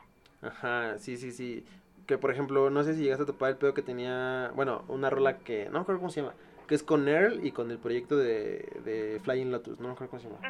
[0.42, 1.66] Ajá, sí, sí, sí.
[2.06, 5.08] Que por ejemplo, no sé si llegaste a topar el pedo que tenía, bueno, una
[5.10, 6.34] rola que, no me acuerdo cómo se llama,
[6.68, 10.10] que es con Earl y con el proyecto de, de Flying Lotus, no me acuerdo
[10.10, 10.40] cómo se llama.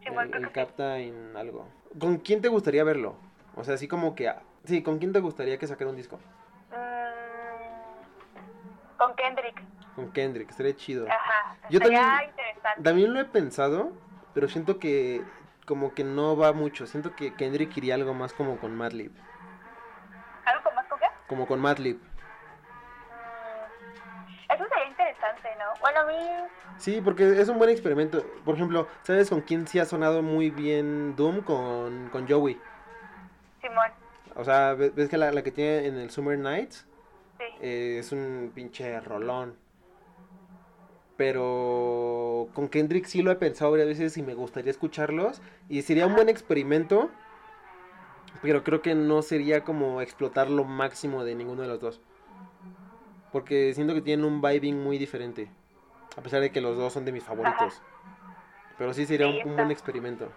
[0.00, 0.52] Sí, bueno, el creo el sí.
[0.54, 1.66] Captain algo.
[1.98, 3.16] ¿Con quién te gustaría verlo?
[3.56, 6.18] O sea, así como que, ah, sí, ¿con quién te gustaría que sacara un disco?
[6.70, 9.60] Mm, con Kendrick.
[9.96, 11.06] Con Kendrick, estaría chido.
[11.08, 11.56] Ajá.
[11.68, 12.82] Yo también- interesante.
[12.82, 13.90] También lo he pensado,
[14.34, 15.22] pero siento que
[15.66, 16.86] como que no va mucho.
[16.86, 19.10] Siento que Kendrick iría algo más como con Madlib.
[20.44, 21.06] ¿Algo con más con qué?
[21.30, 21.96] Como con Madlib.
[21.96, 22.00] Mm,
[24.52, 25.66] Eso sería interesante, ¿no?
[25.80, 26.16] Bueno, a mí.
[26.76, 28.24] Sí, porque es un buen experimento.
[28.44, 31.42] Por ejemplo, ¿sabes con quién sí ha sonado muy bien Doom?
[31.42, 32.58] Con, con Joey.
[33.60, 33.92] Simón.
[34.34, 36.84] O sea, ve- ves que la, la que tiene en el Summer Nights
[37.38, 37.44] Sí.
[37.60, 39.54] eh, es un pinche rolón.
[41.16, 45.40] Pero con Kendrick sí lo he pensado varias veces y me gustaría escucharlos.
[45.68, 47.08] Y sería un buen experimento.
[48.42, 52.00] Pero creo que no sería como explotar lo máximo de ninguno de los dos.
[53.32, 55.50] Porque siento que tienen un vibing muy diferente.
[56.16, 57.80] A pesar de que los dos son de mis favoritos.
[58.78, 60.32] Pero sí sería Sí, un, un buen experimento.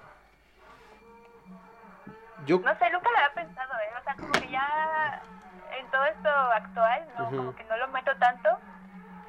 [2.46, 3.94] Yo No sé, nunca lo había pensado, ¿eh?
[4.00, 5.22] O sea, como que ya
[5.80, 7.28] en todo esto actual, ¿no?
[7.28, 7.38] Ujú.
[7.38, 8.50] Como que no lo meto tanto,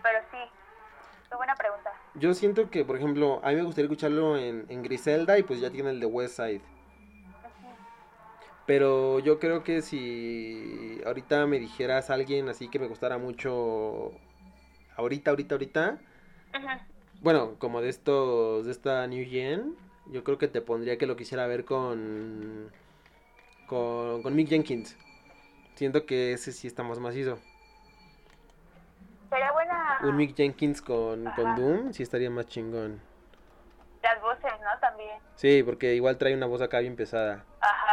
[0.03, 0.39] pero sí.
[1.31, 1.93] Qué buena pregunta.
[2.15, 5.61] Yo siento que, por ejemplo, a mí me gustaría escucharlo en, en Griselda y pues
[5.61, 6.61] ya tiene el de West Side.
[8.67, 14.13] Pero yo creo que si ahorita me dijeras a alguien así que me gustara mucho,
[14.97, 15.99] ahorita, ahorita, ahorita,
[17.21, 19.77] bueno, como de estos, de esta New Gen,
[20.07, 22.71] yo creo que te pondría que lo quisiera ver con,
[23.67, 24.97] con, con Mick Jenkins.
[25.75, 27.39] Siento que ese sí está más macizo.
[29.31, 31.57] Sería buena Un Mick Jenkins con, con.
[31.57, 33.01] Doom sí estaría más chingón.
[34.03, 34.79] las voces, ¿no?
[34.81, 35.19] También.
[35.37, 37.45] Sí, porque igual trae una voz acá bien pesada.
[37.61, 37.84] Ajá.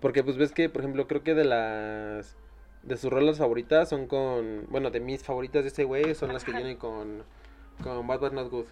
[0.00, 2.36] Porque pues ves que, por ejemplo, creo que de las...
[2.82, 4.66] De sus rolas favoritas son con...
[4.68, 7.24] Bueno, de mis favoritas de ese güey son las que tiene con...
[7.82, 8.66] Con Bad Bad Not Good.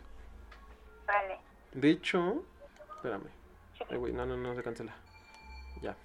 [1.07, 1.39] Vale.
[1.75, 2.45] De hecho...
[2.97, 3.29] Espérame.
[3.77, 3.85] Sí.
[3.91, 4.95] Ay, güey, no, no, no se cancela.
[5.83, 5.97] Ya.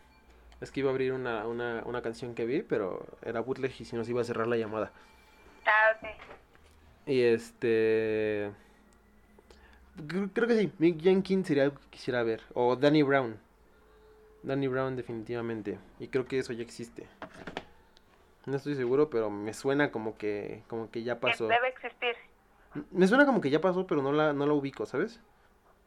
[0.59, 3.85] Es que iba a abrir una, una, una canción que vi, pero era bootleg y
[3.85, 4.91] si nos iba a cerrar la llamada.
[5.65, 6.09] Ah, ok.
[7.05, 8.51] Y este...
[10.07, 10.71] Creo, creo que sí.
[10.79, 12.41] Mick Jenkins sería algo que quisiera ver.
[12.53, 13.39] O Danny Brown.
[14.43, 15.77] Danny Brown definitivamente.
[15.99, 17.07] Y creo que eso ya existe.
[18.45, 21.47] No estoy seguro, pero me suena como que como que ya pasó.
[21.47, 22.15] debe existir.
[22.91, 25.19] Me suena como que ya pasó, pero no la, no la ubico, ¿sabes?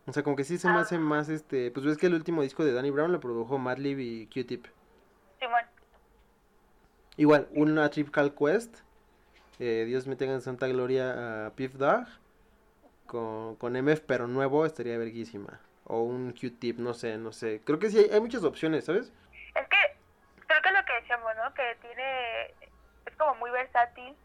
[0.07, 1.71] O sea, como que sí se me hace más este...
[1.71, 4.67] Pues ves que el último disco de Danny Brown lo produjo Madlib y Q-Tip.
[5.41, 5.63] Simón.
[7.17, 8.77] Igual, una Trip Call Quest.
[9.59, 12.05] eh, Dios me tenga en santa gloria a Piff Dog.
[13.07, 15.61] Con, con MF, pero nuevo, estaría verguísima.
[15.87, 17.63] O un Q-Tip, no sé, no sé.
[17.65, 19.13] Creo que sí, hay, hay muchas opciones, ¿sabes?
[19.55, 19.97] Es que
[20.47, 21.53] creo que lo que decíamos, ¿no?
[21.55, 22.55] Que tiene.
[23.07, 24.17] Es como muy versátil.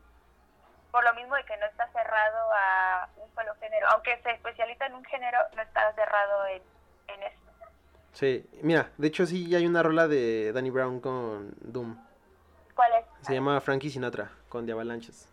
[0.92, 3.88] Por lo mismo de que no está cerrado a un solo género.
[3.90, 6.64] Aunque se especializa en un género, no está cerrado en,
[7.08, 7.40] en eso.
[8.14, 11.96] Sí, mira, de hecho sí hay una rola de Danny Brown con Doom.
[12.74, 13.06] ¿Cuál es?
[13.22, 15.30] Se llama Frankie Sinatra, con The Avalanches.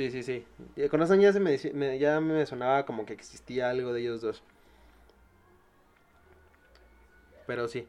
[0.00, 0.46] Sí, sí, sí.
[0.76, 4.00] Y Con eso ya, se me, me- ya me sonaba como que existía algo de
[4.00, 4.42] ellos dos.
[7.46, 7.86] Pero sí.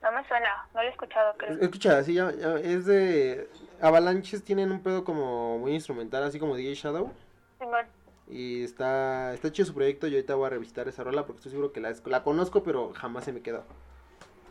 [0.00, 1.56] No me suena, no lo he escuchado, creo.
[1.60, 3.50] Escucha, sí, ya, ya, es de...
[3.80, 7.10] Avalanches tienen un pedo como muy instrumental, así como DJ Shadow.
[7.58, 7.86] Simón.
[8.28, 10.06] Y está, está chido su proyecto.
[10.06, 12.92] Yo ahorita voy a revisitar esa rola porque estoy seguro que la, la conozco, pero
[12.94, 13.64] jamás se me quedó.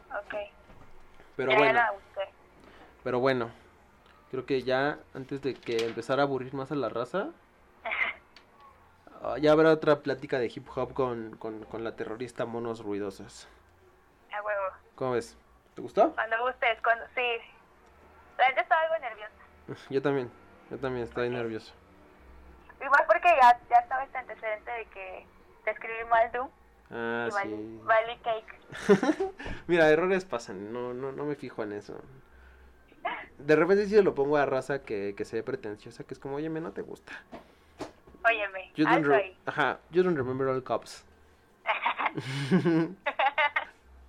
[0.09, 0.35] Ok.
[1.37, 1.79] Pero Ya bueno,
[3.01, 3.49] pero bueno.
[4.31, 7.29] Creo que ya, antes de que empezara a aburrir más a la raza,
[9.23, 13.47] ah, ya habrá otra plática de hip hop con, con, con la terrorista Monos Ruidosos.
[14.31, 14.65] A huevo.
[14.95, 15.35] ¿Cómo ves?
[15.75, 16.11] ¿Te gustó?
[16.13, 17.05] Cuando gustes, cuando.
[17.15, 17.21] Sí.
[18.37, 20.31] La gente estaba algo nerviosa Yo también,
[20.71, 21.73] yo también estoy nervioso.
[22.81, 25.25] Igual porque ya, ya estaba este antecedente de que
[25.65, 26.49] te escribí mal tú
[26.91, 27.79] Ah, y sí.
[27.83, 29.33] valí cake.
[29.67, 32.01] Mira, errores pasan, no, no, no me fijo en eso.
[33.39, 36.19] De repente sí se lo pongo a raza que, que se ve pretenciosa, que es
[36.19, 37.13] como, oye, me no te gusta.
[38.25, 39.35] Óyeme, You don't re-.
[39.45, 41.05] Ajá, you don't remember all cops.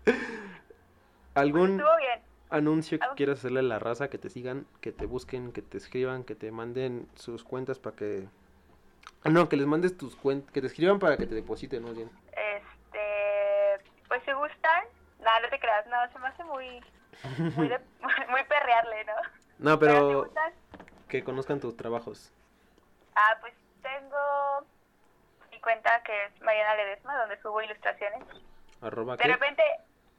[1.34, 2.20] ¿Algún bien.
[2.50, 4.10] anuncio que quieras hacerle a la raza?
[4.10, 7.96] Que te sigan, que te busquen, que te escriban, que te manden sus cuentas para
[7.96, 8.28] que...
[9.24, 12.10] No, que les mandes tus cuentas, que te escriban para que te depositen, más bien.
[12.28, 14.84] Este, pues si gustan,
[15.20, 16.80] nada, no te creas, no, se me hace muy,
[17.56, 17.78] muy, de-
[18.30, 19.14] muy perrearle, ¿no?
[19.58, 20.30] No, Pero
[21.08, 22.32] que conozcan tus trabajos.
[23.16, 23.52] ah, pues
[23.82, 24.66] tengo
[25.50, 28.22] mi cuenta que es Mariana Ledesma, donde subo ilustraciones.
[28.80, 29.28] Arroba De qué?
[29.28, 29.62] repente,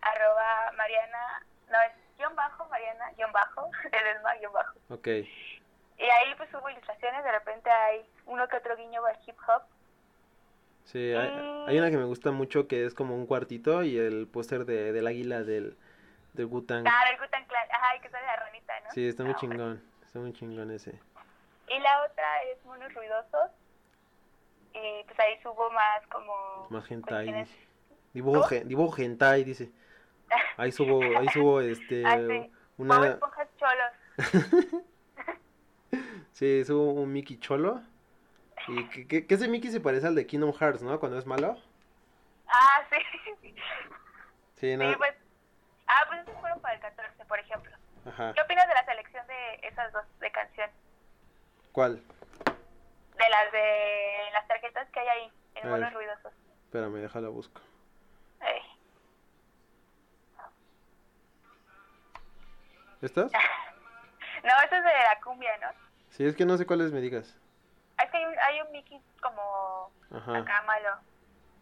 [0.02, 4.74] arroba Mariana, no, es guion bajo, Mariana, guion bajo, Ledesma, guion bajo.
[4.90, 5.08] Ok.
[5.08, 9.62] Y ahí pues subo ilustraciones, de repente hay uno que otro guiño al hip hop.
[10.86, 11.30] Sí, hay,
[11.68, 14.92] hay una que me gusta mucho que es como un cuartito y el póster de,
[14.92, 15.78] del águila del,
[16.34, 16.84] del Wu-Tang.
[16.84, 18.92] Claro, el Gutan Clan, ajá, y que sale la ranita, ¿no?
[18.92, 19.84] Sí, está muy Ah, chingón.
[20.06, 21.00] Está muy chingón ese.
[21.68, 23.52] Y la otra es Monos Ruidosos.
[24.74, 26.68] Y pues ahí subo más como...
[26.70, 27.26] Más hentai.
[27.28, 27.68] cuestiones- dice.
[28.14, 29.72] Dibujo, gen- dibujo hentai, dice.
[30.58, 32.52] Ahí subo, ahí subo este Ah, sí.
[32.78, 33.92] Una Esponjas cholos.
[36.32, 37.82] sí, subo un Mickey cholo.
[38.68, 41.00] Y que, que, que ese Mickey se parece al de Kingdom Hearts, ¿no?
[41.00, 41.58] Cuando es malo.
[42.48, 42.98] Ah, sí.
[44.56, 44.90] Sí, no.
[44.90, 45.16] Sí, pues...
[45.94, 47.76] Ah, pues esos fueron para el 14, por ejemplo.
[48.08, 48.32] Ajá.
[48.34, 50.70] ¿Qué opinas de la selección de esas dos de canción?
[51.74, 52.02] ¿Cuál?
[53.18, 55.94] De las de las tarjetas que hay ahí, en ver.
[55.94, 56.32] Ruidosos.
[56.64, 57.60] Espérame, déjala busco.
[58.42, 58.62] Eh.
[63.02, 63.32] ¿Estas?
[64.44, 65.68] No, eso es de la cumbia, ¿no?
[66.10, 67.38] Sí, es que no sé cuáles me digas.
[68.04, 70.40] Es que hay un, hay un Mickey como Ajá.
[70.40, 70.98] acá malo.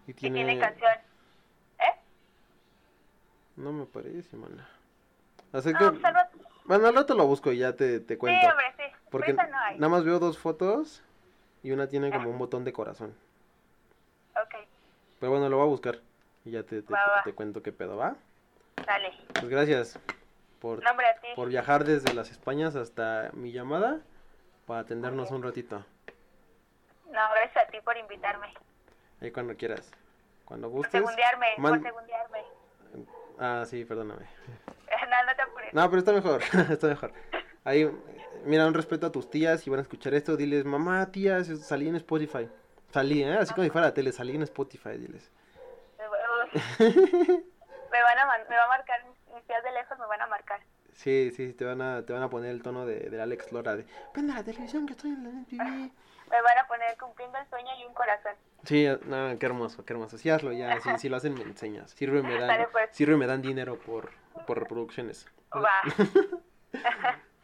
[0.07, 0.93] Y tiene tiene canción.
[3.59, 4.67] No me parece, mana.
[5.51, 5.89] Así que
[6.65, 8.39] bueno, al rato lo busco y ya te, te cuento.
[8.45, 8.83] Sí, hombre, sí.
[9.09, 11.01] Porque no nada más veo dos fotos
[11.63, 13.15] y una tiene como un botón de corazón.
[14.35, 14.55] Ok,
[15.19, 15.99] Pero bueno, lo voy a buscar
[16.45, 17.23] y ya te, te, Va, va.
[17.23, 18.15] te cuento qué pedo, ¿va?
[18.85, 19.11] dale.
[19.33, 19.99] Pues gracias
[20.61, 20.81] por,
[21.35, 23.99] por viajar desde las Españas hasta mi llamada
[24.67, 25.83] para atendernos un ratito.
[27.07, 28.53] No, gracias a ti por invitarme.
[29.21, 29.91] Ahí cuando quieras.
[30.45, 31.01] Cuando Por gustes.
[31.01, 32.43] segundearme, man- por segundearme.
[33.39, 34.25] Ah, sí, perdóname.
[35.09, 35.73] No, no te apures.
[35.73, 36.41] No, pero está mejor,
[36.71, 37.11] está mejor.
[37.63, 37.89] Ahí,
[38.45, 41.87] mira, un respeto a van tías, si van a escuchar esto, diles, mamá, tías, salí
[41.89, 42.47] en Spotify.
[42.91, 43.33] Salí, ¿eh?
[43.39, 45.31] Así como si fuera la tele, salí en Spotify, diles.
[46.79, 50.27] Me van a man- me va a marcar, mis- tías de lejos me van a
[50.27, 50.59] marcar.
[50.93, 53.75] Sí, sí, te van a, te van a poner el tono de, del Alex Lora
[53.75, 55.91] de, prende la televisión que estoy en la MTV.
[56.29, 58.33] Me van a poner cumpliendo el sueño y un corazón.
[58.63, 60.17] Sí, no, qué hermoso, qué hermoso.
[60.17, 61.91] Sí, hazlo ya, si lo hacen me enseñas.
[61.91, 62.89] Sirve me dan, Dale, pues.
[62.91, 64.11] sirve me dan dinero por,
[64.45, 65.27] por reproducciones.
[65.53, 65.81] Va.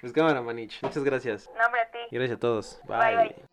[0.02, 1.50] Pues cámara, Manich, muchas gracias.
[1.58, 1.98] Nombre a ti.
[2.12, 2.80] Y gracias a todos.
[2.88, 3.46] Bye, bye.